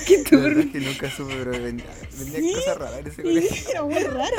Qué 0.06 0.18
turno. 0.24 0.60
es 0.60 0.66
que 0.70 0.80
nunca 0.80 1.10
supe, 1.10 1.34
pero 1.36 1.50
vendía, 1.52 1.86
vendía 2.18 2.40
Sí. 2.40 2.52
cosas 2.54 2.78
raras 2.78 2.98
en 3.00 3.06
ese 3.08 3.22
colegio. 3.22 3.70
era 3.70 3.82
muy 3.84 3.94
raro. 3.94 4.36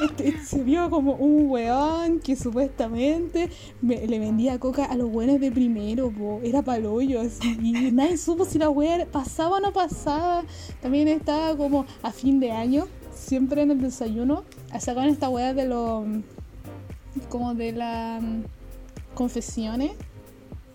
Este, 0.00 0.44
se 0.44 0.62
vio 0.62 0.90
como 0.90 1.14
un 1.14 1.48
weón 1.50 2.20
que 2.20 2.36
supuestamente 2.36 3.48
me- 3.80 4.06
le 4.06 4.18
vendía 4.18 4.58
coca 4.58 4.84
a 4.84 4.96
los 4.96 5.08
weones 5.12 5.40
de 5.40 5.50
primero, 5.50 6.10
po. 6.10 6.40
era 6.42 6.62
paloyo 6.62 7.20
así. 7.20 7.56
Y 7.62 7.72
nadie 7.92 8.16
supo 8.18 8.44
si 8.44 8.58
la 8.58 8.68
wea 8.70 9.06
pasaba 9.06 9.56
o 9.56 9.60
no 9.60 9.72
pasaba. 9.72 10.44
También 10.82 11.08
estaba 11.08 11.56
como 11.56 11.86
a 12.02 12.10
fin 12.12 12.40
de 12.40 12.52
año, 12.52 12.86
siempre 13.14 13.62
en 13.62 13.70
el 13.70 13.80
desayuno, 13.80 14.44
sacaban 14.80 15.08
esta 15.10 15.28
wea 15.28 15.54
de 15.54 15.66
los. 15.66 16.04
como 17.28 17.54
de 17.54 17.72
las 17.72 18.22
confesiones. 19.14 19.92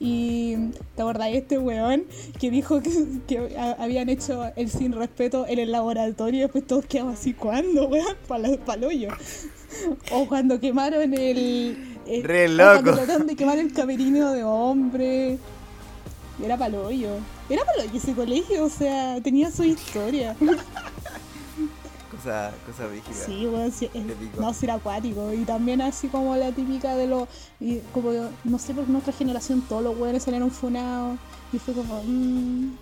Y 0.01 0.55
te 0.95 1.01
acordás 1.01 1.29
de 1.29 1.39
este 1.39 1.57
weón 1.59 2.05
que 2.39 2.49
dijo 2.49 2.81
que, 2.81 2.89
que 3.27 3.57
a- 3.57 3.75
habían 3.83 4.07
hecho 4.07 4.45
el 4.55 4.69
sin 4.69 4.93
respeto 4.93 5.45
en 5.45 5.59
el 5.59 5.73
laboratorio 5.73 6.37
y 6.39 6.41
después 6.43 6.65
todos 6.65 6.85
quedamos 6.85 7.15
así, 7.19 7.33
¿cuándo, 7.33 7.87
weón? 7.89 8.15
Para 8.25 8.47
el 8.47 8.83
hoyo. 8.85 9.09
O 10.13 10.25
cuando 10.27 10.59
quemaron 10.61 11.13
el. 11.13 11.97
el- 12.07 12.23
Re 12.23 12.45
o 12.45 12.55
Cuando 12.55 12.91
loco. 12.91 12.97
trataron 12.97 13.27
de 13.27 13.35
quemar 13.35 13.59
el 13.59 13.73
camerino 13.73 14.31
de 14.31 14.43
hombre. 14.45 15.37
Era 16.41 16.55
paloyo. 16.57 17.09
Era 17.49 17.65
paloyo 17.65 17.91
ese 17.97 18.13
colegio, 18.13 18.63
o 18.63 18.69
sea, 18.69 19.19
tenía 19.21 19.51
su 19.51 19.65
historia. 19.65 20.33
Cosa, 22.23 22.51
cosa 22.65 22.87
rígida. 22.87 23.25
Sí, 23.25 23.45
weón, 23.47 23.71
sí, 23.71 23.85
es- 23.85 24.07
Típico. 24.07 24.41
no, 24.41 24.53
sí 24.53 24.65
era 24.65 24.73
acuático. 24.73 25.33
Y 25.33 25.45
también 25.45 25.81
así 25.81 26.07
como 26.09 26.35
la 26.35 26.51
típica 26.51 26.95
de 26.95 27.07
los, 27.07 27.29
y 27.61 27.77
como, 27.93 28.11
no 28.43 28.59
sé, 28.59 28.73
por 28.73 28.89
nuestra 28.89 29.13
generación 29.13 29.61
todos 29.61 29.81
los 29.83 29.97
weones 29.97 30.23
salieron 30.23 30.51
funados. 30.51 31.17
Y 31.53 31.59
fue 31.59 31.73
como, 31.73 32.03
mm, 32.03 32.73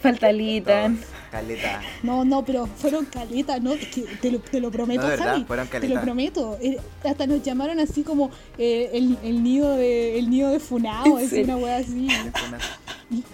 Falta 0.00 0.30
Litan. 0.32 1.00
Caleta. 1.30 1.80
no, 2.02 2.24
no, 2.24 2.44
pero 2.44 2.66
fueron 2.66 3.04
caletas, 3.06 3.60
¿no? 3.60 3.72
Es 3.72 3.88
que 3.88 4.02
te 4.02 4.30
lo, 4.30 4.38
te 4.38 4.60
lo 4.60 4.70
prometo, 4.70 5.02
No, 5.02 5.08
de 5.08 5.16
verdad, 5.16 5.32
Javi. 5.32 5.44
fueron 5.44 5.66
Te 5.68 5.88
lo 5.88 6.00
prometo. 6.00 6.56
Eh, 6.62 6.78
Hasta 7.04 7.26
nos 7.26 7.42
llamaron 7.42 7.80
así 7.80 8.02
como 8.02 8.30
eh, 8.58 8.90
el, 8.92 9.18
el 9.22 9.42
nido 9.42 9.76
de 9.76 10.18
el 10.18 10.30
nido 10.30 10.50
de 10.50 10.60
funado, 10.60 11.18
es 11.18 11.30
Sí. 11.30 11.42
una 11.42 11.56
wea 11.56 11.78
así. 11.78 12.06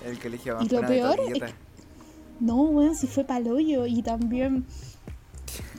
El 0.06 0.18
colegio 0.18 0.54
más 0.56 0.64
y 0.64 0.68
lo 0.70 0.80
de 0.80 0.86
peor 0.86 1.20
es 1.28 1.32
que- 1.34 1.54
No, 2.42 2.56
weón, 2.62 2.94
si 2.96 3.06
fue 3.06 3.24
paloyo. 3.24 3.86
Y 3.86 4.02
también 4.02 4.66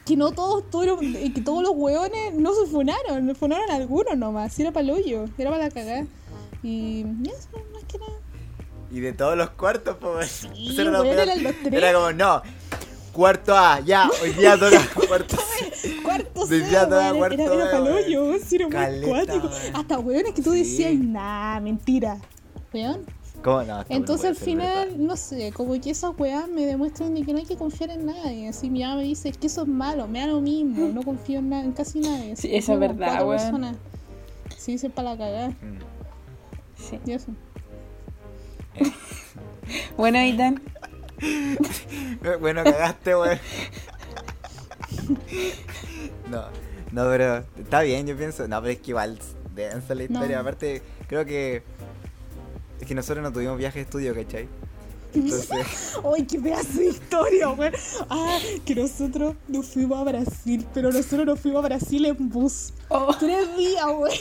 que 0.05 0.15
no 0.17 0.31
todos, 0.31 0.63
los, 0.85 1.01
eh, 1.01 1.31
que 1.33 1.41
todos 1.41 1.61
los 1.63 1.71
weones 1.75 2.33
no 2.33 2.53
se 2.53 2.65
funaron, 2.69 3.35
funaron 3.35 3.69
algunos 3.71 4.17
nomás, 4.17 4.53
si 4.53 4.61
era 4.61 4.71
paloyo, 4.71 5.25
era 5.37 5.49
para 5.51 5.63
la 5.65 5.71
cagada. 5.71 6.05
Y 6.61 7.01
eso, 7.25 7.49
más 7.73 7.83
que 7.85 7.97
nada. 7.99 8.11
Y 8.91 8.99
de 8.99 9.11
todos 9.13 9.37
los 9.37 9.49
cuartos, 9.51 9.97
pues. 9.99 10.47
Sí, 10.55 10.75
era 10.79 10.99
eran 11.09 11.43
los 11.43 11.53
tres. 11.63 11.73
Era 11.73 11.93
como, 11.93 12.11
no. 12.13 12.41
Cuarto 13.11 13.55
A, 13.55 13.79
ya, 13.81 14.09
hoy 14.23 14.31
día 14.31 14.57
toca 14.57 14.81
cuarto 15.07 15.35
C. 15.37 16.01
Cuarto 16.01 16.47
C, 16.47 16.61
día 16.61 16.87
toda 16.87 17.13
weón, 17.13 17.17
cuarto 17.19 17.43
era, 17.43 17.53
era 17.55 17.71
paloyo, 17.71 18.39
si 18.43 18.55
era 18.55 18.67
muy 18.67 18.75
acuático. 18.77 19.47
weón. 19.47 19.75
Hasta 19.75 19.99
weones 19.99 20.33
que 20.33 20.41
tú 20.41 20.51
Sí. 20.53 20.59
decías, 20.59 20.93
nah, 20.95 21.59
mentira. 21.59 22.17
¿Weón? 22.73 23.05
Entonces 23.89 24.29
al 24.29 24.35
final, 24.35 24.89
verdad. 24.89 24.97
no 24.97 25.15
sé, 25.15 25.51
como 25.51 25.79
que 25.79 25.89
esas 25.89 26.11
weas 26.17 26.47
me 26.47 26.65
demuestran 26.65 27.13
de 27.13 27.23
que 27.23 27.33
no 27.33 27.39
hay 27.39 27.45
que 27.45 27.57
confiar 27.57 27.89
en 27.91 28.05
nadie. 28.05 28.47
Así 28.47 28.69
mi 28.69 28.81
mamá 28.81 28.97
me 28.97 29.03
dice, 29.03 29.29
es 29.29 29.37
que 29.37 29.47
eso 29.47 29.63
es 29.63 29.67
malo, 29.67 30.07
me 30.07 30.19
da 30.19 30.27
lo 30.27 30.41
mismo, 30.41 30.87
no 30.87 31.03
confío 31.03 31.39
en, 31.39 31.71
casi 31.73 31.99
nadie. 31.99 32.35
Sí, 32.35 32.55
eso 32.55 32.73
es 32.73 32.79
verdad, 32.79 33.27
weón. 33.27 33.77
Sí, 34.57 34.77
se 34.77 34.89
para 34.89 35.11
la 35.11 35.17
cagada. 35.17 35.49
Mm. 35.49 35.79
Sí. 36.77 36.99
Y 37.05 37.11
eso. 37.11 37.31
Bueno, 39.95 40.19
Litan. 40.19 40.61
Eh, 41.21 41.57
Bueno, 42.39 42.63
cagaste, 42.63 43.15
weón. 43.15 43.39
No, 46.29 46.43
no, 46.91 47.09
pero 47.09 47.43
está 47.57 47.81
bien, 47.81 48.05
yo 48.05 48.17
pienso. 48.17 48.47
No, 48.47 48.61
pero 48.61 48.73
es 48.73 48.79
que 48.79 48.91
igual 48.91 49.19
densa 49.55 49.95
la 49.95 50.03
historia. 50.03 50.35
No. 50.35 50.41
Aparte, 50.41 50.81
creo 51.07 51.25
que. 51.25 51.63
Es 52.83 52.87
que 52.87 52.95
nosotros 52.95 53.23
no 53.23 53.31
tuvimos 53.31 53.57
viaje 53.57 53.79
de 53.79 53.83
estudio, 53.83 54.13
¿cachai? 54.13 54.45
Entonces, 55.13 55.95
¡Ay, 56.13 56.25
qué 56.25 56.37
pedazo 56.37 56.79
de 56.79 56.87
historia, 56.87 57.49
weón! 57.51 57.71
Ah, 58.09 58.39
que 58.65 58.75
nosotros 58.75 59.35
nos 59.47 59.67
fuimos 59.67 59.99
a 59.99 60.03
Brasil, 60.03 60.65
pero 60.73 60.91
nosotros 60.91 61.25
nos 61.25 61.39
fuimos 61.39 61.63
a 61.63 61.67
Brasil 61.69 62.05
en 62.05 62.29
bus. 62.29 62.73
Oh. 62.89 63.15
Tres 63.17 63.55
días, 63.55 63.85
weón. 63.85 64.09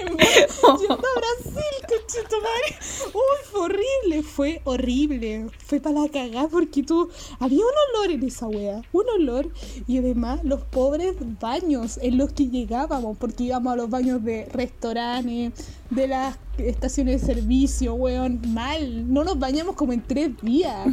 En 0.00 0.16
bus, 0.16 0.80
Yendo 0.80 0.94
a 0.94 1.20
Brasil, 1.20 1.86
conchito 1.88 2.36
madre. 2.40 2.78
Uy, 3.14 3.38
fue 3.50 3.60
horrible, 3.60 4.22
fue 4.24 4.60
horrible. 4.64 5.46
Fue 5.64 5.80
para 5.80 6.00
la 6.00 6.08
cagada 6.08 6.48
porque 6.48 6.82
tú. 6.82 7.08
Había 7.38 7.60
un 7.60 7.72
olor 7.94 8.10
en 8.10 8.24
esa 8.24 8.48
wea, 8.48 8.82
un 8.92 9.08
olor. 9.14 9.50
Y 9.86 9.98
además, 9.98 10.40
los 10.42 10.62
pobres 10.62 11.14
baños 11.40 11.98
en 12.02 12.18
los 12.18 12.32
que 12.32 12.48
llegábamos, 12.48 13.16
porque 13.18 13.44
íbamos 13.44 13.72
a 13.72 13.76
los 13.76 13.88
baños 13.88 14.24
de 14.24 14.46
restaurantes, 14.46 15.52
de 15.90 16.08
las 16.08 16.36
estaciones 16.58 17.20
de 17.20 17.34
servicio, 17.34 17.94
weón. 17.94 18.40
Mal. 18.48 19.12
No 19.12 19.24
nos 19.24 19.38
bañamos 19.38 19.74
como 19.76 19.92
en 19.92 20.02
tres 20.02 20.30
días. 20.42 20.88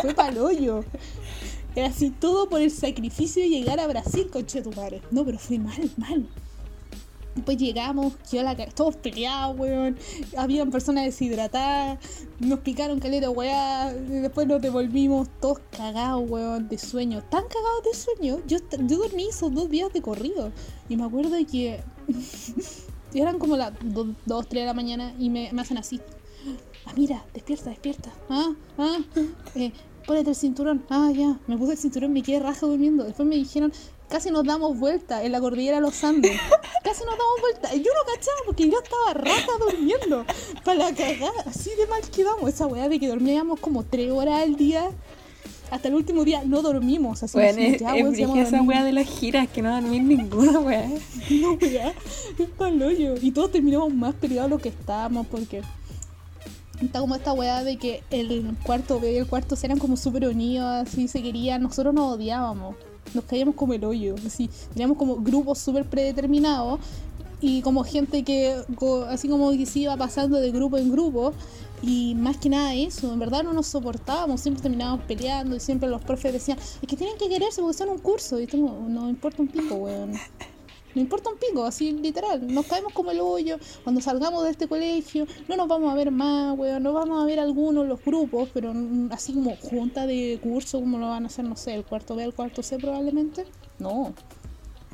Fue 0.00 0.14
paloyo. 0.14 0.84
Era 1.74 1.88
así 1.88 2.10
todo 2.10 2.48
por 2.48 2.60
el 2.60 2.70
sacrificio 2.70 3.42
de 3.42 3.50
llegar 3.50 3.78
a 3.80 3.86
Brasil, 3.86 4.28
conche 4.32 4.62
tu 4.62 4.72
madre. 4.72 5.02
No, 5.10 5.24
pero 5.24 5.38
fue 5.38 5.58
mal, 5.58 5.90
mal. 5.96 6.26
Después 7.34 7.58
llegamos, 7.58 8.14
yo 8.32 8.42
la 8.42 8.56
todos 8.56 8.96
peleados, 8.96 9.58
weón. 9.58 9.98
Habían 10.38 10.70
personas 10.70 11.04
deshidratadas, 11.04 11.98
nos 12.40 12.60
picaron 12.60 12.98
caleta, 12.98 13.28
weá. 13.28 13.92
y 13.92 14.20
Después 14.20 14.46
nos 14.46 14.62
devolvimos 14.62 15.28
todos 15.38 15.58
cagados, 15.70 16.24
weón, 16.30 16.66
de 16.66 16.78
sueño. 16.78 17.22
Tan 17.24 17.44
cagados 17.46 17.82
de 17.84 17.94
sueño. 17.94 18.40
Yo, 18.46 18.56
yo 18.86 18.98
dormí 18.98 19.28
esos 19.28 19.52
dos 19.52 19.68
días 19.68 19.92
de 19.92 20.00
corrido. 20.00 20.50
Y 20.88 20.96
me 20.96 21.04
acuerdo 21.04 21.36
de 21.36 21.44
que 23.16 23.22
eran 23.22 23.38
como 23.38 23.56
las 23.56 23.72
2, 23.82 24.14
3 24.26 24.50
de 24.50 24.66
la 24.66 24.74
mañana 24.74 25.14
y 25.18 25.30
me, 25.30 25.50
me 25.50 25.62
hacen 25.62 25.78
así. 25.78 26.02
Ah, 26.84 26.92
mira, 26.96 27.24
despierta, 27.32 27.70
despierta. 27.70 28.12
Ah, 28.28 28.52
ah, 28.76 28.98
eh, 29.54 29.72
el 30.06 30.34
cinturón. 30.34 30.84
Ah, 30.90 31.10
ya, 31.14 31.40
me 31.46 31.56
puse 31.56 31.72
el 31.72 31.78
cinturón, 31.78 32.12
me 32.12 32.22
quedé 32.22 32.40
raja 32.40 32.66
durmiendo. 32.66 33.04
Después 33.04 33.26
me 33.26 33.36
dijeron, 33.36 33.72
casi 34.10 34.30
nos 34.30 34.44
damos 34.44 34.78
vuelta 34.78 35.24
en 35.24 35.32
la 35.32 35.40
cordillera 35.40 35.76
de 35.76 35.80
los 35.80 36.04
Andes. 36.04 36.38
Casi 36.84 37.04
nos 37.04 37.16
damos 37.16 37.40
vuelta. 37.40 37.74
Y 37.74 37.78
yo 37.82 37.90
no 37.94 38.12
cachaba 38.12 38.36
porque 38.44 38.68
yo 38.68 38.78
estaba 38.80 39.14
raja 39.14 39.52
durmiendo. 39.58 40.26
Para 40.62 40.78
la 40.78 40.94
cagada, 40.94 41.42
así 41.46 41.70
de 41.70 41.86
mal 41.86 42.02
quedamos. 42.10 42.50
Esa 42.50 42.66
weá 42.66 42.88
de 42.90 43.00
que 43.00 43.08
dormíamos 43.08 43.58
como 43.60 43.82
3 43.82 44.12
horas 44.12 44.42
al 44.42 44.56
día. 44.56 44.90
Hasta 45.70 45.88
el 45.88 45.94
último 45.94 46.24
día 46.24 46.42
no 46.44 46.62
dormimos. 46.62 47.22
Así 47.22 47.36
Bueno, 47.36 47.58
es, 47.60 47.80
ya, 47.80 47.96
es 47.96 48.02
weón, 48.02 48.14
si 48.14 48.22
vamos 48.22 48.36
a 48.36 48.40
brígida 48.40 48.58
esa 48.58 48.62
wea 48.62 48.84
de 48.84 48.92
las 48.92 49.06
giras 49.06 49.48
que 49.48 49.62
no 49.62 49.72
dormir 49.72 50.02
ninguna 50.02 50.58
wea. 50.60 50.88
No, 51.30 51.52
weá, 51.54 51.92
es 52.38 52.48
paloyo. 52.56 53.14
Y 53.20 53.32
todos 53.32 53.50
terminamos 53.52 53.92
más 53.92 54.14
peleados 54.14 54.50
de 54.50 54.56
lo 54.56 54.62
que 54.62 54.68
estábamos 54.68 55.26
porque 55.26 55.62
está 56.80 57.00
como 57.00 57.14
esta 57.14 57.32
weá 57.32 57.64
de 57.64 57.76
que 57.76 58.02
el 58.10 58.56
cuarto 58.62 59.00
B 59.00 59.12
y 59.12 59.16
el 59.16 59.26
cuarto 59.26 59.56
C 59.56 59.66
eran 59.66 59.78
como 59.78 59.96
súper 59.96 60.28
unidos, 60.28 60.66
así 60.66 61.08
se 61.08 61.22
querían. 61.22 61.62
Nosotros 61.62 61.94
nos 61.94 62.14
odiábamos, 62.14 62.76
nos 63.14 63.24
caíamos 63.24 63.54
como 63.54 63.72
el 63.72 63.84
hoyo, 63.84 64.14
así. 64.24 64.50
Teníamos 64.72 64.96
como 64.96 65.16
grupos 65.16 65.58
súper 65.58 65.84
predeterminados 65.84 66.80
y 67.40 67.60
como 67.62 67.84
gente 67.84 68.22
que, 68.24 68.56
así 69.08 69.28
como 69.28 69.50
que 69.52 69.66
se 69.66 69.80
iba 69.80 69.96
pasando 69.96 70.38
de 70.40 70.50
grupo 70.50 70.78
en 70.78 70.90
grupo. 70.90 71.32
Y 71.82 72.14
más 72.14 72.38
que 72.38 72.48
nada 72.48 72.74
eso, 72.74 73.12
en 73.12 73.18
verdad 73.18 73.42
no 73.42 73.52
nos 73.52 73.66
soportábamos, 73.66 74.40
siempre 74.40 74.62
terminábamos 74.62 75.04
peleando 75.04 75.56
y 75.56 75.60
siempre 75.60 75.88
los 75.88 76.02
profes 76.02 76.32
decían, 76.32 76.58
es 76.58 76.88
que 76.88 76.96
tienen 76.96 77.18
que 77.18 77.28
quererse 77.28 77.60
porque 77.60 77.76
son 77.76 77.90
un 77.90 77.98
curso. 77.98 78.40
Y 78.40 78.46
tengo, 78.46 78.86
no 78.88 79.10
importa 79.10 79.42
un 79.42 79.48
pico, 79.48 79.74
weón. 79.74 80.12
Me 80.94 81.02
importa 81.02 81.28
un 81.28 81.36
pico, 81.36 81.62
así 81.64 81.92
literal. 81.92 82.46
Nos 82.46 82.64
caemos 82.64 82.94
como 82.94 83.10
el 83.10 83.20
hoyo. 83.20 83.58
Cuando 83.84 84.00
salgamos 84.00 84.42
de 84.44 84.50
este 84.50 84.66
colegio, 84.66 85.26
no 85.46 85.54
nos 85.54 85.68
vamos 85.68 85.92
a 85.92 85.94
ver 85.94 86.10
más, 86.10 86.56
weón. 86.58 86.82
No 86.82 86.94
vamos 86.94 87.22
a 87.22 87.26
ver 87.26 87.38
algunos 87.38 87.86
los 87.86 88.02
grupos, 88.02 88.48
pero 88.54 88.72
así 89.10 89.34
como 89.34 89.54
junta 89.56 90.06
de 90.06 90.40
curso, 90.42 90.80
como 90.80 90.96
lo 90.96 91.08
van 91.08 91.24
a 91.24 91.26
hacer, 91.26 91.44
no 91.44 91.54
sé, 91.54 91.74
el 91.74 91.84
cuarto 91.84 92.16
B, 92.16 92.24
el 92.24 92.32
cuarto 92.32 92.62
C 92.62 92.78
probablemente. 92.78 93.44
No. 93.78 94.14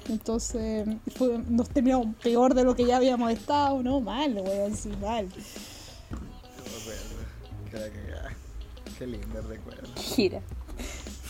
Entonces, 0.09 0.87
fue- 1.17 1.39
nos 1.49 1.69
terminamos 1.71 2.09
peor 2.23 2.55
de 2.55 2.65
lo 2.65 2.75
que 2.75 2.85
ya 2.87 2.97
habíamos 2.97 3.31
estado, 3.33 3.83
¿no? 3.83 4.01
Mal, 4.01 4.35
weón, 4.35 4.77
sí, 4.77 4.91
mal. 5.01 5.29
Qué 8.99 9.07
lindo 9.07 9.41
recuerdo. 9.43 9.89
Gira. 9.97 10.41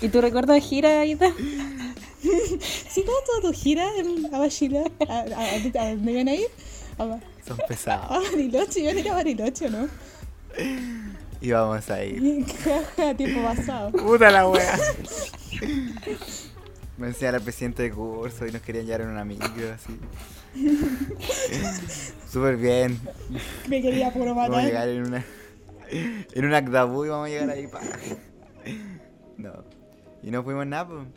¿Y 0.00 0.08
tu 0.08 0.20
recuerdo 0.20 0.52
de 0.52 0.60
gira, 0.60 1.04
Ita? 1.06 1.32
Sí, 2.22 3.02
¿cómo 3.04 3.18
estuvo 3.18 3.50
tu 3.52 3.58
gira 3.58 3.84
en 3.96 4.32
a 4.32 4.38
Bachila? 4.38 4.84
¿A, 5.08 5.12
a, 5.12 5.20
a- 5.22 5.56
a 5.56 5.90
dónde 5.90 6.12
iban 6.12 6.28
a 6.28 6.34
ir? 6.34 6.46
A, 6.98 7.18
Son 7.46 7.60
a 7.60 7.66
pesados. 7.66 8.30
Bariloche, 8.30 8.80
iban 8.80 8.96
a 8.96 9.00
ir 9.00 9.08
a 9.10 9.14
Bariloche, 9.14 9.70
¿no? 9.70 9.88
Y 11.40 11.50
vamos 11.50 11.90
a 11.90 12.04
ir. 12.04 12.44
Tiempo 13.16 13.42
pasado. 13.42 13.90
Puta 13.90 14.30
la 14.30 14.46
wea. 14.48 14.78
Me 17.02 17.08
el 17.08 17.40
presidente 17.40 17.82
de 17.82 17.90
curso 17.90 18.46
y 18.46 18.52
nos 18.52 18.62
querían 18.62 18.86
llevar 18.86 19.00
en 19.00 19.08
una 19.08 19.24
micro 19.24 19.48
así. 19.74 19.98
Súper 22.30 22.56
bien. 22.56 22.96
Me 23.68 23.82
quería 23.82 24.12
puro 24.12 24.36
Vamos 24.36 24.44
a 24.44 24.50
matar. 24.50 24.64
llegar 24.64 24.88
en 24.88 25.06
una. 25.08 25.24
En 25.90 26.44
un 26.44 26.54
Acdabú 26.54 27.04
y 27.04 27.08
vamos 27.08 27.26
a 27.26 27.30
llegar 27.30 27.50
ahí 27.50 27.66
pa. 27.66 27.80
No. 29.36 29.52
Y 30.22 30.30
no 30.30 30.44
fuimos 30.44 30.64
nada, 30.64 30.86
pues. 30.86 31.08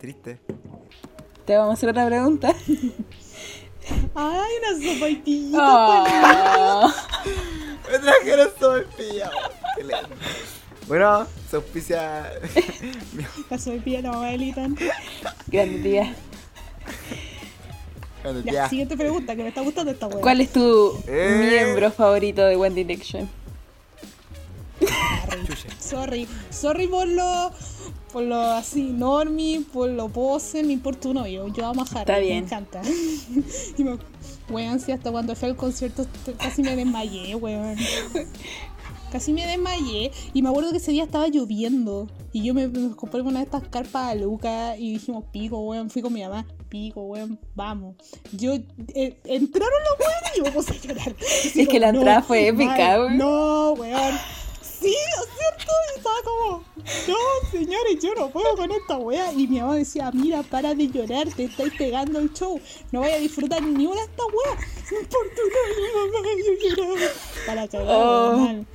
Triste. 0.00 0.40
Te 1.46 1.56
vamos 1.56 1.70
a 1.70 1.74
hacer 1.74 1.90
otra 1.90 2.06
pregunta. 2.06 2.52
Ay, 4.16 4.50
una 4.58 4.94
sopa 4.94 5.08
y 5.10 5.16
pillita. 5.16 5.58
Oh. 5.60 6.92
Me 7.88 7.98
trajeron. 8.00 8.44
Bueno, 10.88 11.26
se 11.50 11.56
auspicia. 11.56 12.30
La 13.50 13.58
sopa 13.58 13.76
y 13.76 13.80
pilla 13.80 14.02
no 14.02 14.12
va 14.20 14.26
a 14.26 14.34
Elitan. 14.34 14.76
Grande 15.46 15.78
tía. 15.80 16.14
Cuando 18.22 18.40
Ya, 18.42 18.68
siguiente 18.68 18.96
pregunta, 18.96 19.34
que 19.36 19.42
me 19.42 19.48
está 19.48 19.60
gustando 19.62 19.92
esta 19.92 20.06
weá. 20.06 20.20
¿Cuál 20.20 20.40
es 20.40 20.52
tu 20.52 20.98
Eh. 21.06 21.62
miembro 21.64 21.90
favorito 21.90 22.44
de 22.44 22.56
One 22.56 22.74
Direction? 22.74 23.28
Sorry, 25.78 26.26
sorry 26.50 26.86
por 26.88 27.06
lo, 27.06 27.50
por 28.12 28.22
lo 28.22 28.36
así, 28.40 28.82
normie, 28.82 29.60
por 29.72 29.88
lo 29.90 30.08
pose, 30.08 30.62
me 30.62 30.72
importa 30.72 31.08
uno 31.08 31.26
yo, 31.26 31.48
yo 31.48 31.66
amo 31.66 31.82
a 31.82 31.84
Harry, 31.84 32.00
Está 32.00 32.18
bien. 32.18 32.38
me 32.40 32.44
encanta. 32.46 32.82
y 33.78 33.84
me, 33.84 33.98
weón, 34.48 34.80
sí, 34.80 34.92
hasta 34.92 35.10
cuando 35.10 35.34
fui 35.36 35.48
al 35.50 35.56
concierto 35.56 36.06
casi 36.38 36.62
me 36.62 36.76
desmayé, 36.76 37.34
weón. 37.36 37.76
Casi 39.14 39.32
me 39.32 39.46
desmayé 39.46 40.10
y 40.32 40.42
me 40.42 40.48
acuerdo 40.48 40.72
que 40.72 40.78
ese 40.78 40.90
día 40.90 41.04
estaba 41.04 41.28
lloviendo 41.28 42.08
y 42.32 42.42
yo 42.42 42.52
me, 42.52 42.66
me 42.66 42.96
compré 42.96 43.20
una 43.20 43.38
de 43.38 43.44
estas 43.44 43.62
carpas 43.68 44.10
a 44.10 44.14
Luca 44.16 44.76
y 44.76 44.94
dijimos, 44.94 45.26
pico, 45.30 45.60
weón, 45.60 45.88
fui 45.88 46.02
con 46.02 46.12
mi 46.12 46.20
mamá, 46.24 46.44
pico, 46.68 47.02
weón, 47.02 47.38
vamos. 47.54 47.94
Yo, 48.32 48.54
eh, 48.54 49.16
entraron 49.22 49.78
los 49.84 50.00
weones 50.00 50.32
y 50.34 50.38
yo 50.38 50.44
me 50.46 50.50
puse 50.50 50.72
a 50.72 50.80
llorar. 50.80 51.14
Así 51.20 51.60
Es 51.60 51.68
que 51.68 51.78
la 51.78 51.90
entrada 51.90 52.18
no, 52.18 52.26
fue 52.26 52.48
épica, 52.48 52.98
weón. 52.98 53.16
No, 53.18 53.72
weón. 53.74 54.18
Sí, 54.60 54.88
es 54.92 55.28
cierto, 55.38 55.72
y 55.94 55.98
estaba 55.98 56.16
como, 56.24 56.64
no, 57.06 57.50
señores, 57.52 58.02
yo 58.02 58.14
no 58.16 58.30
puedo 58.30 58.56
con 58.56 58.72
esta 58.72 58.98
wea. 58.98 59.32
Y 59.32 59.46
mi 59.46 59.60
mamá 59.60 59.76
decía, 59.76 60.10
mira, 60.12 60.42
para 60.42 60.74
de 60.74 60.88
llorar, 60.88 61.28
te 61.28 61.44
estáis 61.44 61.72
pegando 61.78 62.18
el 62.18 62.32
show, 62.32 62.60
no 62.90 62.98
voy 63.02 63.12
a 63.12 63.18
disfrutar 63.18 63.62
ni 63.62 63.86
una 63.86 64.00
de 64.00 64.06
estas 64.06 64.26
weas. 64.26 64.58
No 64.90 64.98
importa, 64.98 65.40
no, 65.94 66.06
mamá, 66.12 66.28
yo 66.36 66.68
lloraba. 66.68 67.10
Para 67.46 67.68
cagar, 67.68 67.96
Oh. 67.96 68.36
mal. 68.38 68.66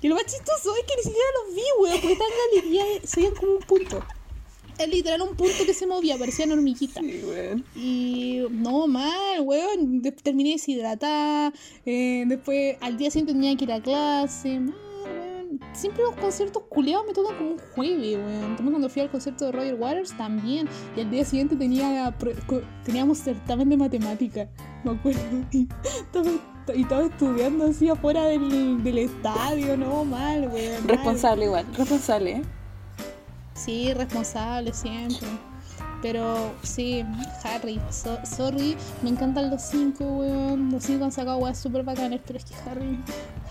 Y 0.00 0.08
lo 0.08 0.14
más 0.14 0.24
chistoso 0.26 0.74
es 0.76 0.84
que 0.84 0.94
ni 0.96 1.02
siquiera 1.02 1.26
los 1.44 1.54
vi, 1.54 1.62
weón, 1.80 2.00
porque 2.00 2.12
estaban 2.12 2.32
en 2.32 2.60
galería, 2.60 2.84
se 3.04 3.20
veían 3.20 3.34
como 3.34 3.52
un 3.52 3.58
punto. 3.60 4.04
Es 4.78 4.88
literal 4.88 5.22
un 5.22 5.34
punto 5.34 5.66
que 5.66 5.74
se 5.74 5.86
movía, 5.88 6.16
parecían 6.16 6.52
hormiguitas. 6.52 7.02
Sí, 7.04 7.20
weón. 7.24 7.64
Y 7.74 8.42
no, 8.50 8.86
mal, 8.86 9.40
weón. 9.40 10.00
De- 10.02 10.12
terminé 10.12 10.52
deshidratada. 10.52 11.52
eh, 11.84 12.22
después, 12.28 12.76
al 12.80 12.96
día 12.96 13.10
siguiente 13.10 13.32
tenía 13.32 13.56
que 13.56 13.64
ir 13.64 13.72
a 13.72 13.82
clase. 13.82 14.60
Mal, 14.60 14.74
weón. 15.04 15.60
Siempre 15.74 16.04
los 16.04 16.14
conciertos 16.14 16.62
culeados 16.68 17.06
me 17.08 17.12
tocan 17.12 17.36
como 17.36 17.50
un 17.52 17.58
jueves, 17.74 18.16
weón. 18.18 18.54
También 18.54 18.70
cuando 18.70 18.88
fui 18.88 19.02
al 19.02 19.10
concierto 19.10 19.46
de 19.46 19.52
Roger 19.52 19.74
Waters 19.74 20.16
también. 20.16 20.68
Y 20.96 21.00
al 21.00 21.10
día 21.10 21.24
siguiente 21.24 21.56
tenía 21.56 22.16
teníamos 22.84 23.18
certamen 23.18 23.68
de 23.68 23.76
matemática. 23.78 24.48
Me 24.84 24.92
acuerdo. 24.92 25.20
Y 26.74 26.82
estaba 26.82 27.02
estudiando 27.02 27.66
así 27.66 27.88
afuera 27.88 28.24
del, 28.24 28.82
del 28.82 28.98
estadio. 28.98 29.76
No, 29.76 30.04
mal, 30.04 30.48
weón. 30.48 30.86
Responsable 30.86 31.44
igual, 31.46 31.66
responsable, 31.76 32.30
¿eh? 32.32 32.42
Sí, 33.54 33.92
responsable 33.94 34.72
siempre. 34.72 35.26
Pero 36.00 36.52
sí, 36.62 37.04
Harry, 37.42 37.80
so- 37.90 38.18
sorry, 38.24 38.76
me 39.02 39.10
encantan 39.10 39.50
los 39.50 39.62
cinco, 39.62 40.04
weón. 40.04 40.70
Los 40.70 40.84
cinco 40.84 41.04
han 41.04 41.12
sacado 41.12 41.38
weas 41.38 41.58
súper 41.58 41.82
bacanes, 41.82 42.20
pero 42.24 42.38
es 42.38 42.44
que 42.44 42.54
Harry, 42.70 43.00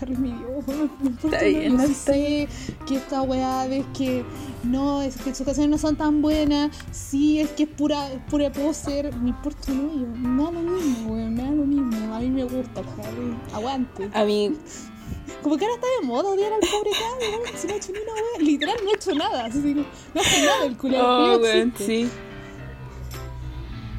Harry 0.00 0.14
es 0.14 0.18
mi 0.18 0.32
Dios, 0.32 0.64
weón. 0.66 0.90
Está 1.24 1.42
bien, 1.44 1.76
no, 1.76 1.86
sé 1.88 2.48
que 2.86 2.96
esta 2.96 3.20
weá 3.20 3.66
es 3.66 3.84
que 3.96 4.24
no, 4.64 5.02
es 5.02 5.16
que 5.18 5.34
sus 5.34 5.44
canciones 5.44 5.70
no 5.70 5.76
son 5.78 5.96
tan 5.96 6.22
buenas. 6.22 6.70
Sí, 6.90 7.38
es 7.40 7.50
que 7.50 7.64
es 7.64 7.68
pura, 7.68 8.08
pura 8.30 8.50
poser. 8.50 9.14
Me 9.16 9.28
importa 9.28 9.70
un 9.70 9.90
hoyo. 9.90 10.06
Me 10.06 10.42
da 10.42 10.50
lo 10.50 10.60
mismo, 10.80 11.12
weón, 11.12 11.34
me 11.34 11.42
da 11.42 11.50
lo 11.50 11.64
mismo. 11.66 12.14
A 12.14 12.20
mí 12.20 12.30
me 12.30 12.44
gusta 12.44 12.80
Harry. 12.80 13.36
Aguante. 13.52 14.08
A 14.14 14.24
mí, 14.24 14.52
Como 15.42 15.58
que 15.58 15.64
ahora 15.66 15.74
está 15.76 15.86
de 16.00 16.06
moda 16.06 16.30
odiar 16.30 16.52
al 16.54 16.60
pobre 16.60 16.90
Harry, 16.96 17.26
weón. 17.44 17.58
Si 17.58 17.66
no 17.66 17.74
ha 17.74 17.76
hecho 17.76 17.92
ni 17.92 17.98
una 17.98 18.12
wea. 18.14 18.40
Literal, 18.40 18.76
no 18.84 18.90
ha 18.90 18.94
hecho 18.94 19.14
nada. 19.14 19.44
Así, 19.44 19.74
no, 19.74 19.84
no 20.14 20.20
hace 20.22 20.46
nada 20.46 20.64
el 20.64 20.76
culero. 20.78 21.34
oh, 21.34 21.38
weón, 21.38 21.74
sí. 21.76 22.08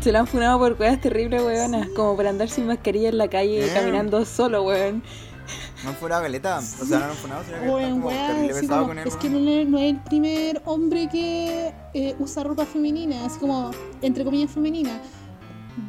Se 0.01 0.11
lo 0.13 0.19
han 0.19 0.27
funado 0.27 0.59
por 0.59 0.77
cosas 0.77 1.01
terribles, 1.01 1.41
weonas. 1.43 1.87
Como 1.95 2.15
por 2.15 2.25
andar 2.27 2.49
sin 2.49 2.67
mascarilla 2.67 3.09
en 3.09 3.17
la 3.17 3.27
calle 3.29 3.65
Eh. 3.65 3.71
caminando 3.73 4.23
solo, 4.25 4.63
weón. 4.63 5.03
No 5.83 5.89
han 5.89 5.95
funado 5.95 6.21
caleta. 6.23 6.59
O 6.59 6.61
sea, 6.85 6.99
no 6.99 7.05
han 7.05 7.11
funado, 7.15 7.43
sino 7.43 7.59
que 7.61 7.69
Weón, 7.69 7.91
como 7.91 8.07
weá, 8.07 8.27
terrible 8.27 8.51
así 8.51 8.61
pesado 8.61 8.81
como, 8.81 8.87
con 8.89 8.99
él. 8.99 9.07
es 9.07 9.15
que 9.17 9.27
weón. 9.29 9.45
no, 9.45 9.51
es- 9.51 9.67
no 9.67 9.77
es 9.79 9.83
el 9.93 9.99
primer 10.03 10.61
hombre 10.65 11.09
que 11.11 11.73
eh, 11.93 12.15
usa 12.19 12.43
ropa 12.43 12.65
femenina, 12.65 13.25
así 13.25 13.39
como, 13.39 13.71
entre 14.01 14.23
comillas, 14.23 14.51
femenina. 14.51 15.01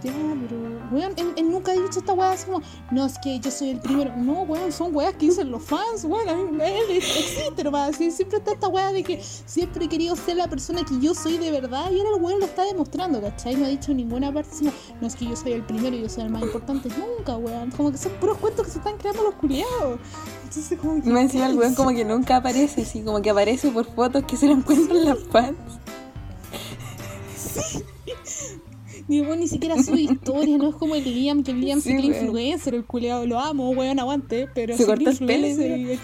Ya, 0.03 0.13
pero, 0.13 0.61
weón, 0.93 1.13
él, 1.17 1.33
él 1.37 1.51
nunca 1.51 1.73
ha 1.73 1.75
dicho 1.75 1.99
esta 1.99 2.13
weá 2.13 2.33
así 2.33 2.47
como, 2.47 2.63
no, 2.91 3.07
es 3.07 3.19
que 3.19 3.41
yo 3.41 3.51
soy 3.51 3.71
el 3.71 3.81
primero. 3.81 4.15
No, 4.17 4.43
weón, 4.43 4.71
son 4.73 4.95
weas 4.95 5.15
que 5.15 5.27
dicen 5.27 5.51
los 5.51 5.63
fans, 5.63 6.05
weón, 6.05 6.29
a 6.29 6.35
mí- 6.35 6.59
él 6.63 6.97
existe 6.97 7.65
nomás. 7.65 7.91
así, 7.95 8.11
siempre 8.11 8.39
está 8.39 8.53
esta 8.53 8.69
weá 8.69 8.93
de 8.93 9.03
que 9.03 9.23
siempre 9.23 9.85
he 9.87 9.89
querido 9.89 10.15
ser 10.17 10.37
la 10.37 10.49
persona 10.49 10.83
que 10.85 10.99
yo 11.01 11.15
soy 11.15 11.39
de 11.39 11.51
verdad 11.51 11.91
y 11.91 11.99
ahora 11.99 12.17
el 12.17 12.23
weón 12.23 12.41
lo 12.41 12.47
está 12.47 12.65
demostrando, 12.65 13.21
¿cachai? 13.21 13.57
No 13.57 13.67
ha 13.67 13.69
dicho 13.69 13.91
en 13.91 13.97
ninguna 13.99 14.33
parte 14.33 14.51
como, 14.59 14.73
no, 15.01 15.07
es 15.07 15.15
que 15.17 15.25
yo 15.27 15.35
soy 15.37 15.53
el 15.53 15.63
primero 15.65 15.97
y 15.97 16.03
yo 16.03 16.09
soy 16.09 16.25
el 16.25 16.31
más 16.31 16.43
importante. 16.43 16.89
Nunca, 16.91 17.37
weón, 17.37 17.71
como 17.73 17.91
que 17.91 17.99
son 17.99 18.13
puros 18.21 18.39
cuentos 18.39 18.67
que 18.67 18.73
se 18.73 18.79
están 18.79 18.97
creando 18.97 19.23
los 19.25 19.35
culiados. 19.35 19.99
Entonces, 20.45 20.79
como 20.79 21.03
que, 21.03 21.11
más 21.11 21.23
encima 21.23 21.47
el 21.47 21.59
weón 21.59 21.75
como 21.75 21.91
que 21.91 22.05
nunca 22.07 22.37
aparece, 22.37 22.83
así 22.83 23.03
como 23.03 23.21
que 23.23 23.31
aparece 23.31 23.71
por 23.71 23.87
fotos 23.87 24.25
que 24.25 24.37
se 24.37 24.47
lo 24.47 24.53
encuentran 24.55 25.05
las 25.05 25.19
fans. 25.31 25.57
Ni, 29.11 29.23
weón, 29.23 29.41
ni 29.41 29.49
siquiera 29.49 29.75
sube 29.83 30.03
historia, 30.03 30.57
no 30.57 30.69
es 30.69 30.77
como 30.77 30.95
el 30.95 31.03
Liam, 31.03 31.43
que 31.43 31.51
el 31.51 31.61
Liam 31.61 31.81
Sí, 31.81 31.97
que 31.97 31.97
weón. 31.97 32.15
influencer, 32.15 32.77
el 32.77 32.85
culeado, 32.85 33.27
lo 33.27 33.41
amo, 33.41 33.71
weón, 33.71 33.99
aguante, 33.99 34.49
pero 34.55 34.77
Se 34.77 34.87
cortó 34.87 35.11
el 35.11 35.19
pelo, 35.19 35.49
y 35.49 35.99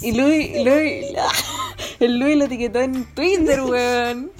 Y 0.00 0.12
Louis, 0.12 0.64
Louis, 0.64 1.04
el 2.00 2.18
Louis 2.18 2.38
lo 2.38 2.46
etiquetó 2.46 2.80
en 2.80 3.04
Twitter, 3.14 3.60
weón. 3.60 4.32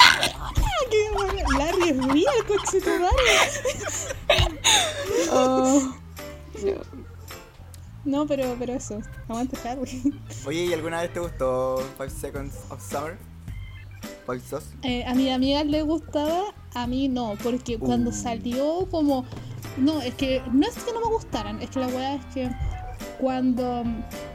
¡Ah, 0.00 0.50
qué 0.90 1.08
weón! 1.16 1.56
Larry 1.56 1.90
es 1.90 2.04
real, 2.04 2.34
coche 2.48 2.80
tu 2.80 2.90
madre. 2.90 3.22
Oh. 5.30 5.94
No, 8.04 8.26
pero, 8.26 8.56
pero 8.58 8.72
eso, 8.72 9.00
aguante 9.28 9.56
Harry. 9.68 10.12
Oye, 10.46 10.64
¿y 10.64 10.72
alguna 10.72 11.02
vez 11.02 11.12
te 11.12 11.20
gustó 11.20 11.80
Five 11.96 12.10
Seconds 12.10 12.54
of 12.70 12.82
Summer? 12.82 13.35
Sos. 14.48 14.64
Eh, 14.82 15.04
a 15.04 15.14
mi 15.14 15.30
amiga 15.30 15.62
le 15.64 15.82
gustaba, 15.82 16.54
a 16.74 16.86
mí 16.86 17.08
no, 17.08 17.34
porque 17.42 17.78
cuando 17.78 18.10
Uh. 18.10 18.12
salió 18.12 18.86
como... 18.90 19.24
No, 19.76 20.00
es 20.00 20.14
que 20.14 20.42
no 20.52 20.66
es 20.66 20.74
que 20.82 20.92
no 20.92 21.00
me 21.00 21.06
gustaran, 21.08 21.60
es 21.60 21.70
que 21.70 21.80
la 21.80 21.86
weá 21.88 22.14
es 22.14 22.24
que 22.34 22.50
cuando... 23.20 23.84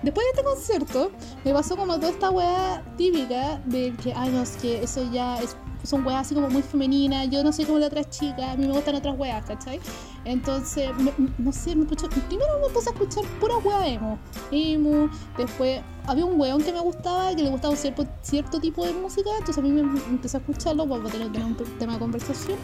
Después 0.03 0.25
de 0.25 0.29
este 0.31 0.43
concierto, 0.43 1.11
me 1.43 1.53
pasó 1.53 1.75
como 1.75 1.95
toda 1.95 2.09
esta 2.09 2.29
weá 2.29 2.83
típica 2.97 3.59
de 3.65 3.93
que, 4.03 4.13
ay 4.13 4.29
no, 4.31 4.43
es 4.43 4.51
que 4.57 4.83
eso 4.83 5.09
ya 5.11 5.39
es 5.41 5.55
son 5.83 6.05
weas 6.05 6.21
así 6.21 6.35
como 6.35 6.49
muy 6.49 6.61
femeninas, 6.61 7.29
yo 7.29 7.43
no 7.43 7.51
soy 7.51 7.65
como 7.65 7.79
la 7.79 7.87
otra 7.87 8.03
chica, 8.09 8.51
a 8.51 8.55
mí 8.55 8.65
me 8.67 8.73
gustan 8.73 8.95
otras 8.95 9.17
weas, 9.17 9.43
¿cachai? 9.45 9.79
Entonces, 10.25 10.89
me- 10.97 11.13
no 11.37 11.51
sé, 11.51 11.75
puse, 11.75 12.07
primero 12.27 12.49
me 12.61 12.73
puse 12.73 12.89
a 12.89 12.93
escuchar 12.93 13.23
pura 13.39 13.57
wea 13.57 13.87
emo, 13.87 14.19
emo, 14.51 15.09
después 15.37 15.81
había 16.05 16.25
un 16.25 16.39
weón 16.39 16.61
que 16.63 16.71
me 16.71 16.79
gustaba, 16.79 17.33
que 17.35 17.43
le 17.43 17.49
gustaba 17.49 17.75
cierto, 17.75 18.05
cierto 18.21 18.59
tipo 18.59 18.85
de 18.85 18.93
música, 18.93 19.29
entonces 19.39 19.57
a 19.57 19.61
mí 19.61 19.71
me 19.71 19.81
empecé 20.09 20.37
a 20.37 20.39
escucharlo 20.39 20.87
para 20.87 21.03
tener, 21.09 21.31
tener 21.31 21.45
un 21.47 21.55
tema 21.79 21.93
de 21.93 21.99
conversación. 21.99 22.57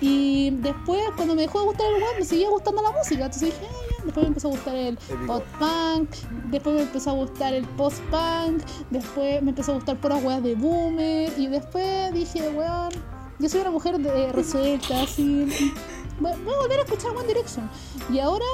Y 0.00 0.50
después, 0.50 1.00
cuando 1.16 1.34
me 1.34 1.42
dejó 1.42 1.60
de 1.60 1.66
gustar 1.66 1.86
el 1.86 1.94
weón, 2.02 2.18
me 2.18 2.24
seguía 2.24 2.50
gustando 2.50 2.82
la 2.82 2.90
música, 2.90 3.24
entonces 3.26 3.48
dije, 3.50 3.60
ya. 3.62 3.93
Después 4.04 4.24
me 4.24 4.28
empezó 4.28 4.48
a 4.48 4.50
gustar 4.50 4.76
el 4.76 4.94
Épico. 4.94 5.26
pop-punk, 5.26 6.10
después 6.50 6.76
me 6.76 6.82
empezó 6.82 7.10
a 7.10 7.12
gustar 7.14 7.54
el 7.54 7.64
post-punk, 7.64 8.62
después 8.90 9.42
me 9.42 9.50
empezó 9.50 9.72
a 9.72 9.74
gustar 9.76 9.96
puras 9.96 10.22
weas 10.22 10.42
de 10.42 10.54
boomer, 10.54 11.32
y 11.38 11.46
después 11.46 12.12
dije, 12.12 12.48
weón, 12.50 12.90
yo 13.38 13.48
soy 13.48 13.62
una 13.62 13.70
mujer 13.70 13.98
de, 13.98 14.32
resuelta, 14.32 15.02
así. 15.02 15.72
Voy 16.20 16.32
voy 16.44 16.54
a 16.54 16.58
volver 16.58 16.78
a 16.78 16.82
escuchar 16.82 17.10
One 17.16 17.26
Direction. 17.26 17.68
Y 18.12 18.20
ahora, 18.20 18.44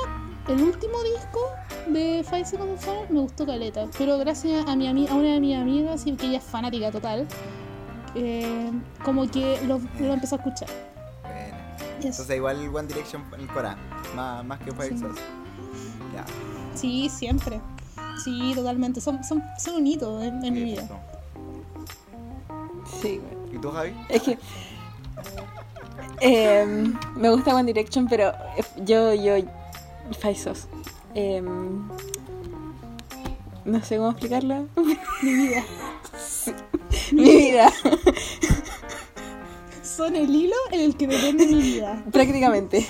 el 0.49 0.63
último 0.63 1.03
disco 1.03 1.41
de 1.89 2.25
Five 2.29 2.47
Seconds 2.47 2.73
of 2.73 2.85
Summer 2.85 3.11
me 3.11 3.21
gustó 3.21 3.45
caleta. 3.45 3.87
Pero 3.99 4.17
gracias 4.19 4.67
a, 4.67 4.77
mi 4.77 4.89
a 4.89 5.15
una 5.15 5.35
de 5.35 5.41
mis 5.41 5.57
amigas, 5.57 6.07
y 6.07 6.13
que 6.13 6.27
ella 6.27 6.39
es 6.39 6.45
fanática 6.45 6.91
total, 6.91 7.27
eh, 8.15 8.71
como 9.05 9.31
que 9.31 9.61
lo, 9.67 9.81
lo 9.99 10.13
empezó 10.13 10.37
a 10.37 10.39
escuchar. 10.39 10.69
Entonces 11.97 12.37
igual 12.37 12.57
One 12.75 12.89
Direction 12.89 13.23
en 13.35 13.41
el 13.41 13.49
Cora, 13.49 13.77
más, 14.15 14.45
más 14.45 14.59
que 14.61 14.73
Five 14.73 14.97
Sí. 14.97 15.05
Sí, 16.75 17.09
siempre. 17.09 17.61
Sí, 18.25 18.53
totalmente. 18.55 19.01
Son, 19.01 19.23
son, 19.25 19.43
son 19.59 19.77
un 19.77 19.87
hito 19.87 20.21
en, 20.23 20.45
en 20.45 20.55
mi 20.55 20.63
vida. 20.65 20.89
Sí, 23.01 23.19
güey. 23.19 23.57
¿Y 23.57 23.59
tú, 23.59 23.71
Javi? 23.71 23.95
Es 24.09 24.23
que. 24.23 24.39
em, 26.21 26.95
me 27.17 27.31
gusta 27.31 27.55
One 27.55 27.65
Direction, 27.65 28.07
pero 28.09 28.29
eh, 28.57 28.65
yo, 28.85 29.15
yo. 29.15 29.35
Faisos. 30.21 30.67
Em, 31.15 31.87
no 33.65 33.83
sé 33.85 33.97
cómo 33.97 34.11
explicarlo. 34.11 34.67
Mi 35.23 35.33
vida. 35.35 35.65
Sí. 36.19 36.53
Mi 37.13 37.23
vida, 37.25 37.73
Son 39.83 40.15
el 40.17 40.35
hilo 40.35 40.55
en 40.73 40.81
el 40.81 40.97
que 40.97 41.07
depende 41.07 41.47
mi 41.47 41.61
vida. 41.61 42.03
prácticamente. 42.13 42.87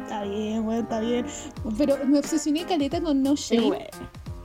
Está 0.00 0.24
bien, 0.24 0.64
bueno, 0.64 0.82
está 0.82 1.00
bien. 1.00 1.26
Pero 1.76 1.96
me 2.06 2.18
obsesioné 2.18 2.64
caleta 2.64 3.00
con 3.00 3.22
No 3.22 3.34
güey. 3.50 3.80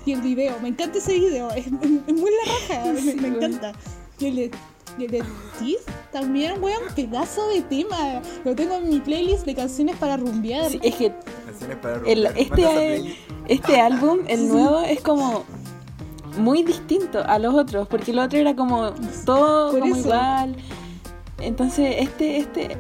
y 0.06 0.12
el 0.14 0.22
video. 0.22 0.56
Me 0.62 0.70
encanta 0.70 0.98
ese 0.98 1.14
video. 1.20 1.50
Es, 1.52 1.68
es 1.68 1.72
muy 1.72 2.32
la 2.32 2.76
raja. 2.76 2.86
Me, 2.94 3.02
Sí, 3.02 3.14
me 3.16 3.30
güey. 3.30 3.36
encanta. 3.46 3.74
Y 4.20 4.26
el 4.28 4.36
de, 4.36 4.52
y 4.98 5.06
el 5.06 5.12
de 5.12 5.24
Teeth 5.60 5.80
también, 6.12 6.62
weón, 6.64 6.82
pedazo 6.96 7.48
de 7.50 7.62
tema. 7.62 8.22
Lo 8.44 8.56
tengo 8.56 8.76
en 8.76 8.90
mi 8.90 9.00
playlist 9.00 9.46
de 9.46 9.56
canciones 9.56 9.96
para 9.98 10.18
rumbear. 10.18 10.70
Sí, 10.72 10.80
es 10.84 10.96
que 10.96 11.14
Canciones 11.46 11.78
para 11.78 11.96
el- 12.06 12.26
romper. 12.26 12.42
este, 12.42 13.16
este 13.48 13.80
álbum, 13.80 14.20
el 14.28 14.48
nuevo, 14.50 14.80
es 14.82 15.02
como 15.02 15.44
muy 16.38 16.64
distinto 16.64 17.24
a 17.26 17.40
los 17.40 17.54
otros, 17.56 17.88
porque 17.88 18.12
el 18.12 18.20
otro 18.20 18.38
era 18.40 18.56
como 18.56 18.92
todo 19.26 19.72
como 19.72 19.96
igual. 19.96 20.56
Entonces, 21.40 21.96
este, 22.00 22.38
este, 22.38 22.78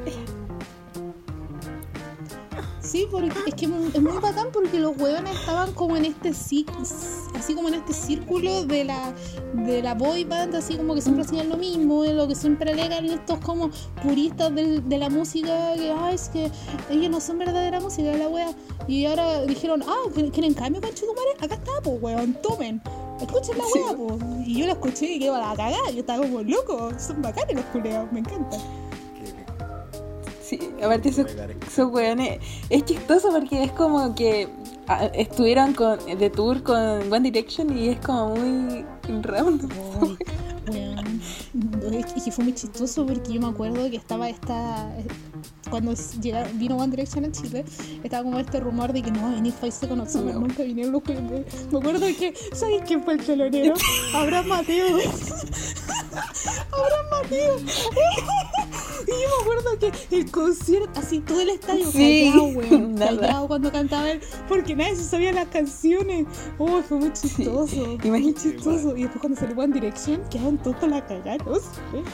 Sí, 2.87 3.05
porque 3.11 3.29
es 3.45 3.53
que 3.55 3.65
es 3.65 4.01
muy 4.01 4.17
bacán 4.21 4.47
porque 4.53 4.79
los 4.79 4.95
huevones 4.97 5.37
estaban 5.37 5.73
como 5.73 5.97
en 5.97 6.05
este 6.05 6.29
así 6.29 6.65
como 7.53 7.67
en 7.67 7.73
este 7.75 7.91
círculo 7.91 8.63
de 8.63 8.85
la 8.85 9.13
de 9.53 9.81
la 9.83 9.93
boy 9.93 10.23
band, 10.23 10.55
así 10.55 10.77
como 10.77 10.95
que 10.95 11.01
siempre 11.01 11.25
hacían 11.25 11.49
lo 11.49 11.57
mismo, 11.57 12.05
eh, 12.05 12.13
lo 12.13 12.27
que 12.27 12.35
siempre 12.35 12.71
alegan 12.71 13.05
estos 13.05 13.39
como 13.39 13.71
puristas 14.01 14.53
del- 14.55 14.87
de 14.87 14.97
la 14.97 15.09
música, 15.09 15.73
que 15.75 15.91
ay, 15.91 16.15
es 16.15 16.29
que 16.29 16.49
ellos 16.89 17.09
no 17.09 17.19
son 17.19 17.39
verdadera 17.39 17.79
música 17.81 18.09
de 18.09 18.17
la 18.19 18.29
wea. 18.29 18.51
Y 18.87 19.05
ahora 19.05 19.41
dijeron, 19.45 19.83
ah, 19.85 20.09
¿quieren- 20.13 20.31
¿quieren 20.31 20.53
cambio 20.53 20.81
con 20.81 20.91
Chetumare? 20.91 21.31
Acá 21.41 21.55
está, 21.55 21.71
pues 21.83 21.97
weón, 22.01 22.37
tomen. 22.41 22.81
Escuchen 23.19 23.57
la 23.57 23.63
Sí. 23.65 23.79
wea, 23.79 23.97
pues. 23.97 24.47
Y 24.47 24.55
yo 24.59 24.65
la 24.65 24.71
escuché 24.73 25.11
y 25.11 25.19
quedé 25.19 25.29
a 25.29 25.39
la 25.39 25.55
cagada, 25.55 25.91
yo 25.91 25.99
estaba 25.99 26.23
como 26.23 26.41
loco, 26.41 26.91
son 26.97 27.21
bacanes 27.21 27.55
los 27.57 27.65
culeados, 27.65 28.09
me 28.13 28.19
encanta. 28.19 28.57
Aparte 30.83 31.09
esos 31.09 31.91
weones, 31.91 32.39
es 32.69 32.85
chistoso 32.85 33.29
porque 33.31 33.63
es 33.63 33.71
como 33.71 34.15
que 34.15 34.47
ah, 34.87 35.05
estuvieron 35.13 35.73
con, 35.73 35.99
de 36.05 36.29
tour 36.29 36.63
con 36.63 37.11
One 37.11 37.31
Direction 37.31 37.77
y 37.77 37.89
es 37.89 37.99
como 37.99 38.35
muy 38.35 38.85
random. 39.21 39.69
Y 40.73 42.21
que 42.21 42.31
fue 42.31 42.43
muy 42.43 42.53
chistoso 42.53 43.05
porque 43.05 43.33
yo 43.33 43.41
me 43.41 43.47
acuerdo 43.47 43.89
que 43.89 43.97
estaba 43.97 44.29
esta. 44.29 44.89
Cuando 45.69 45.93
llegaron, 46.21 46.57
vino 46.57 46.77
One 46.77 46.91
Direction 46.91 47.25
a 47.25 47.31
Chile, 47.31 47.65
estaba 48.03 48.23
como 48.23 48.39
este 48.39 48.59
rumor 48.59 48.93
de 48.93 49.01
que 49.01 49.11
no 49.11 49.21
va 49.23 49.31
a 49.31 49.35
venir 49.35 49.53
Five 49.53 49.71
Seconds 49.71 50.01
of 50.03 50.09
Summer, 50.09 50.33
No. 50.35 50.41
nunca 50.41 50.63
vinieron 50.63 50.93
los 50.93 51.03
culiados. 51.03 51.41
Me 51.71 51.79
acuerdo 51.79 52.05
que, 52.07 52.33
¿sabes 52.53 52.81
quién 52.85 53.03
fue 53.03 53.15
el 53.15 53.25
telonero? 53.25 53.73
Abraham 54.13 54.47
Mateo. 54.47 54.97
Abraham 56.71 57.05
Mateo. 57.11 57.57
Y 59.07 59.09
yo 59.11 59.15
me 59.15 59.41
acuerdo 59.41 59.79
que 59.79 60.17
el 60.17 60.29
concierto, 60.31 60.99
así 60.99 61.19
todo 61.21 61.39
el 61.39 61.49
estadio 61.51 61.89
Sí, 61.89 62.29
callado, 62.33 62.47
weón. 62.49 62.97
Callado 62.97 63.47
cuando 63.47 63.71
cantaba 63.71 64.11
él, 64.11 64.19
porque 64.49 64.75
nadie 64.75 64.97
se 64.97 65.05
sabía 65.05 65.31
las 65.31 65.47
canciones. 65.47 66.25
Oh, 66.57 66.81
fue 66.81 66.97
muy 66.97 67.13
chistoso. 67.13 67.73
Muy 67.73 67.97
Imagínate. 68.03 68.41
chistoso. 68.41 68.97
Y 68.97 69.03
después 69.03 69.21
cuando 69.21 69.39
salió 69.39 69.55
One 69.57 69.73
Direction, 69.73 70.21
quedaron 70.29 70.56
la 70.87 71.03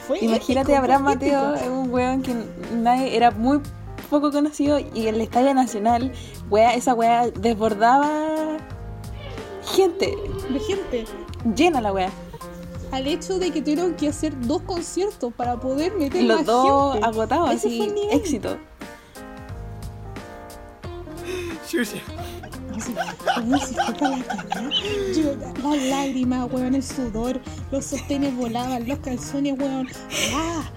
fue 0.06 0.18
Imagínate 0.20 0.74
a 0.74 0.78
Abraham 0.78 1.02
Mateo, 1.04 1.54
es 1.54 1.68
un 1.68 1.90
weón 1.90 2.22
que 2.22 2.34
nadie 2.74 3.16
era 3.16 3.30
muy 3.30 3.60
poco 4.10 4.30
conocido 4.30 4.78
y 4.78 5.06
el 5.06 5.20
Estadio 5.20 5.54
Nacional, 5.54 6.12
wea, 6.50 6.74
esa 6.74 6.94
wea 6.94 7.30
desbordaba 7.30 8.56
gente, 9.74 10.14
De 10.50 10.60
gente. 10.60 11.04
llena 11.56 11.80
la 11.80 11.92
wea. 11.92 12.10
Al 12.92 13.06
hecho 13.08 13.38
de 13.38 13.50
que 13.50 13.60
tuvieron 13.60 13.94
que 13.94 14.08
hacer 14.08 14.38
dos 14.42 14.62
conciertos 14.62 15.32
para 15.32 15.58
poder 15.58 15.94
meter 15.94 16.22
Los 16.22 16.38
más 16.38 16.46
dos 16.46 16.92
gente. 16.92 17.08
agotados, 17.08 17.50
Ese 17.50 17.66
así, 17.66 17.76
fue 17.78 17.86
el 17.88 17.94
nivel. 17.94 18.16
éxito. 18.16 18.56
Para 25.62 25.76
las 25.76 25.82
lágrimas, 25.84 26.52
weón, 26.52 26.74
el 26.74 26.82
sudor, 26.82 27.40
los 27.70 27.84
sostenes 27.84 28.36
volaban, 28.36 28.86
los 28.88 28.98
calzones, 28.98 29.58
weón. 29.58 29.88
¡Ah! 30.34 30.70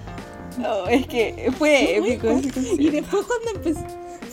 No, 0.57 0.87
es 0.87 1.05
que 1.07 1.51
fue 1.57 1.97
épico 1.97 2.29
ese 2.29 2.49
Y 2.79 2.89
después 2.89 3.25
cuando 3.25 3.51
empezó, 3.55 3.85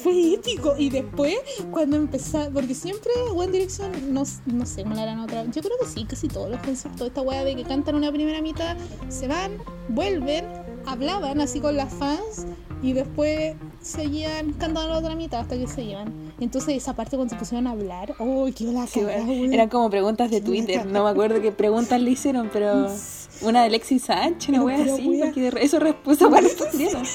fue 0.03 0.35
épico. 0.35 0.75
Y 0.79 0.91
después 0.91 1.35
cuando 1.71 1.97
empezó, 1.97 2.51
porque 2.53 2.75
siempre 2.75 3.13
One 3.35 3.53
Direction, 3.53 3.91
no, 4.15 4.23
no 4.47 4.67
sé 4.67 4.83
cómo 4.83 4.95
la 4.95 5.03
harán 5.03 5.21
otra. 5.21 5.45
Yo 5.45 5.63
creo 5.63 5.79
que 5.81 5.87
sí, 5.87 6.05
casi 6.05 6.29
todos 6.29 6.51
los 6.51 6.61
conciertos, 6.61 7.09
esta 7.09 7.21
weá 7.21 7.45
de 7.45 7.57
que 7.57 7.65
cantan 7.65 7.95
una 7.95 8.11
primera 8.11 8.41
mitad, 8.41 8.77
se 9.09 9.29
van, 9.29 9.59
vuelven, 9.89 10.47
hablaban 10.87 11.41
así 11.41 11.61
con 11.61 11.77
las 11.77 11.93
fans 11.93 12.47
y 12.85 12.93
después 12.93 13.55
seguían 13.81 14.53
cantando 14.53 14.87
la 14.87 14.99
otra 14.99 15.15
mitad 15.15 15.41
hasta 15.41 15.57
que 15.57 15.67
se 15.67 15.83
iban. 15.83 16.13
Entonces 16.39 16.77
esa 16.77 16.95
parte 16.95 17.17
cuando 17.17 17.33
se 17.33 17.39
pusieron 17.39 17.67
a 17.67 17.71
hablar, 17.71 18.15
oh, 18.19 18.47
qué 18.55 18.65
la 18.65 18.87
Sí, 18.87 19.03
weón. 19.03 19.55
Eran 19.55 19.71
como 19.71 19.89
preguntas 19.89 20.31
de 20.31 20.43
Twitter, 20.43 20.85
no 20.85 21.05
me 21.05 21.11
acuerdo 21.11 21.41
qué 21.41 21.51
preguntas 21.51 21.99
le 21.99 22.11
hicieron, 22.11 22.51
pero 22.53 22.87
una 23.41 23.61
de 23.61 23.67
Alexis 23.69 24.03
Sánchez, 24.03 24.51
una 24.51 24.65
wea 24.65 24.83
así, 24.83 25.19
porque 25.23 25.51
eso 25.63 25.79
respuesta 25.81 26.29
para 26.29 26.43
respondieron. 26.43 27.03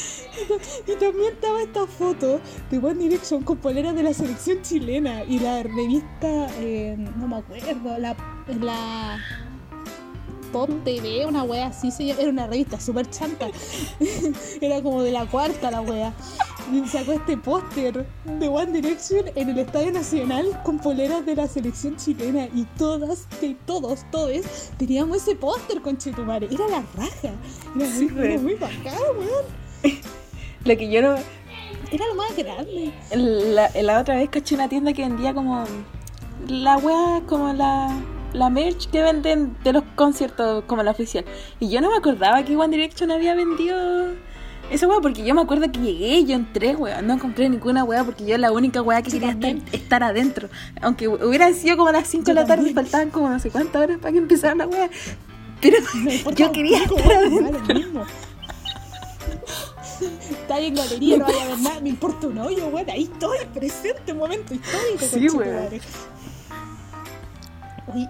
Y 0.88 0.91
también 0.93 1.34
estaba 1.34 1.61
esta 1.61 1.86
foto 1.86 2.39
de 2.72 2.78
One 2.78 2.95
Direction 2.95 3.43
con 3.43 3.57
poleras 3.57 3.93
de 3.93 4.03
la 4.03 4.13
selección 4.13 4.61
chilena 4.61 5.24
y 5.26 5.38
la 5.39 5.63
revista, 5.63 6.47
eh, 6.61 6.95
no 6.97 7.28
me 7.28 7.36
acuerdo, 7.36 7.97
la, 7.97 8.15
la 8.61 9.20
Pop 10.52 10.70
TV, 10.84 11.26
una 11.26 11.43
wea 11.43 11.68
así, 11.68 11.91
se 11.91 12.10
era 12.10 12.30
una 12.30 12.47
revista 12.47 12.80
súper 12.80 13.10
chanta. 13.10 13.47
era 14.62 14.82
como 14.82 15.04
de 15.04 15.12
la 15.12 15.26
cuarta 15.26 15.72
la 15.72 15.82
wea. 15.82 16.14
Y 16.72 16.88
sacó 16.88 17.14
este 17.14 17.36
póster 17.36 18.06
de 18.26 18.47
One 18.47 18.72
Direction 18.72 19.26
en 19.36 19.50
el 19.50 19.58
Estadio 19.60 19.91
Nacional 19.91 20.62
con 20.64 20.78
poleras 20.78 21.26
de 21.26 21.36
la 21.36 21.47
selección 21.47 21.95
chilena 21.97 22.45
y 22.54 22.66
todas, 22.78 23.28
de 23.41 23.56
todos, 23.66 24.06
todos, 24.12 24.41
teníamos 24.78 25.18
ese 25.18 25.36
póster 25.36 25.82
con 25.82 25.97
Chetumare. 25.97 26.47
Era 26.52 26.68
la 26.68 26.84
raja. 26.95 27.34
Era 27.76 27.86
Sí, 27.91 28.08
muy, 28.08 28.20
era 28.24 28.30
weón. 28.34 28.43
muy 28.43 28.54
bacán, 28.56 29.00
weón. 29.18 29.45
Lo 30.66 30.78
que 30.78 30.91
yo 30.91 31.02
no, 31.02 31.16
Era 31.91 32.06
lo 32.08 32.16
más 32.16 32.36
grande. 32.36 32.93
La, 33.16 33.72
la 33.82 34.00
otra 34.02 34.18
vez 34.18 34.30
caché 34.30 34.54
una 34.56 34.68
tienda 34.70 34.93
que 34.93 35.02
vendía 35.02 35.34
como 35.34 35.64
la 36.47 36.78
wea, 36.78 37.22
como 37.28 37.52
la, 37.54 37.95
la 38.34 38.49
merch 38.49 38.89
que 38.89 39.01
venden 39.01 39.55
de 39.63 39.73
los 39.73 39.84
conciertos 39.95 40.63
como 40.65 40.84
la 40.84 40.91
oficial. 40.91 41.25
Y 41.59 41.69
yo 41.69 41.82
no 41.82 41.89
me 41.89 41.97
acordaba 41.97 42.43
que 42.43 42.55
One 42.55 42.75
Direction 42.75 43.11
había 43.11 43.36
vendido 43.36 43.77
esa 44.71 44.88
wea, 44.88 44.99
porque 45.01 45.23
yo 45.23 45.34
me 45.34 45.41
acuerdo 45.41 45.71
que 45.71 45.80
llegué 45.80 46.23
yo 46.25 46.36
entré, 46.36 46.75
wea. 46.75 47.01
No 47.01 47.17
compré 47.17 47.49
ninguna 47.49 47.84
wea 47.84 48.03
porque 48.03 48.25
yo 48.25 48.38
la 48.38 48.51
única 48.51 48.82
wea 48.82 49.01
que 49.01 49.09
Yo 49.09 49.19
quería 49.19 49.32
estar, 49.32 49.55
estar 49.73 50.03
adentro. 50.03 50.49
Aunque 50.82 51.07
hubieran 51.07 51.55
sido 51.55 51.77
como 51.77 51.91
las 51.91 52.07
5 52.07 52.25
de 52.25 52.34
la 52.34 52.45
tarde 52.45 52.69
y 52.69 52.73
faltaban 52.73 53.09
como 53.09 53.30
no 53.30 53.39
sé 53.39 53.49
cuántas 53.49 53.82
horas 53.82 53.97
para 53.99 54.11
que 54.11 54.19
empezara 54.19 54.55
la 54.55 54.67
wea. 54.67 54.89
Pero 55.61 55.77
yo 56.36 56.47
un 56.47 56.51
quería 56.51 56.84
estar 56.84 57.07
weón, 57.07 57.55
adentro. 57.55 58.05
Está 60.30 60.59
en 60.59 60.75
galería, 60.75 61.17
no 61.17 61.25
vaya 61.25 61.43
a 61.43 61.47
ver 61.47 61.59
nada, 61.59 61.82
me 61.82 61.89
importa 61.89 62.27
un 62.27 62.38
hoyo, 62.38 62.67
weón. 62.67 62.89
Ahí 62.89 63.03
estoy, 63.03 63.39
presente, 63.53 64.13
momento 64.13 64.53
histórico, 64.53 65.05
Sí, 65.05 65.30
weón. 65.30 65.69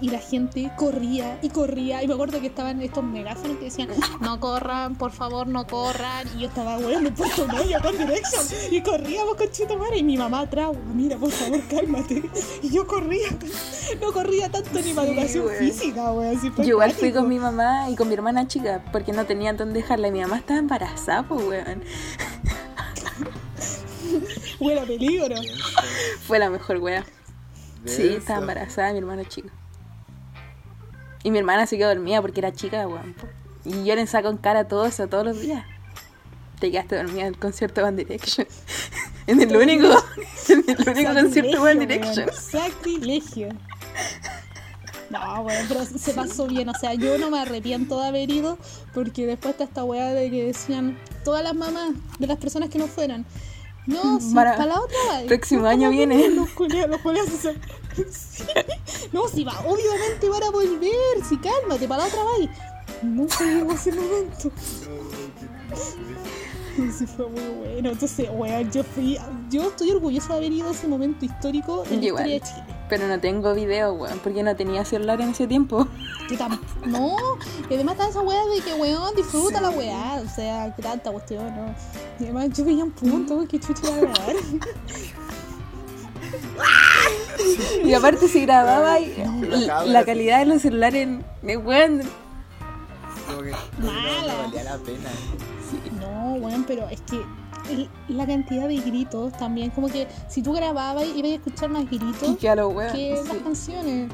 Y 0.01 0.09
la 0.09 0.19
gente 0.19 0.71
corría 0.77 1.39
y 1.41 1.49
corría. 1.49 2.03
Y 2.03 2.07
me 2.07 2.13
acuerdo 2.13 2.39
que 2.41 2.47
estaban 2.47 2.81
estos 2.81 3.03
megáfonos 3.03 3.57
que 3.57 3.65
decían, 3.65 3.89
no 4.21 4.39
corran, 4.39 4.95
por 4.95 5.11
favor, 5.11 5.47
no 5.47 5.65
corran. 5.67 6.27
Y 6.35 6.41
yo 6.41 6.47
estaba, 6.47 6.77
weón, 6.77 7.03
me 7.03 7.11
puesto 7.11 7.43
un 7.45 7.51
hoyo 7.51 7.77
con 7.81 7.97
direction. 7.97 8.45
Y 8.71 8.81
corríamos 8.81 9.35
con 9.35 9.49
Chito. 9.49 9.77
Y 9.95 10.03
mi 10.03 10.17
mamá 10.17 10.41
atrás, 10.41 10.69
weón, 10.69 10.95
mira, 10.97 11.17
por 11.17 11.31
favor, 11.31 11.59
cálmate. 11.69 12.23
Y 12.61 12.69
yo 12.69 12.85
corría, 12.87 13.29
no 14.01 14.11
corría 14.11 14.49
tanto 14.49 14.79
ni 14.81 14.93
para 14.93 15.07
Sí, 15.07 15.13
educación 15.13 15.45
weón. 15.45 15.57
física, 15.59 16.11
weón. 16.11 16.37
así 16.37 16.49
fue 16.51 16.63
Yo 16.65 16.69
igual 16.71 16.91
fui 16.91 17.11
con 17.11 17.27
mi 17.27 17.39
mamá 17.39 17.89
y 17.89 17.95
con 17.95 18.07
mi 18.07 18.13
hermana 18.13 18.47
chica 18.47 18.83
porque 18.91 19.11
no 19.13 19.25
tenían 19.25 19.57
dónde 19.57 19.81
dejarla 19.81 20.07
y 20.09 20.11
mi 20.11 20.21
mamá 20.21 20.37
estaba 20.37 20.59
embarazada, 20.59 21.23
pues 21.27 21.43
weón. 21.45 21.83
Weón, 24.59 24.85
peligro. 24.87 25.35
Fue 26.27 26.39
la 26.39 26.49
mejor 26.49 26.77
wea. 26.77 27.05
Sí, 27.85 28.07
estaba 28.17 28.39
embarazada 28.41 28.91
mi 28.91 28.97
hermana 28.99 29.23
chica. 29.25 29.49
Y 31.23 31.31
mi 31.31 31.39
hermana 31.39 31.65
se 31.67 31.77
quedó 31.77 31.89
dormida 31.89 32.21
porque 32.21 32.39
era 32.39 32.51
chica, 32.53 32.87
weón. 32.87 33.15
Y 33.65 33.83
yo 33.85 33.95
le 33.95 34.07
saco 34.07 34.29
en 34.29 34.37
cara 34.37 34.67
todo 34.67 34.85
eso 34.85 35.07
todos 35.07 35.25
los 35.25 35.39
días. 35.41 35.65
Te 36.59 36.71
quedaste 36.71 36.95
dormida 36.97 37.21
en 37.21 37.27
el 37.27 37.37
concierto 37.39 37.81
de 37.81 37.87
One 37.87 37.97
Direction. 38.03 38.47
en 39.27 39.41
el 39.41 39.55
único, 39.55 39.87
en 40.49 40.63
el 40.67 40.89
único 40.89 41.13
concierto 41.13 41.51
de 41.51 41.57
One 41.71 41.85
Direction. 41.85 42.29
Sacrilegio. 42.33 43.49
No, 45.09 45.41
weón, 45.41 45.65
pero 45.67 45.85
se 45.85 46.13
pasó 46.13 46.47
bien. 46.47 46.69
O 46.69 46.73
sea, 46.73 46.93
yo 46.93 47.17
no 47.17 47.29
me 47.31 47.39
arrepiento 47.39 47.99
de 47.99 48.07
haber 48.07 48.29
ido 48.29 48.57
porque 48.93 49.25
después 49.25 49.53
está 49.53 49.63
esta 49.63 49.83
weá 49.83 50.13
de 50.13 50.29
que 50.29 50.45
decían 50.45 50.97
todas 51.23 51.43
las 51.43 51.55
mamás 51.55 51.91
de 52.19 52.27
las 52.27 52.37
personas 52.37 52.69
que 52.69 52.77
no 52.77 52.87
fueran. 52.87 53.25
No, 53.87 54.19
si 54.21 54.35
Para- 54.35 54.55
para, 54.55 54.65
la 54.67 54.81
otra 54.81 54.97
próximo 55.27 55.65
año 55.65 55.89
viene. 55.89 56.29
Los 56.29 56.49
culiados, 56.51 56.91
los 56.91 57.01
culiados 57.01 57.29
se- 57.31 57.55
Sí. 58.09 58.43
No, 59.11 59.27
si 59.27 59.43
va, 59.43 59.59
obviamente 59.65 60.29
van 60.29 60.43
a 60.43 60.51
volver. 60.51 60.91
Si 61.27 61.37
cálmate, 61.37 61.87
para 61.87 62.03
la 62.03 62.09
otra 62.09 62.23
va. 62.23 62.31
Nunca 63.01 63.43
llegó 63.43 63.71
ese 63.73 63.91
momento. 63.91 64.51
Sí, 66.97 67.05
fue 67.05 67.27
muy 67.27 67.41
bueno. 67.41 67.89
Entonces, 67.89 68.29
weón, 68.31 68.71
yo 68.71 68.83
fui. 68.83 69.17
Yo 69.49 69.69
estoy 69.69 69.91
orgullosa 69.91 70.33
de 70.33 70.37
haber 70.39 70.53
ido 70.53 70.69
a 70.69 70.71
ese 70.71 70.87
momento 70.87 71.25
histórico 71.25 71.83
en 71.89 71.99
la 71.99 72.05
igual. 72.05 72.29
historia 72.29 72.39
de 72.39 72.45
Chile. 72.63 72.75
Pero 72.89 73.07
no 73.07 73.19
tengo 73.19 73.53
video, 73.53 73.93
weón, 73.93 74.19
porque 74.19 74.43
no 74.43 74.55
tenía 74.55 74.85
celular 74.85 75.19
en 75.21 75.29
ese 75.29 75.47
tiempo. 75.47 75.87
Que 76.27 76.37
no, 76.85 77.15
y 77.69 77.73
además 77.73 77.95
está 77.95 78.09
esa 78.09 78.21
weá 78.21 78.45
de 78.45 78.61
que 78.61 78.73
weón 78.75 79.15
disfruta 79.15 79.59
la 79.61 79.69
weá. 79.71 80.21
O 80.25 80.29
sea, 80.29 80.73
que 80.75 80.81
tanta 80.81 81.11
cuestión, 81.11 81.45
¿no? 81.55 81.75
Y 82.19 82.23
además 82.23 82.49
yo 82.57 82.65
veía 82.65 82.83
un 82.83 82.91
punto 82.91 83.45
que 83.47 83.59
chucha 83.59 83.81
iba 83.83 83.95
a 83.95 83.99
grabar. 83.99 84.35
Y 87.83 87.93
aparte 87.93 88.27
si 88.27 88.41
grababa 88.41 88.99
y 88.99 89.13
No, 89.25 89.85
la, 89.85 90.03
calidad 90.05 90.39
de 90.39 90.45
los 90.45 90.61
celulares, 90.61 91.07
weón, 91.43 92.01
Como 93.27 93.41
que 93.41 93.51
Mala. 93.51 93.63
no, 93.79 94.27
no 94.37 94.43
valía 94.43 94.63
la 94.63 94.77
pena. 94.77 95.09
No, 95.99 96.33
weón, 96.35 96.63
pero 96.67 96.87
es 96.89 97.01
que 97.01 97.19
la 98.07 98.25
cantidad 98.25 98.67
de 98.67 98.77
gritos 98.77 99.31
también, 99.33 99.69
como 99.69 99.87
que 99.89 100.07
si 100.27 100.41
tú 100.41 100.53
grababas 100.53 101.05
ibas 101.15 101.31
a 101.31 101.35
escuchar 101.35 101.69
más 101.69 101.85
gritos 101.85 102.27
y 102.29 102.35
que 102.35 102.49
a 102.49 102.55
los 102.55 102.73
weón. 102.73 102.91
que 102.93 103.11
las 103.11 103.27
sí. 103.27 103.37
canciones. 103.43 104.11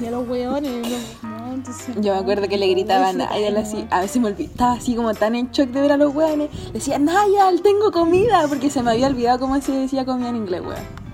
Y 0.00 0.04
a 0.06 0.10
los 0.10 0.28
weones, 0.28 0.88
los- 0.90 1.22
no, 1.22 1.54
entonces. 1.54 1.94
Yo 2.00 2.12
me 2.12 2.18
acuerdo 2.20 2.48
que 2.48 2.58
le 2.58 2.66
gritaban 2.68 3.20
a 3.20 3.26
Nayal 3.30 3.56
así, 3.56 3.86
a 3.90 4.00
veces 4.00 4.20
me 4.20 4.28
olvidaba, 4.28 4.50
estaba 4.52 4.72
así 4.74 4.94
como 4.94 5.14
tan 5.14 5.34
en 5.34 5.50
shock 5.52 5.70
de 5.70 5.80
ver 5.80 5.92
a 5.92 5.96
los 5.96 6.14
weones. 6.14 6.50
Decía, 6.72 6.98
Nayal, 6.98 7.62
tengo 7.62 7.90
comida, 7.92 8.46
porque 8.48 8.68
se 8.68 8.82
me 8.82 8.90
había 8.90 9.06
olvidado 9.06 9.38
cómo 9.40 9.60
se 9.62 9.72
decía 9.72 10.04
comida 10.04 10.28
en 10.28 10.36
inglés, 10.36 10.60
weón. 10.60 11.06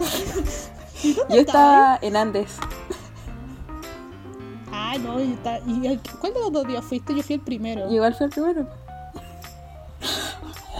¿Y 1.02 1.12
dónde 1.14 1.34
Yo 1.34 1.40
estaba 1.40 1.98
en 2.02 2.16
Andes. 2.16 2.56
Ah, 4.70 4.96
no, 4.98 5.20
y. 5.20 5.38
¿Y 5.66 5.86
el- 5.86 6.00
cuál 6.20 6.34
de 6.34 6.40
los 6.40 6.52
dos 6.52 6.66
días 6.66 6.84
fuiste? 6.84 7.14
Yo 7.14 7.22
fui 7.22 7.34
el 7.36 7.40
primero. 7.40 7.90
Y 7.90 7.94
igual 7.94 8.14
fue 8.14 8.26
el 8.26 8.32
primero. 8.32 8.66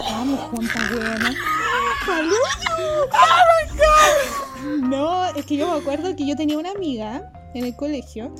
Vamos 0.09 0.39
juntas, 0.49 0.91
weona. 0.91 1.35
No, 4.81 5.25
es 5.25 5.45
que 5.45 5.57
yo 5.57 5.69
me 5.71 5.79
acuerdo 5.79 6.15
que 6.15 6.25
yo 6.25 6.35
tenía 6.35 6.57
una 6.57 6.71
amiga 6.71 7.31
en 7.53 7.65
el 7.65 7.75
colegio 7.75 8.33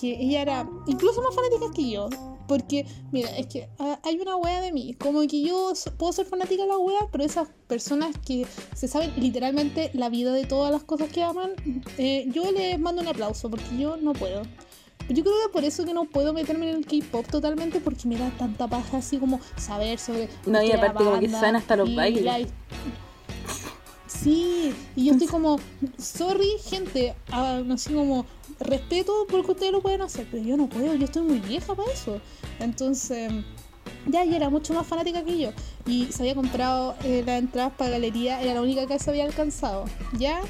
que 0.00 0.12
ella 0.12 0.42
era 0.42 0.66
incluso 0.86 1.22
más 1.22 1.34
fanática 1.34 1.66
que 1.74 1.90
yo. 1.90 2.08
Porque, 2.46 2.86
mira, 3.12 3.36
es 3.36 3.46
que 3.46 3.68
ah, 3.78 3.98
hay 4.04 4.18
una 4.20 4.36
wea 4.36 4.60
de 4.60 4.72
mí. 4.72 4.94
Como 4.94 5.20
que 5.26 5.42
yo 5.42 5.74
so- 5.74 5.92
puedo 5.96 6.12
ser 6.12 6.26
fanática 6.26 6.62
de 6.62 6.68
la 6.68 6.78
wea, 6.78 7.00
pero 7.10 7.24
esas 7.24 7.48
personas 7.66 8.14
que 8.24 8.46
se 8.74 8.88
saben 8.88 9.12
literalmente 9.16 9.90
la 9.94 10.08
vida 10.08 10.32
de 10.32 10.44
todas 10.44 10.70
las 10.72 10.82
cosas 10.84 11.08
que 11.10 11.22
aman, 11.22 11.52
eh, 11.98 12.26
yo 12.32 12.50
les 12.52 12.78
mando 12.78 13.02
un 13.02 13.08
aplauso 13.08 13.50
porque 13.50 13.76
yo 13.78 13.96
no 13.96 14.12
puedo. 14.12 14.42
Yo 15.08 15.22
creo 15.22 15.34
que 15.46 15.52
por 15.52 15.62
eso 15.64 15.84
que 15.84 15.94
no 15.94 16.04
puedo 16.06 16.32
meterme 16.32 16.68
en 16.70 16.76
el 16.78 16.84
K-pop 16.86 17.26
totalmente 17.30 17.80
porque 17.80 18.08
me 18.08 18.16
da 18.16 18.28
tanta 18.36 18.66
paja 18.66 18.96
así 18.96 19.18
como 19.18 19.38
saber 19.56 19.98
sobre. 20.00 20.28
No, 20.46 20.60
y 20.62 20.72
aparte 20.72 21.04
como 21.04 21.20
que 21.20 21.28
saben 21.28 21.56
hasta 21.56 21.76
los 21.76 21.94
bailes. 21.94 22.24
la- 22.24 22.38
Sí, 24.06 24.72
y 24.94 25.06
yo 25.06 25.12
estoy 25.12 25.26
como, 25.26 25.58
sorry 25.98 26.48
gente, 26.64 27.14
ah, 27.32 27.60
así 27.72 27.92
como, 27.92 28.24
respeto 28.60 29.26
porque 29.28 29.52
ustedes 29.52 29.72
lo 29.72 29.80
pueden 29.80 30.02
hacer, 30.02 30.26
pero 30.30 30.42
yo 30.42 30.56
no 30.56 30.68
puedo, 30.68 30.94
yo 30.94 31.04
estoy 31.04 31.22
muy 31.22 31.40
vieja 31.40 31.74
para 31.74 31.92
eso. 31.92 32.20
Entonces, 32.60 33.32
ya, 34.06 34.22
ella 34.22 34.36
era 34.36 34.50
mucho 34.50 34.74
más 34.74 34.86
fanática 34.86 35.24
que 35.24 35.38
yo 35.38 35.50
y 35.86 36.06
se 36.12 36.22
había 36.22 36.34
comprado 36.34 36.94
eh, 37.04 37.22
las 37.26 37.40
entradas 37.40 37.72
para 37.76 37.90
galería, 37.90 38.40
era 38.40 38.54
la 38.54 38.62
única 38.62 38.86
que 38.86 38.98
se 38.98 39.10
había 39.10 39.24
alcanzado. 39.24 39.84
Ya, 40.18 40.40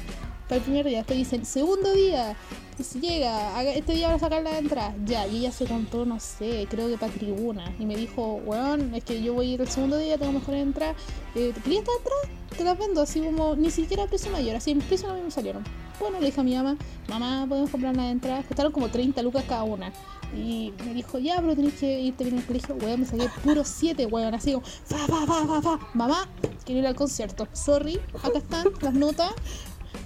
para 0.47 0.57
el 0.57 0.63
primer 0.63 0.85
día, 0.85 0.99
después 0.99 1.17
dicen, 1.17 1.45
segundo 1.45 1.91
día, 1.93 2.35
que 2.75 2.83
se 2.83 2.99
llega, 2.99 3.61
este 3.63 3.93
día 3.93 4.07
van 4.07 4.15
a 4.15 4.19
sacar 4.19 4.43
las 4.43 4.55
entradas, 4.55 4.95
ya, 5.05 5.27
y 5.27 5.39
ella 5.39 5.51
se 5.51 5.65
compró, 5.65 6.05
no 6.05 6.19
sé, 6.19 6.67
creo 6.69 6.87
que 6.87 6.97
para 6.97 7.11
tribuna, 7.11 7.73
y 7.79 7.85
me 7.85 7.95
dijo, 7.95 8.41
weón, 8.45 8.93
es 8.95 9.03
que 9.03 9.21
yo 9.21 9.33
voy 9.33 9.51
a 9.51 9.53
ir 9.55 9.61
el 9.61 9.67
segundo 9.67 9.97
día, 9.97 10.17
tengo 10.17 10.31
mejores 10.31 10.61
entradas, 10.61 10.95
eh, 11.35 11.51
¿te 11.53 11.61
querías 11.61 11.81
estas 11.81 11.97
entradas? 11.97 12.29
Te 12.57 12.63
las 12.63 12.77
vendo 12.77 13.01
así 13.01 13.19
como, 13.19 13.55
ni 13.55 13.69
siquiera 13.69 14.03
a 14.03 14.07
precio 14.07 14.31
mayor, 14.31 14.55
así 14.55 14.71
en 14.71 14.79
precio 14.79 15.07
no 15.09 15.21
me 15.21 15.29
salieron. 15.29 15.63
Bueno, 15.99 16.19
le 16.19 16.27
dije 16.27 16.39
a 16.39 16.43
mi 16.43 16.55
mamá, 16.55 16.77
mamá, 17.09 17.45
podemos 17.49 17.69
comprar 17.69 17.95
las 17.95 18.11
entradas, 18.11 18.45
costaron 18.45 18.71
como 18.71 18.89
30 18.89 19.21
lucas 19.23 19.43
cada 19.47 19.63
una. 19.63 19.91
Y 20.35 20.73
me 20.85 20.93
dijo, 20.93 21.17
ya, 21.19 21.37
pero 21.37 21.55
tenés 21.55 21.73
que 21.75 22.01
irte 22.01 22.23
bien 22.25 22.37
al 22.37 22.45
colegio. 22.45 22.75
Weón, 22.75 22.99
me 22.99 23.05
saqué 23.05 23.29
puro 23.43 23.63
7, 23.63 24.05
weón. 24.05 24.33
Así 24.35 24.53
como, 24.53 24.65
fa, 24.65 24.97
fa, 25.07 25.25
fa, 25.25 25.47
fa, 25.47 25.61
fa. 25.61 25.79
Mamá, 25.93 26.27
quiero 26.65 26.81
ir 26.81 26.87
al 26.87 26.95
concierto. 26.95 27.47
Sorry, 27.53 27.99
acá 28.23 28.37
están 28.37 28.67
las 28.81 28.93
notas. 28.93 29.31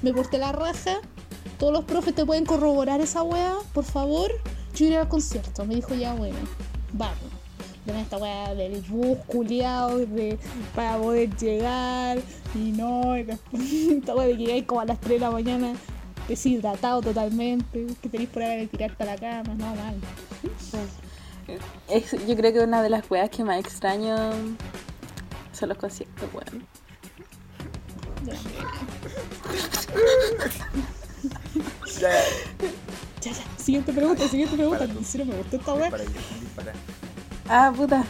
Me 0.01 0.13
porté 0.13 0.37
la 0.37 0.51
raja. 0.51 0.99
Todos 1.59 1.73
los 1.73 1.83
profes 1.85 2.15
te 2.15 2.25
pueden 2.25 2.45
corroborar 2.45 3.01
esa 3.01 3.23
weá, 3.23 3.55
por 3.73 3.83
favor. 3.83 4.31
Yo 4.75 4.85
iré 4.85 4.97
al 4.97 5.07
concierto. 5.07 5.65
Me 5.65 5.75
dijo, 5.75 5.93
ya, 5.93 6.13
bueno, 6.13 6.37
vamos. 6.93 7.17
De 7.85 7.99
esta 7.99 8.17
weá 8.17 8.53
del 8.53 8.81
bus 8.81 9.17
culiao 9.27 9.97
de, 9.97 10.37
para 10.75 10.97
poder 10.97 11.35
llegar. 11.37 12.19
Y 12.55 12.71
no, 12.71 13.17
y 13.17 13.23
después, 13.23 13.63
esta 13.71 14.15
weá 14.15 14.27
de 14.27 14.37
que 14.37 14.43
llegáis 14.43 14.65
como 14.65 14.81
a 14.81 14.85
las 14.85 14.99
3 14.99 15.19
de 15.19 15.19
la 15.19 15.31
mañana 15.31 15.73
deshidratado 16.27 17.01
totalmente. 17.01 17.87
Que 18.01 18.09
tenéis 18.09 18.29
por 18.29 18.43
ahí 18.43 18.61
de 18.61 18.67
tirarte 18.67 19.03
a 19.03 19.05
la 19.05 19.15
cama. 19.15 19.53
No, 19.55 19.75
mal. 19.75 19.95
Es, 21.87 22.11
yo 22.27 22.35
creo 22.35 22.53
que 22.53 22.59
una 22.61 22.81
de 22.81 22.89
las 22.89 23.09
weas 23.09 23.29
que 23.29 23.43
más 23.43 23.59
extraño 23.59 24.15
son 25.51 25.69
los 25.69 25.77
conciertos, 25.77 26.29
weón. 26.33 26.65
Ya, 31.99 32.09
Ya, 33.21 33.31
ya. 33.31 33.43
Siguiente 33.57 33.93
pregunta, 33.93 34.27
siguiente 34.27 34.55
pregunta. 34.55 34.85
En 34.85 35.05
serio 35.05 35.25
me 35.27 35.35
gustó 35.35 35.57
esta 35.57 35.73
weá. 35.73 35.91
Ah, 37.47 37.71
puta. 37.75 38.03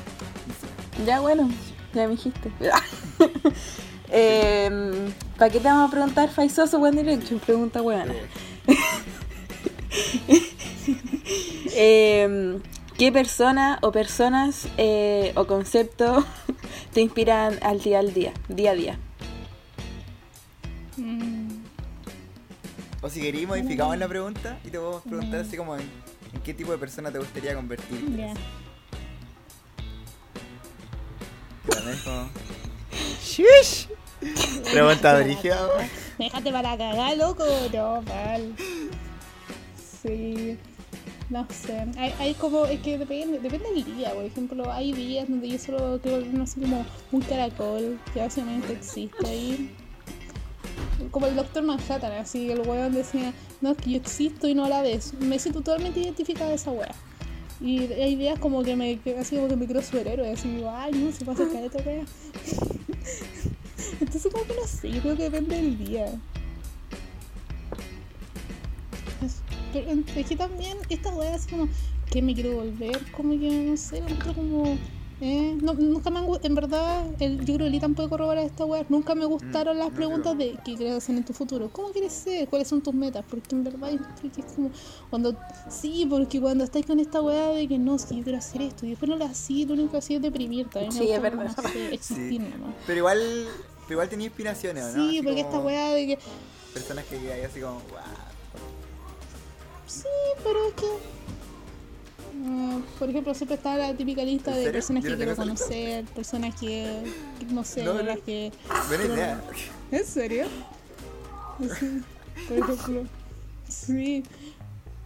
Ya, 1.06 1.20
bueno, 1.20 1.50
ya 1.94 2.08
me 2.08 2.12
dijiste. 2.12 2.52
eh, 4.10 5.12
¿Para 5.38 5.52
qué 5.52 5.60
te 5.60 5.68
vamos 5.68 5.90
a 5.90 5.92
preguntar 5.92 6.30
Faisoso 6.30 6.78
One 6.78 7.02
Direction? 7.02 7.40
Pregunta 7.40 7.82
weona. 7.82 8.14
Eh, 11.74 12.60
¿Qué 13.02 13.12
persona 13.12 13.80
o 13.82 13.92
personas 13.92 14.68
eh, 14.78 15.32
o 15.36 15.48
concepto 15.48 16.24
te 16.94 17.02
inspiran 17.02 17.58
al 17.64 17.82
día 17.82 17.98
al 17.98 18.14
día, 18.14 18.32
día 18.48 18.72
a 18.72 18.76
día? 18.76 19.00
Mm, 20.98 21.31
O 23.02 23.10
si 23.10 23.20
queréis, 23.20 23.48
modificamos 23.48 23.98
la 23.98 24.08
pregunta 24.08 24.60
y 24.64 24.70
te 24.70 24.78
podemos 24.78 25.02
preguntar 25.02 25.40
así 25.40 25.58
como 25.58 25.76
en, 25.76 25.82
en 26.34 26.42
qué 26.44 26.54
tipo 26.54 26.72
de 26.72 26.78
persona 26.78 27.12
te 27.12 27.18
gustaría 27.18 27.56
convertirte. 27.56 28.18
ya. 28.18 28.34
También 31.68 31.96
es 31.96 32.02
como... 32.04 32.30
¡Shush! 33.24 33.88
Pregunta. 34.72 35.18
Déjate 36.20 36.52
para 36.52 36.78
cagar, 36.78 37.18
loco. 37.18 37.44
No, 37.74 38.02
mal. 38.04 38.56
Sí. 40.04 40.58
No 41.32 41.48
sé, 41.50 41.88
hay, 41.98 42.14
hay 42.20 42.34
como, 42.34 42.66
es 42.66 42.82
que 42.82 42.98
depende, 42.98 43.40
depende 43.40 43.72
del 43.72 43.86
día, 43.86 44.14
por 44.14 44.26
ejemplo, 44.26 44.70
hay 44.70 44.92
días 44.92 45.30
donde 45.30 45.48
yo 45.48 45.58
solo 45.58 45.98
creo 46.04 46.20
no 46.26 46.46
sé, 46.46 46.60
como 46.60 46.86
un 47.14 47.22
caracol 47.22 47.98
que 48.14 48.20
básicamente 48.20 48.74
existe 48.74 49.26
ahí. 49.26 49.74
Como 51.10 51.28
el 51.28 51.36
Doctor 51.36 51.64
Manhattan, 51.64 52.12
así, 52.14 52.52
el 52.52 52.62
weón 52.62 52.94
decía, 52.94 53.34
no, 53.62 53.72
es 53.72 53.78
que 53.78 53.92
yo 53.92 53.98
existo 53.98 54.48
y 54.48 54.54
no 54.54 54.66
a 54.66 54.70
la 54.70 54.82
vez. 54.82 55.14
Me 55.20 55.40
siento 55.40 55.62
totalmente 55.62 56.00
identificada 56.00 56.50
de 56.50 56.56
esa 56.56 56.72
wea. 56.72 56.94
Y 57.60 57.92
hay 57.94 58.16
días 58.16 58.40
como 58.40 58.64
que 58.64 58.76
me, 58.76 59.00
que 59.00 59.18
así 59.18 59.36
como 59.36 59.48
que 59.48 59.56
me 59.56 59.68
creo 59.68 59.82
superhéroe, 59.82 60.32
así 60.32 60.50
digo, 60.50 60.72
ay, 60.72 60.94
no, 60.94 61.12
se 61.12 61.26
pasa 61.26 61.44
caleta, 61.52 61.80
wea. 61.86 62.06
Entonces 64.00 64.32
como 64.32 64.46
que 64.46 64.56
no 64.56 64.68
sé, 64.68 64.90
creo 65.00 65.16
que 65.16 65.30
depende 65.30 65.56
del 65.56 65.78
día. 65.78 66.06
Pero 69.74 69.92
es 70.16 70.28
que 70.28 70.36
también 70.36 70.78
esta 70.90 71.14
wea 71.14 71.36
así 71.36 71.50
como 71.50 71.70
que 72.10 72.22
me 72.22 72.34
quiero 72.34 72.56
volver, 72.56 73.00
como 73.12 73.40
que 73.40 73.50
no 73.50 73.78
sé, 73.78 74.02
lo 74.02 74.34
como 74.34 74.78
eh, 75.22 75.56
no, 75.62 75.74
nunca 75.76 76.10
me 76.10 76.20
han 76.20 76.26
en 76.44 76.56
verdad, 76.56 77.06
el, 77.20 77.40
yo 77.46 77.54
creo 77.56 77.68
que 77.68 77.70
Litan 77.70 77.94
puede 77.96 78.10
corroborar 78.10 78.44
esta 78.44 78.66
wea, 78.66 78.86
nunca 78.90 79.14
me 79.16 79.26
gustaron 79.26 79.78
las 79.78 79.90
no 79.90 79.96
preguntas 79.96 80.36
creo. 80.36 80.48
de 80.54 80.58
qué 80.66 80.76
quieres 80.76 80.96
hacer 80.96 81.16
en 81.16 81.24
tu 81.24 81.32
futuro, 81.34 81.70
cómo 81.72 81.90
quieres 81.90 82.12
ser, 82.12 82.48
cuáles 82.50 82.68
son 82.68 82.82
tus 82.82 82.94
metas, 82.94 83.24
porque 83.30 83.56
en 83.56 83.64
verdad 83.64 83.90
es 83.92 84.46
como 84.56 84.72
cuando, 85.10 85.38
sí, 85.70 86.06
porque 86.10 86.42
cuando 86.42 86.64
estáis 86.64 86.86
con 86.86 87.00
esta 87.00 87.22
wea 87.22 87.50
de 87.50 87.68
que 87.68 87.78
no, 87.78 87.98
si 88.00 88.18
yo 88.18 88.24
quiero 88.24 88.40
hacer 88.40 88.64
esto 88.64 88.86
y 88.86 88.90
después 88.92 89.08
no 89.10 89.16
lo 89.16 89.26
hacís, 89.26 89.68
lo 89.68 89.74
único 89.76 89.92
que 89.92 89.98
hacís 89.98 90.16
es 90.18 90.22
deprimirte, 90.24 90.92
Sí, 90.92 91.12
es 91.12 91.22
verdad. 91.22 91.56
no 91.56 91.70
sé, 91.70 91.88
existir 91.94 92.42
Sí. 92.42 92.50
nomás. 92.50 92.76
Pero 92.88 92.98
igual, 92.98 93.20
pero 93.84 93.94
igual 93.94 94.10
tenía 94.10 94.26
inspiraciones, 94.28 94.84
¿o 94.86 94.88
¿no? 94.88 94.94
Sí, 94.94 95.18
Así 95.20 95.22
porque 95.22 95.42
esta 95.42 95.60
wea 95.60 95.90
de 95.94 96.08
que 96.08 96.20
Personas 96.74 97.06
que 97.06 97.18
hay 97.32 97.42
así 97.42 97.60
como, 97.62 97.74
wow. 97.76 98.00
Sí, 99.86 100.04
pero 100.44 100.68
es 100.68 100.74
que. 100.74 100.86
Mm, 102.42 102.82
por 103.00 103.10
ejemplo, 103.10 103.34
siempre 103.34 103.56
está 103.56 103.78
la 103.78 103.94
típica 103.96 104.24
lista 104.24 104.58
¿En 104.58 104.66
de 104.66 104.72
personas 104.72 105.04
que 105.04 105.16
quiero 105.16 105.36
conocer, 105.36 106.06
personas 106.06 106.56
que, 106.60 107.04
que 107.40 107.46
no 107.46 107.64
sé, 107.64 107.84
No, 107.84 107.94
las 108.02 108.20
que. 108.20 108.52
Buena 108.88 109.04
pero- 109.04 109.14
idea. 109.14 109.42
¿En 109.92 110.06
serio? 110.06 110.46
Sí, 111.80 112.02
por 112.48 112.58
ejemplo. 112.58 113.04
Sí. 113.68 114.24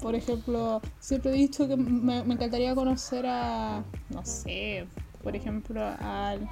Por 0.02 0.16
ejemplo, 0.16 0.82
siempre 1.00 1.32
he 1.32 1.36
dicho 1.36 1.68
que 1.68 1.76
me, 1.78 2.24
me 2.24 2.34
encantaría 2.36 2.76
conocer 2.76 3.26
a. 3.28 3.84
No 4.10 4.26
sé. 4.26 4.86
Por 5.24 5.36
ejemplo, 5.36 5.82
al. 6.00 6.48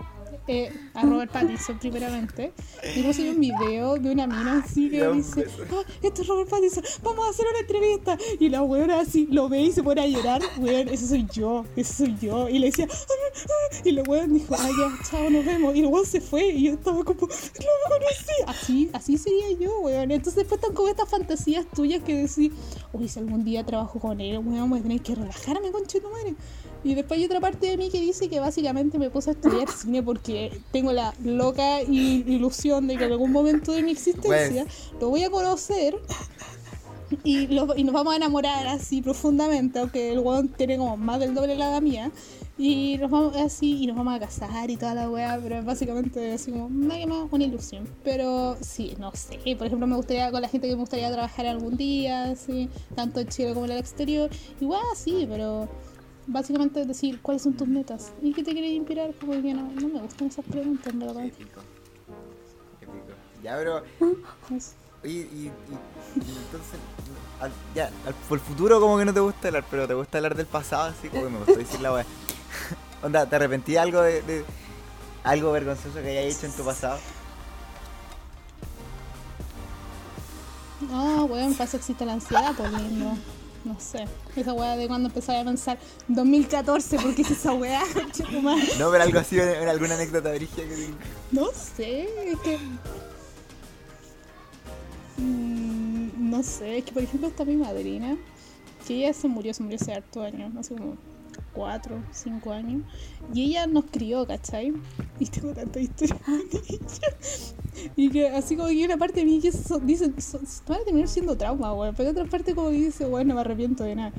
Eh, 0.47 0.71
a 0.93 1.01
Robert 1.03 1.31
Pattinson 1.31 1.79
primeramente. 1.79 2.53
Y 2.95 3.03
puse 3.03 3.29
un 3.29 3.39
video 3.39 3.95
de 3.95 4.11
una 4.11 4.27
mina 4.27 4.63
así 4.63 4.89
que 4.89 5.07
dice, 5.09 5.43
beso. 5.45 5.63
ah, 5.71 5.84
esto 6.01 6.21
es 6.21 6.27
Robert 6.27 6.49
Pattinson, 6.49 6.84
vamos 7.01 7.25
a 7.25 7.29
hacer 7.29 7.45
una 7.49 7.59
entrevista. 7.59 8.17
Y 8.39 8.49
la 8.49 8.61
weona 8.61 8.99
así 8.99 9.27
lo 9.31 9.49
ve 9.49 9.61
y 9.61 9.71
se 9.71 9.84
pone 9.84 10.01
a 10.01 10.07
llorar, 10.07 10.41
weón, 10.57 10.88
eso 10.89 11.07
soy 11.07 11.27
yo, 11.31 11.65
eso 11.75 11.93
soy 11.93 12.15
yo. 12.21 12.49
Y 12.49 12.59
le 12.59 12.67
decía, 12.67 12.88
"Ah, 12.91 12.95
ah", 12.95 13.77
y 13.84 13.91
la 13.91 14.03
weón 14.03 14.34
dijo, 14.34 14.55
ah, 14.57 14.69
ya, 14.77 15.09
chao, 15.09 15.29
nos 15.29 15.45
vemos. 15.45 15.75
Y 15.75 15.79
el 15.81 15.88
weón 15.88 16.05
se 16.05 16.21
fue 16.21 16.47
y 16.49 16.63
yo 16.65 16.73
estaba 16.73 17.03
como, 17.03 17.21
no 17.21 17.27
lo 17.27 17.89
conocí. 17.89 18.34
Así, 18.47 18.89
así 18.93 19.17
sería 19.17 19.51
yo, 19.59 19.79
weón. 19.79 20.11
Entonces 20.11 20.36
después 20.36 20.59
están 20.61 20.75
como 20.75 20.89
estas 20.89 21.09
fantasías 21.09 21.65
tuyas 21.73 22.03
que 22.03 22.15
decís, 22.27 22.51
uy, 22.91 23.07
si 23.07 23.19
algún 23.19 23.43
día 23.43 23.65
trabajo 23.65 23.99
con 23.99 24.19
él, 24.21 24.38
weón, 24.39 24.69
voy 24.69 24.79
a 24.79 24.84
tener 24.84 25.01
que 25.01 25.15
relajarme, 25.15 25.71
conche 25.71 25.99
tu 25.99 26.09
madre. 26.09 26.36
Y 26.84 26.95
después 26.95 27.19
hay 27.19 27.25
otra 27.25 27.39
parte 27.39 27.67
de 27.67 27.77
mí 27.77 27.89
que 27.89 28.01
dice 28.01 28.27
que 28.29 28.39
básicamente 28.39 28.99
me 28.99 29.09
puse 29.09 29.29
a 29.29 29.34
estudiar 29.34 29.69
cine 29.71 30.03
porque 30.03 30.59
tengo 30.71 30.91
la 30.91 31.13
loca 31.23 31.81
ilusión 31.81 32.88
de 32.88 32.97
que 32.97 33.05
en 33.05 33.11
algún 33.13 33.31
momento 33.31 33.71
de 33.71 33.84
mi 33.84 33.91
existencia 33.91 34.65
lo 34.99 35.09
voy 35.09 35.23
a 35.23 35.29
conocer 35.29 35.95
y, 37.23 37.47
lo- 37.47 37.75
y 37.77 37.84
nos 37.84 37.93
vamos 37.93 38.13
a 38.13 38.17
enamorar 38.17 38.67
así 38.67 39.01
profundamente, 39.01 39.79
aunque 39.79 40.11
el 40.11 40.19
weón 40.19 40.47
tiene 40.49 40.77
como 40.77 40.97
más 40.97 41.19
del 41.19 41.34
doble 41.36 41.53
de 41.53 41.59
la 41.59 41.69
edad 41.69 41.81
mía. 41.81 42.11
Y 42.55 42.97
nos 42.99 43.09
vamos 43.09 43.36
así 43.36 43.81
y 43.84 43.88
nos 43.88 43.95
vamos 43.97 44.13
a 44.15 44.19
casar 44.19 44.69
y 44.69 44.77
toda 44.77 44.93
la 44.93 45.09
weá, 45.09 45.39
pero 45.41 45.57
es 45.57 45.65
básicamente 45.65 46.34
así 46.34 46.51
como 46.51 46.69
más 46.69 46.97
una 47.31 47.43
ilusión. 47.43 47.88
Pero 48.03 48.57
sí, 48.61 48.93
no 48.99 49.11
sé, 49.15 49.39
por 49.57 49.65
ejemplo 49.67 49.88
me 49.88 49.95
gustaría 49.95 50.29
con 50.31 50.41
la 50.41 50.47
gente 50.49 50.67
que 50.67 50.75
me 50.75 50.81
gustaría 50.81 51.11
trabajar 51.11 51.47
algún 51.47 51.77
día, 51.77 52.25
así, 52.25 52.69
tanto 52.95 53.19
en 53.21 53.27
Chile 53.29 53.53
como 53.53 53.65
en 53.65 53.71
el 53.71 53.77
exterior. 53.79 54.29
Igual 54.61 54.81
sí, 54.95 55.25
pero 55.27 55.67
básicamente 56.28 56.86
decir 56.86 57.19
cuáles 57.21 57.41
son 57.43 57.53
tus 57.53 57.67
metas 57.67 58.11
y 58.21 58.34
qué 58.34 58.43
te 58.43 58.51
quieres 58.53 58.71
inspirar, 58.71 59.13
como 59.19 59.34
que 59.34 59.53
no, 59.53 59.63
no 59.71 59.88
me 59.88 59.99
gustan 60.01 60.28
esas 60.28 60.45
preguntas, 60.45 60.93
en 60.93 60.99
verdad. 60.99 61.26
Épico. 61.26 61.61
Épico. 62.82 63.13
Ya, 63.43 63.55
pero. 63.57 63.84
Es- 64.55 64.76
Oye, 65.03 65.11
y, 65.13 65.17
y- 65.17 65.51
y 66.15 66.30
entonces. 66.38 66.80
al- 67.41 67.51
ya, 67.76 67.88
al- 68.07 68.13
por 68.30 68.38
el 68.38 68.43
futuro 68.43 68.80
como 68.80 68.97
que 68.97 69.03
no 69.05 69.13
te 69.13 69.19
gusta 69.19 69.49
hablar, 69.49 69.65
pero 69.69 69.86
te 69.88 69.93
gusta 69.93 70.17
hablar 70.17 70.36
del 70.36 70.45
pasado, 70.45 70.84
así 70.97 71.09
como 71.09 71.24
que 71.24 71.30
me 71.30 71.38
gustó 71.39 71.55
decir 71.55 71.82
la 71.82 71.93
wea. 71.93 72.05
Onda, 73.03 73.26
¿te 73.26 73.36
arrepentí 73.36 73.76
algo 73.76 74.01
de, 74.01 74.21
de- 74.21 74.45
algo 75.26 75.51
vergonzoso 75.51 75.95
que 75.95 76.17
hayas 76.17 76.38
hecho 76.38 76.45
en 76.45 76.53
tu 76.53 76.63
pasado? 76.63 76.97
No, 80.89 81.26
weón, 81.26 81.53
para 81.53 81.65
eso 81.65 81.78
existe 81.78 82.05
la 82.05 82.13
ansiedad, 82.13 82.53
pues 82.55 82.71
lindo. 82.71 83.13
No 83.64 83.80
sé. 83.80 84.05
Esa 84.36 84.53
weá 84.53 84.76
de 84.76 84.88
cuando 84.88 85.07
empezaba 85.07 85.39
a 85.39 85.43
pensar 85.45 85.78
2014, 86.07 86.97
porque 86.99 87.22
es 87.22 87.32
esa 87.32 87.53
weá? 87.53 87.84
No, 88.80 88.91
pero 88.91 89.03
algo 89.03 89.20
así, 89.20 89.39
en, 89.39 89.49
en 89.49 89.68
alguna 89.70 89.95
anécdota 89.95 90.32
brigia 90.32 90.68
que 90.68 90.76
tengas. 90.76 91.07
No 91.32 91.47
sé, 91.51 92.09
es 92.32 92.39
que. 92.39 92.57
Mm, 95.18 96.30
no 96.30 96.43
sé, 96.43 96.80
es 96.80 96.84
que 96.86 96.91
por 96.91 97.03
ejemplo 97.03 97.30
está 97.30 97.45
mi 97.45 97.55
madrina, 97.55 98.18
que 98.88 98.95
ella 98.95 99.14
se 99.14 99.28
murió, 99.28 99.53
se 99.53 99.64
murió 99.64 99.78
hace 99.80 99.93
harto 99.93 100.22
años, 100.24 100.51
hace 100.57 100.76
como 100.76 100.97
4, 101.53 101.95
5 102.11 102.51
años, 102.51 102.81
y 103.34 103.43
ella 103.45 103.67
nos 103.67 103.86
crió, 103.86 104.25
¿cachai? 104.25 104.73
Y 105.19 105.25
tengo 105.27 105.53
tanta 105.53 105.79
historia 105.79 106.15
con 106.25 106.36
ella. 106.36 106.79
Y 107.95 108.09
que 108.09 108.27
así 108.29 108.55
como 108.55 108.69
que 108.69 108.86
una 108.86 108.97
parte 108.97 109.21
de 109.21 109.25
mí 109.25 109.39
que 109.39 109.51
so- 109.51 109.79
dice, 109.79 110.11
so- 110.21 110.39
van 110.67 110.81
a 110.81 110.84
terminar 110.86 111.07
siendo 111.09 111.36
trauma, 111.36 111.73
weón, 111.73 111.95
pero 111.95 112.11
otra 112.11 112.25
parte 112.25 112.53
como 112.53 112.69
que 112.69 112.75
dice, 112.77 113.05
bueno, 113.05 113.29
no 113.29 113.36
me 113.36 113.41
arrepiento 113.41 113.84
de 113.84 113.95
nada. 113.95 114.11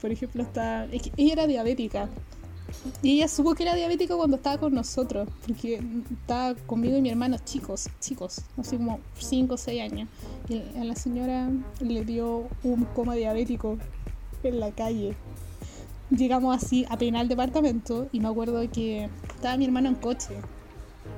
Por 0.00 0.10
ejemplo, 0.12 0.42
está, 0.42 0.84
es 0.86 1.02
que 1.02 1.12
ella 1.16 1.32
era 1.32 1.46
diabética. 1.46 2.08
Y 3.02 3.16
ella 3.16 3.28
supo 3.28 3.54
que 3.54 3.64
era 3.64 3.74
diabética 3.74 4.16
cuando 4.16 4.36
estaba 4.36 4.58
con 4.58 4.74
nosotros, 4.74 5.28
porque 5.46 5.82
estaba 6.10 6.54
conmigo 6.66 6.96
y 6.96 7.02
mi 7.02 7.10
hermano 7.10 7.36
chicos, 7.44 7.88
chicos, 8.00 8.42
así 8.58 8.76
como 8.76 9.00
5 9.18 9.54
o 9.54 9.56
6 9.56 9.80
años. 9.82 10.08
Y 10.48 10.62
a 10.78 10.84
la 10.84 10.94
señora 10.94 11.50
le 11.80 12.04
dio 12.04 12.44
un 12.62 12.84
coma 12.94 13.14
diabético 13.16 13.76
en 14.44 14.60
la 14.60 14.70
calle. 14.70 15.16
Llegamos 16.10 16.56
así 16.56 16.84
a 16.88 16.96
peinar 16.96 17.22
el 17.22 17.28
departamento 17.28 18.08
y 18.12 18.20
me 18.20 18.28
acuerdo 18.28 18.60
que 18.70 19.08
estaba 19.34 19.56
mi 19.56 19.64
hermano 19.64 19.88
en 19.88 19.94
coche. 19.94 20.34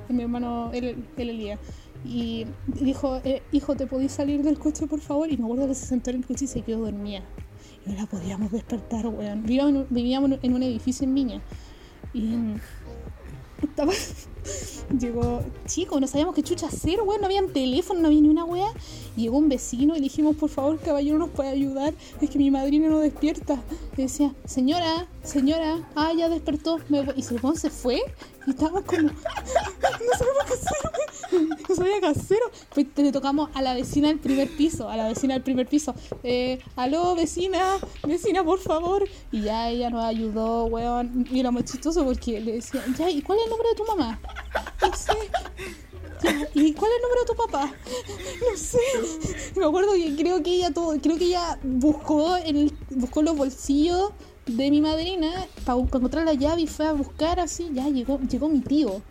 Mi 0.09 0.23
hermano, 0.23 0.71
él, 0.73 1.05
él 1.17 1.29
Elías. 1.29 1.59
Y 2.05 2.45
dijo, 2.67 3.19
eh, 3.23 3.41
hijo, 3.51 3.75
¿te 3.75 3.87
podís 3.87 4.11
salir 4.11 4.43
del 4.43 4.59
coche, 4.59 4.87
por 4.87 4.99
favor? 4.99 5.31
Y 5.31 5.37
me 5.37 5.45
acuerdo 5.45 5.67
que 5.67 5.75
se 5.75 5.85
sentó 5.85 6.09
en 6.09 6.17
el 6.17 6.25
coche 6.25 6.45
y 6.45 6.47
se 6.47 6.61
quedó 6.61 6.81
dormida. 6.81 7.21
Y 7.85 7.89
no 7.89 7.95
la 7.95 8.05
podíamos 8.05 8.51
despertar, 8.51 9.07
weón. 9.07 9.43
Vivíamos 9.43 9.85
vivíamos 9.89 10.31
en 10.41 10.53
un 10.53 10.63
edificio 10.63 11.07
en 11.07 11.15
Viña. 11.15 11.41
Y 12.13 12.35
Llegó, 14.99 15.41
chico, 15.65 15.99
no 15.99 16.07
sabíamos 16.07 16.35
qué 16.35 16.43
chucha 16.43 16.67
hacer, 16.67 17.01
weón. 17.01 17.21
No 17.21 17.25
había 17.27 17.45
teléfono, 17.47 18.01
no 18.01 18.07
había 18.07 18.21
ni 18.21 18.29
una 18.29 18.45
weá. 18.45 18.67
Llegó 19.15 19.37
un 19.37 19.49
vecino 19.49 19.95
y 19.95 19.99
le 19.99 20.03
dijimos, 20.03 20.35
por 20.35 20.49
favor, 20.49 20.79
caballero, 20.79 21.17
nos 21.17 21.29
puede 21.29 21.49
ayudar. 21.49 21.93
Es 22.21 22.29
que 22.29 22.37
mi 22.37 22.51
madrina 22.51 22.89
no 22.89 22.99
despierta. 22.99 23.61
Y 23.97 24.03
decía, 24.03 24.33
señora, 24.45 25.07
señora, 25.23 25.87
ah, 25.95 26.11
ya 26.13 26.29
despertó. 26.29 26.79
Me 26.89 27.01
voy". 27.03 27.15
Y 27.17 27.23
se 27.23 27.39
se 27.55 27.69
fue. 27.69 28.01
Y 28.45 28.51
estábamos 28.51 28.83
como, 28.83 29.01
no 29.03 30.17
sabemos 30.17 30.43
qué 30.45 30.53
hacer, 30.53 31.02
qué 31.67 32.07
hacer. 32.07 32.39
Pues 32.73 32.87
le 32.95 33.11
tocamos 33.11 33.49
a 33.53 33.61
la 33.61 33.73
vecina 33.73 34.07
del 34.07 34.19
primer 34.19 34.49
piso, 34.49 34.89
a 34.89 34.97
la 34.97 35.07
vecina 35.07 35.33
del 35.33 35.43
primer 35.43 35.67
piso. 35.67 35.93
Eh, 36.23 36.59
aló, 36.75 37.15
vecina, 37.15 37.77
vecina, 38.07 38.43
por 38.43 38.59
favor. 38.59 39.07
Y 39.31 39.41
ya 39.41 39.69
ella 39.69 39.89
nos 39.89 40.03
ayudó, 40.03 40.65
weón. 40.65 41.27
Y 41.31 41.39
era 41.39 41.51
muy 41.51 41.63
chistoso 41.63 42.03
porque 42.03 42.39
le 42.39 42.53
decía, 42.53 42.83
ya, 42.97 43.09
¿y 43.09 43.21
cuál 43.21 43.39
es 43.39 43.45
el 43.45 43.49
nombre 43.49 43.69
de 43.69 43.75
tu 43.75 43.85
mamá? 43.85 44.19
No 44.81 44.95
sé. 44.95 45.13
¿Y 46.53 46.73
cuál 46.73 46.91
es 46.91 46.97
el 46.97 47.01
nombre 47.01 47.19
de 47.19 47.25
tu 47.25 47.35
papá? 47.35 47.73
No 48.49 48.57
sé. 48.57 48.79
Me 49.55 49.65
acuerdo 49.65 49.93
que 49.93 50.15
creo 50.15 50.41
que 50.41 50.55
ella 50.55 50.71
todo, 50.71 50.97
creo 51.01 51.17
que 51.17 51.25
ella 51.25 51.59
buscó 51.63 52.37
en 52.37 52.55
el, 52.55 52.73
buscó 52.91 53.21
los 53.21 53.35
bolsillos 53.35 54.11
de 54.45 54.71
mi 54.71 54.81
madrina 54.81 55.47
para 55.65 55.79
encontrar 55.79 56.25
la 56.25 56.33
llave 56.33 56.61
y 56.61 56.67
fue 56.67 56.85
a 56.85 56.93
buscar 56.93 57.39
así. 57.39 57.69
Ya 57.73 57.89
llegó, 57.89 58.19
llegó 58.19 58.49
mi 58.49 58.61
tío. 58.61 59.01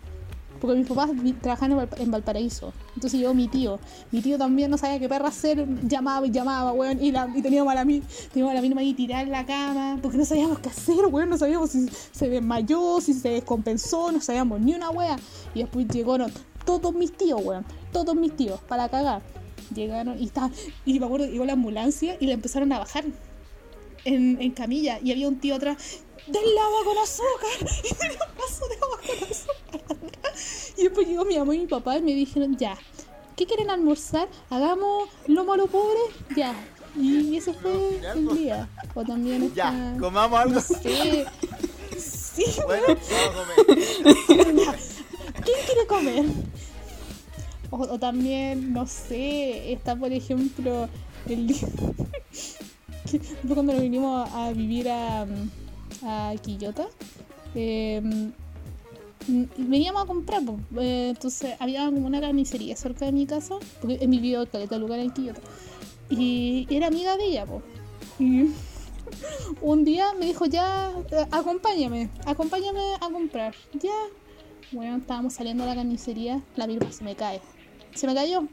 Porque 0.63 0.79
mis 0.79 0.87
papás 0.87 1.11
trabajaban 1.43 1.73
en, 1.73 1.79
Valp- 1.79 2.01
en 2.01 2.11
Valparaíso. 2.13 2.73
Entonces 2.95 3.19
llegó 3.21 3.35
mi 3.35 3.49
tío. 3.49 3.81
Mi 4.13 4.23
tío 4.23 4.39
también 4.39 4.71
no 4.71 4.79
sabía 4.79 4.99
qué 5.01 5.09
perra 5.09 5.29
hacer. 5.29 5.67
Llamaba 5.87 6.25
y 6.27 6.31
llamaba, 6.31 6.73
weón. 6.73 7.03
Y, 7.03 7.11
la, 7.11 7.29
y 7.35 7.43
teníamos 7.43 7.73
a 7.73 7.75
la, 7.75 7.85
mi- 7.85 8.01
teníamos 8.33 8.53
a 8.53 8.55
la 8.55 8.63
mínima 8.63 8.81
ahí 8.81 8.95
tirada 8.95 9.23
en 9.23 9.33
la 9.33 9.45
cama. 9.45 9.99
Porque 10.01 10.17
no 10.19 10.25
sabíamos 10.25 10.61
qué 10.61 10.69
hacer, 10.69 11.05
weón. 11.11 11.29
No 11.31 11.37
sabíamos 11.37 11.71
si 11.71 11.89
se 12.13 12.29
desmayó, 12.29 13.01
si 13.01 13.13
se 13.13 13.29
descompensó. 13.31 14.13
No 14.13 14.21
sabíamos 14.21 14.61
ni 14.61 14.73
una 14.75 14.91
wea. 14.91 15.19
Y 15.53 15.59
después 15.63 15.89
llegaron 15.89 16.33
todos 16.65 16.95
mis 16.95 17.13
tíos, 17.13 17.41
weón. 17.45 17.67
Todos 17.93 18.15
mis 18.15 18.35
tíos, 18.37 18.61
para 18.69 18.89
cagar. 18.89 19.21
Llegaron 19.75 20.19
y 20.21 20.27
estaba, 20.27 20.51
y 20.87 21.01
me 21.01 21.07
acuerdo, 21.07 21.27
llegó 21.27 21.45
la 21.45 21.55
ambulancia 21.55 22.17
y 22.21 22.27
la 22.27 22.35
empezaron 22.35 22.73
a 22.73 22.79
bajar. 22.79 23.05
en, 24.05 24.51
camilla 24.53 24.99
y 25.03 25.11
había 25.13 25.27
un 25.29 25.39
tío 25.41 25.55
atrás. 25.57 25.77
¡Del 26.27 26.57
agua 26.57 26.85
con 26.85 26.99
azúcar! 26.99 27.69
Y 27.91 27.95
tenía 27.95 28.19
un 28.29 28.37
vaso 28.39 28.69
de 28.69 28.75
agua 28.77 28.99
con 28.99 29.31
azúcar. 29.31 30.02
Y 30.77 30.85
después 30.85 31.07
llegó 31.07 31.25
mi 31.25 31.39
mamá 31.39 31.55
y 31.55 31.59
mi 31.61 31.67
papá 31.67 31.99
y 31.99 32.03
me 32.03 32.13
dijeron, 32.15 32.57
ya, 32.57 32.79
¿qué 33.37 33.47
quieren 33.47 33.71
almorzar? 33.71 34.29
Hagamos 34.51 35.09
lomo 35.27 35.53
a 35.53 35.57
lo 35.59 35.67
pobre, 35.67 36.01
ya. 36.35 36.55
Y 36.99 37.37
eso 37.37 37.53
fue 37.55 38.01
el 38.15 38.29
día. 38.37 38.69
O 38.95 39.05
también. 39.05 39.53
Ya, 39.55 39.97
comamos 40.01 40.39
algo. 40.41 40.55
No 40.55 40.61
sé. 40.61 41.27
Sí, 41.99 42.45
Bueno, 42.67 42.87
comer. 44.27 44.79
¿Quién 45.45 45.59
quiere 45.67 45.87
comer? 45.87 46.25
O, 47.71 47.77
o 47.77 47.99
también, 47.99 48.73
no 48.73 48.87
sé, 48.87 49.71
está 49.73 49.95
por 49.95 50.11
ejemplo 50.13 50.89
el 51.29 51.47
día 51.47 51.69
cuando 53.47 53.73
nos 53.75 53.83
vinimos 53.83 54.29
a, 54.33 54.51
vivir 54.53 54.89
a, 54.89 55.27
a 56.05 56.35
Quillota. 56.43 56.87
eh, 57.55 58.01
mm, 58.03 58.29
veníamos 59.57 60.03
a 60.03 60.07
comprar, 60.07 60.45
po, 60.45 60.59
eh, 60.79 61.11
entonces 61.11 61.55
había 61.59 61.85
como 61.87 62.07
una 62.07 62.21
carnicería 62.21 62.77
cerca 62.77 63.07
de 63.07 63.13
mi 63.13 63.27
casa, 63.27 63.57
porque 63.81 63.99
he 64.01 64.07
vivido 64.07 64.47
caleta 64.47 64.75
de 64.75 64.81
lugar 64.81 64.99
en 65.01 65.11
Quillota. 65.11 65.41
Y 66.11 66.67
era 66.71 66.89
amiga 66.89 67.17
de 67.17 67.27
ella, 67.27 67.47
po. 67.47 67.63
Y 68.19 68.51
un 69.63 69.85
día 69.85 70.13
me 70.19 70.27
dijo, 70.27 70.47
ya, 70.47 70.93
eh, 71.11 71.27
acompáñame, 71.31 72.11
acompáñame 72.27 72.95
a 73.01 73.11
comprar. 73.11 73.55
Ya, 73.75 73.95
bueno, 74.73 74.97
estábamos 74.97 75.35
saliendo 75.35 75.65
a 75.65 75.67
la 75.67 75.75
carnicería, 75.75 76.43
la 76.57 76.67
birra 76.67 76.91
se 76.93 77.05
me 77.05 77.15
cae. 77.15 77.41
Se 77.95 78.07
me 78.07 78.15
cayó. 78.15 78.49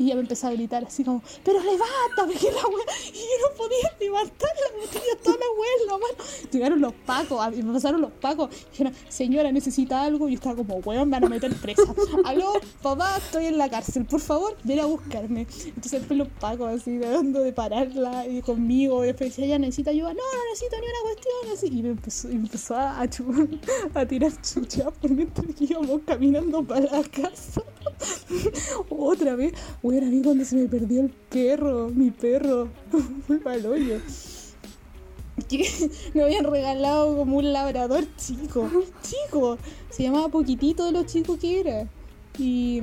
Y 0.00 0.04
ella 0.06 0.14
me 0.14 0.22
empezó 0.22 0.46
a 0.46 0.52
gritar 0.52 0.82
así 0.82 1.04
como, 1.04 1.22
pero 1.44 1.58
levántame, 1.60 2.32
que 2.34 2.50
la 2.50 2.66
wea. 2.66 2.86
Y 3.12 3.18
yo 3.18 3.48
no 3.50 3.54
podía 3.54 3.94
levantarla, 4.00 4.66
me 4.80 4.86
tenía 4.86 5.14
toda 5.22 5.36
la 5.36 5.60
wea 5.60 5.70
en 5.78 5.86
la 5.86 5.92
mano. 5.92 6.14
Llegaron 6.50 6.80
los 6.80 6.92
pacos, 7.04 7.56
me 7.56 7.72
pasaron 7.74 8.00
los 8.00 8.10
pacos. 8.12 8.48
Dijeron, 8.70 8.94
señora, 9.10 9.52
necesita 9.52 10.02
algo. 10.02 10.26
Y 10.26 10.32
yo 10.32 10.34
estaba 10.36 10.56
como, 10.56 10.76
weón, 10.76 11.10
me 11.10 11.16
van 11.16 11.24
a 11.24 11.28
meter 11.28 11.54
presa. 11.56 11.82
Aló, 12.24 12.54
papá, 12.82 13.18
estoy 13.18 13.44
en 13.44 13.58
la 13.58 13.68
cárcel, 13.68 14.06
por 14.06 14.20
favor, 14.20 14.56
ven 14.64 14.80
a 14.80 14.86
buscarme. 14.86 15.42
Entonces 15.66 15.92
después 15.92 16.16
los 16.18 16.28
pacos 16.28 16.80
así, 16.80 16.98
tratando 16.98 17.40
de 17.42 17.52
pararla 17.52 18.26
y 18.26 18.40
conmigo. 18.40 19.04
Y 19.04 19.08
después 19.08 19.30
decía, 19.30 19.44
ella 19.44 19.58
necesita 19.58 19.90
ayuda. 19.90 20.14
No, 20.14 20.22
no 20.22 20.50
necesito 20.50 20.76
ni 20.78 20.86
una 20.86 21.00
cuestión. 21.02 21.52
Así. 21.52 21.66
Y 21.78 21.82
me 21.82 21.90
empezó, 21.90 22.30
y 22.30 22.36
empezó 22.36 22.74
a, 22.74 23.06
chu- 23.06 23.60
a 23.94 24.06
tirar 24.06 24.32
chucha 24.40 24.90
por 24.92 25.10
mientras 25.10 25.54
que 25.54 25.64
íbamos 25.64 26.00
caminando 26.06 26.62
para 26.64 26.80
la 26.80 27.02
casa. 27.02 27.62
Otra 28.88 29.36
vez, 29.36 29.52
a 29.98 30.06
mí 30.06 30.22
cuando 30.22 30.44
se 30.44 30.56
me 30.56 30.68
perdió 30.68 31.00
el 31.00 31.10
perro, 31.10 31.90
mi 31.90 32.10
perro, 32.10 32.68
fue 33.26 33.40
hoyo. 33.66 33.98
Que 35.48 35.68
me 36.14 36.22
habían 36.22 36.44
regalado 36.44 37.16
como 37.16 37.38
un 37.38 37.52
labrador 37.52 38.04
chico, 38.16 38.68
chico, 39.02 39.58
se 39.90 40.04
llamaba 40.04 40.28
Poquitito 40.28 40.84
de 40.84 40.92
lo 40.92 41.04
chico 41.04 41.38
que 41.38 41.60
era. 41.60 41.88
Y 42.38 42.82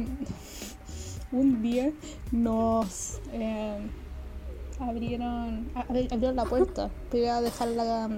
un 1.31 1.61
día 1.61 1.91
nos 2.31 3.19
eh, 3.31 3.79
abrieron, 4.79 5.69
abrieron 5.75 6.35
la 6.35 6.45
puerta 6.45 6.89
para 7.09 7.37
a 7.37 7.41
dejar 7.41 7.69
la, 7.69 8.09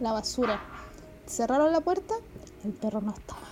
la 0.00 0.12
basura. 0.12 0.60
Cerraron 1.26 1.70
la 1.70 1.80
puerta, 1.80 2.14
el 2.64 2.72
perro 2.72 3.00
no 3.00 3.12
estaba. 3.12 3.49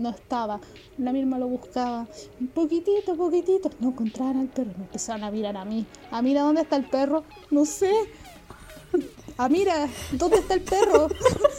No 0.00 0.08
estaba. 0.08 0.58
La 0.96 1.12
misma 1.12 1.38
lo 1.38 1.46
buscaba. 1.46 2.08
Un 2.40 2.48
poquitito, 2.48 3.14
poquitito. 3.16 3.70
No 3.80 3.88
encontraban 3.90 4.38
al 4.38 4.48
perro. 4.48 4.70
Me 4.78 4.84
empezaron 4.84 5.24
a 5.24 5.30
mirar 5.30 5.58
a 5.58 5.66
mí. 5.66 5.84
A 6.10 6.22
mira, 6.22 6.40
¿dónde 6.40 6.62
está 6.62 6.76
el 6.76 6.86
perro? 6.88 7.22
No 7.50 7.66
sé. 7.66 7.92
A 9.36 9.50
mira, 9.50 9.90
¿dónde 10.12 10.38
está 10.38 10.54
el 10.54 10.62
perro? 10.62 11.08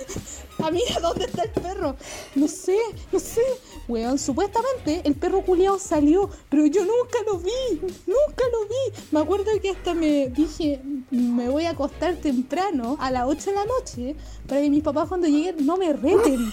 A 0.63 0.69
mira, 0.69 0.99
¿dónde 1.01 1.25
está 1.25 1.43
el 1.43 1.51
perro? 1.51 1.95
No 2.35 2.47
sé, 2.47 2.77
no 3.11 3.19
sé. 3.19 3.41
Weón, 3.87 4.19
supuestamente 4.19 5.01
el 5.05 5.15
perro 5.15 5.41
culiao 5.43 5.79
salió, 5.79 6.29
pero 6.49 6.65
yo 6.67 6.81
nunca 6.81 7.19
lo 7.25 7.39
vi, 7.39 7.79
nunca 8.05 8.43
lo 8.51 8.67
vi. 8.67 8.99
Me 9.11 9.19
acuerdo 9.21 9.51
que 9.59 9.71
hasta 9.71 9.95
me 9.95 10.29
dije, 10.29 10.79
me 11.09 11.49
voy 11.49 11.65
a 11.65 11.71
acostar 11.71 12.15
temprano, 12.17 12.97
a 12.99 13.09
las 13.09 13.25
8 13.25 13.49
de 13.49 13.55
la 13.55 13.65
noche, 13.65 14.15
para 14.47 14.61
que 14.61 14.69
mis 14.69 14.83
papás 14.83 15.07
cuando 15.07 15.27
lleguen 15.27 15.65
no 15.65 15.77
me 15.77 15.93
reten. 15.93 16.51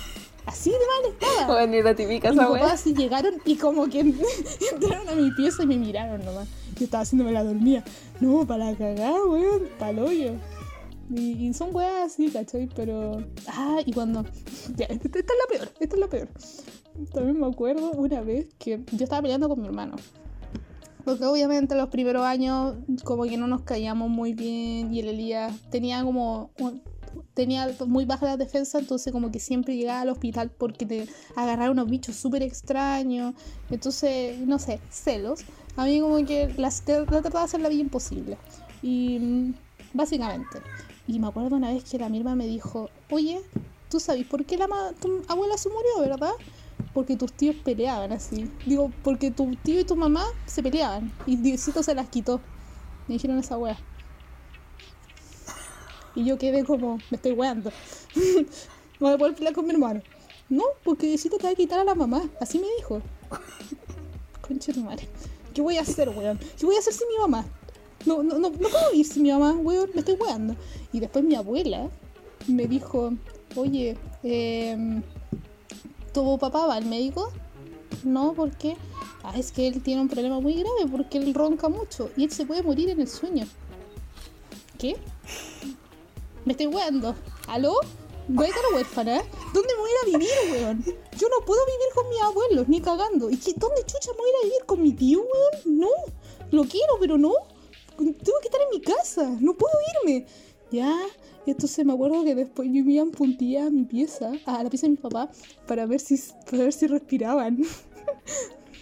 Así 0.49 0.71
de 0.71 0.77
mal 0.77 1.13
estaba. 1.13 1.47
Bueno, 1.55 1.77
y 1.77 1.83
la 1.83 1.95
típica 1.95 2.29
Y 2.29 2.33
mis 2.33 2.41
esa 2.41 2.49
papás 2.49 2.63
wea. 2.63 2.73
así 2.73 2.95
llegaron 2.95 3.35
y 3.45 3.57
como 3.57 3.87
que 3.89 4.01
entraron 4.73 5.09
a 5.09 5.15
mi 5.15 5.31
pieza 5.33 5.63
y 5.63 5.67
me 5.67 5.77
miraron 5.77 6.25
nomás. 6.25 6.49
Yo 6.79 6.85
estaba 6.85 7.03
haciéndome 7.03 7.33
la 7.33 7.45
dormía. 7.45 7.85
No, 8.21 8.47
para 8.47 8.75
cagar, 8.77 9.15
weón, 9.29 9.63
para 9.79 9.91
el 9.91 9.99
hoyo. 9.99 10.33
Y, 11.15 11.47
y 11.49 11.55
son 11.55 11.75
weas 11.75 12.13
así, 12.13 12.29
¿cachai? 12.31 12.69
Pero. 12.75 13.23
Ah, 13.47 13.79
y 13.85 13.93
cuando. 13.93 14.25
Ya, 14.77 14.87
esta, 14.87 15.07
esta 15.07 15.19
es 15.19 15.27
la 15.27 15.59
peor, 15.59 15.73
esta 15.81 15.97
es 15.97 16.01
la 16.01 16.07
peor. 16.09 16.29
También 17.13 17.41
me 17.41 17.47
acuerdo 17.47 17.91
una 17.93 18.21
vez 18.23 18.47
que 18.59 18.81
yo 18.93 19.05
estaba 19.05 19.23
peleando 19.23 19.49
con 19.49 19.61
mi 19.61 19.67
hermano. 19.67 19.97
Porque 21.05 21.25
obviamente 21.25 21.75
los 21.75 21.89
primeros 21.89 22.25
años 22.25 22.75
como 23.05 23.25
que 23.25 23.37
no 23.39 23.47
nos 23.47 23.63
caíamos 23.63 24.11
muy 24.11 24.35
bien 24.35 24.93
y 24.93 25.01
el 25.01 25.09
Elías 25.09 25.53
tenía 25.71 26.03
como 26.05 26.51
un- 26.59 26.83
tenía 27.35 27.69
muy 27.87 28.05
baja 28.05 28.27
la 28.27 28.37
defensa, 28.37 28.79
entonces 28.79 29.13
como 29.13 29.31
que 29.31 29.41
siempre 29.41 29.77
llegaba 29.77 30.01
al 30.03 30.09
hospital 30.11 30.51
porque 30.51 30.87
te 30.87 31.07
agarraron 31.37 31.79
unos 31.79 31.91
bichos 31.91 32.17
súper 32.17 32.43
extraños. 32.43 33.35
Entonces, 33.71 34.39
no 34.41 34.59
sé, 34.59 34.81
celos. 34.91 35.41
A 35.77 35.85
mí 35.85 36.01
como 36.01 36.17
que 36.27 36.49
te- 36.85 37.01
la 37.01 37.07
trataba 37.07 37.41
de 37.41 37.45
hacer 37.45 37.61
la 37.61 37.69
vida 37.69 37.83
imposible. 37.83 38.39
Y 38.83 39.19
mm, 39.21 39.55
básicamente. 39.95 40.61
Y 41.07 41.19
me 41.19 41.29
acuerdo 41.29 41.57
una 41.57 41.73
vez 41.73 41.85
que 41.85 41.99
la 41.99 42.09
misma 42.09 42.35
me 42.35 42.47
dijo, 42.47 42.91
oye, 43.11 43.41
¿tú 43.89 43.99
sabes 44.01 44.27
por 44.27 44.45
qué 44.45 44.57
la 44.59 44.67
tu 45.01 45.23
abuela 45.29 45.57
se 45.57 45.69
murió, 45.69 46.11
verdad? 46.11 46.33
Porque 46.93 47.17
tus 47.17 47.33
tíos 47.33 47.57
peleaban 47.65 48.13
así. 48.13 48.51
Digo, 48.67 48.91
porque 49.03 49.31
tu 49.31 49.51
tío 49.63 49.81
y 49.81 49.85
tu 49.85 49.97
mamá 49.97 50.25
se 50.47 50.63
peleaban. 50.63 51.13
Y 51.27 51.37
Diosito 51.37 51.83
se 51.83 51.95
las 51.95 52.09
quitó. 52.09 52.41
Me 53.07 53.15
dijeron 53.15 53.39
esa 53.39 53.57
wea. 53.57 53.79
Y 56.15 56.25
yo 56.25 56.39
quedé 56.39 56.65
como, 56.65 56.97
me 57.11 57.17
estoy 57.17 57.33
weando. 57.33 57.71
no 58.15 58.45
voy 59.01 59.13
a 59.13 59.19
poder 59.19 59.35
pelear 59.35 59.55
con 59.55 59.67
mi 59.67 59.73
hermano. 59.73 60.03
No, 60.49 60.65
porque 60.83 61.07
Diosito 61.07 61.37
te 61.37 61.45
va 61.45 61.51
a 61.51 61.55
quitar 61.55 61.81
a 61.81 61.85
la 61.85 61.95
mamá. 61.95 62.23
Así 62.41 62.59
me 62.59 62.67
dijo. 62.79 63.03
Concha 64.41 64.73
de 64.73 64.81
madre. 64.81 65.09
¿Qué 65.55 65.61
voy 65.61 65.77
a 65.77 65.83
hacer, 65.83 66.09
weón? 66.09 66.39
¿Qué 66.59 66.65
voy 66.65 66.77
a 66.77 66.79
hacer 66.79 66.93
sin 66.93 67.09
mi 67.09 67.19
mamá? 67.19 67.45
No, 68.07 68.23
no, 68.23 68.39
no, 68.39 68.51
no 68.51 68.69
puedo 68.69 68.93
ir 68.95 69.07
sin 69.07 69.25
mi 69.25 69.33
mamá, 69.33 69.53
weón, 69.53 69.91
me 69.95 70.01
estoy 70.01 70.15
weando. 70.15 70.55
Y 70.93 71.01
después 71.01 71.25
mi 71.25 71.35
abuela 71.35 71.91
me 72.47 72.67
dijo, 72.67 73.13
oye, 73.57 73.97
em, 74.23 75.03
¿tu 76.13 76.39
papá 76.39 76.67
va 76.67 76.77
al 76.77 76.87
médico? 76.87 77.33
No, 78.05 78.33
¿por 78.33 78.57
qué? 78.57 78.77
Ah, 79.23 79.35
es 79.37 79.53
que 79.53 79.67
él 79.67 79.83
tiene 79.83 80.01
un 80.01 80.09
problema 80.09 80.41
muy 80.41 80.55
grave 80.55 80.87
porque 80.91 81.19
él 81.19 81.35
ronca 81.35 81.69
mucho 81.69 82.11
y 82.17 82.25
él 82.25 82.31
se 82.31 82.47
puede 82.47 82.63
morir 82.63 82.89
en 82.89 83.01
el 83.01 83.09
sueño. 83.09 83.47
¿Qué? 84.79 84.97
Me 86.49 86.53
estoy 86.53 86.69
weando. 86.69 87.15
¿Aló? 87.47 87.75
Voy 88.27 88.47
a 88.47 88.49
quedar 88.49 88.73
huérfana. 88.73 89.23
¿Dónde 89.53 89.69
me 89.75 89.81
voy 89.81 89.91
a 89.91 89.93
ir 89.93 89.99
a 90.01 90.19
vivir, 90.19 90.31
weón? 90.51 90.83
Yo 91.19 91.29
no 91.29 91.45
puedo 91.45 91.61
vivir 91.67 91.89
con 91.95 92.09
mis 92.09 92.23
abuelos, 92.23 92.69
ni 92.69 92.81
cagando. 92.81 93.29
¿Y 93.29 93.37
dónde 93.37 93.83
chucha 93.85 94.13
me 94.13 94.17
voy 94.17 94.29
a 94.29 94.31
ir 94.31 94.37
a 94.37 94.45
vivir 94.45 94.65
con 94.65 94.83
mi 94.83 94.93
tío, 94.95 95.19
weón? 95.19 95.79
No. 95.79 95.89
Lo 96.51 96.65
quiero, 96.65 96.95
pero 96.99 97.19
no. 97.19 97.35
Tengo 97.99 98.39
que 98.41 98.47
estar 98.47 98.63
en 98.63 98.71
mi 98.71 98.81
casa. 98.81 99.37
No 99.41 99.53
puedo 99.59 99.75
irme. 100.03 100.25
Ya. 100.71 100.99
Y 101.45 101.51
entonces 101.51 101.85
me 101.85 101.93
acuerdo 101.93 102.25
que 102.25 102.35
después 102.35 102.67
yo 102.73 102.83
me 102.83 102.93
iba 102.95 103.03
en 103.03 103.11
puntilla 103.11 103.67
a 103.67 103.71
mi 103.71 103.85
pieza, 103.85 104.33
a 104.47 104.65
la 104.65 104.71
pieza 104.71 104.87
de 104.87 104.93
mi 104.93 104.97
papá, 104.97 105.31
para 105.67 105.85
ver 105.85 106.01
si, 106.01 106.19
para 106.51 106.65
ver 106.65 106.73
si 106.73 106.87
respiraban. 106.87 107.59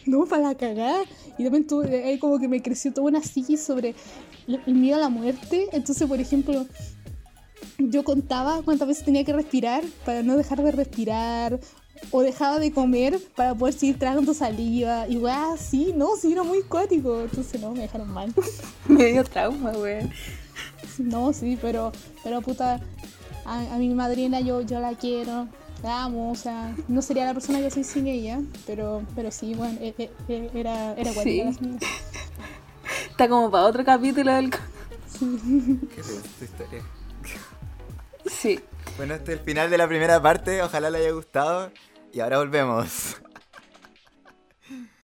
No, 0.06 0.24
para 0.24 0.54
cagar. 0.54 1.04
Y 1.36 1.42
también 1.42 1.66
tuve, 1.66 2.04
ahí 2.04 2.20
como 2.20 2.38
que 2.38 2.46
me 2.46 2.62
creció 2.62 2.92
toda 2.92 3.08
una 3.08 3.20
psiquis 3.20 3.60
sobre 3.60 3.96
el 4.46 4.74
miedo 4.74 4.98
a 4.98 5.00
la 5.00 5.08
muerte. 5.08 5.68
Entonces, 5.72 6.06
por 6.06 6.20
ejemplo, 6.20 6.64
yo 7.78 8.04
contaba 8.04 8.62
cuántas 8.62 8.88
veces 8.88 9.04
tenía 9.04 9.24
que 9.24 9.32
respirar 9.32 9.82
para 10.04 10.22
no 10.22 10.36
dejar 10.36 10.62
de 10.62 10.72
respirar. 10.72 11.58
O 12.10 12.20
dejaba 12.20 12.58
de 12.58 12.72
comer 12.72 13.18
para 13.34 13.54
poder 13.54 13.72
seguir 13.74 13.98
tragando 13.98 14.34
saliva. 14.34 15.08
Y 15.08 15.16
weá, 15.16 15.56
sí, 15.58 15.94
no, 15.96 16.10
sí, 16.20 16.30
era 16.32 16.42
muy 16.42 16.62
cuático. 16.62 17.22
Entonces, 17.22 17.58
no, 17.60 17.72
me 17.72 17.80
dejaron 17.80 18.10
mal. 18.12 18.34
Me 18.86 19.06
dio 19.12 19.24
trauma, 19.24 19.70
weón. 19.72 20.10
No, 20.98 21.32
sí, 21.32 21.58
pero, 21.60 21.92
pero 22.22 22.42
puta, 22.42 22.80
a, 23.46 23.74
a 23.74 23.78
mi 23.78 23.88
madrina 23.94 24.40
yo, 24.40 24.60
yo 24.60 24.78
la 24.80 24.94
quiero, 24.94 25.48
la 25.82 26.04
amo, 26.04 26.30
o 26.32 26.34
sea, 26.34 26.74
no 26.88 27.00
sería 27.02 27.24
la 27.26 27.34
persona 27.34 27.60
que 27.60 27.70
soy 27.70 27.84
sin 27.84 28.06
ella, 28.06 28.40
pero, 28.66 29.02
pero 29.14 29.30
sí, 29.30 29.54
bueno, 29.54 29.78
e- 29.80 29.94
e- 29.98 30.10
e- 30.28 30.50
era, 30.54 30.92
era 30.94 31.12
Sí. 31.12 31.42
señora. 31.58 31.78
Está 33.10 33.28
como 33.28 33.50
para 33.50 33.64
otro 33.64 33.84
capítulo 33.84 34.32
del... 34.34 34.50
co- 34.50 34.58
¿Qué 35.18 36.00
esta 36.00 36.44
historia? 36.44 36.82
Sí. 38.28 38.60
Bueno, 38.96 39.14
este 39.14 39.32
es 39.32 39.38
el 39.38 39.44
final 39.44 39.70
de 39.70 39.78
la 39.78 39.88
primera 39.88 40.20
parte. 40.20 40.62
Ojalá 40.62 40.90
le 40.90 40.98
haya 40.98 41.10
gustado. 41.12 41.70
Y 42.12 42.20
ahora 42.20 42.38
volvemos. 42.38 43.20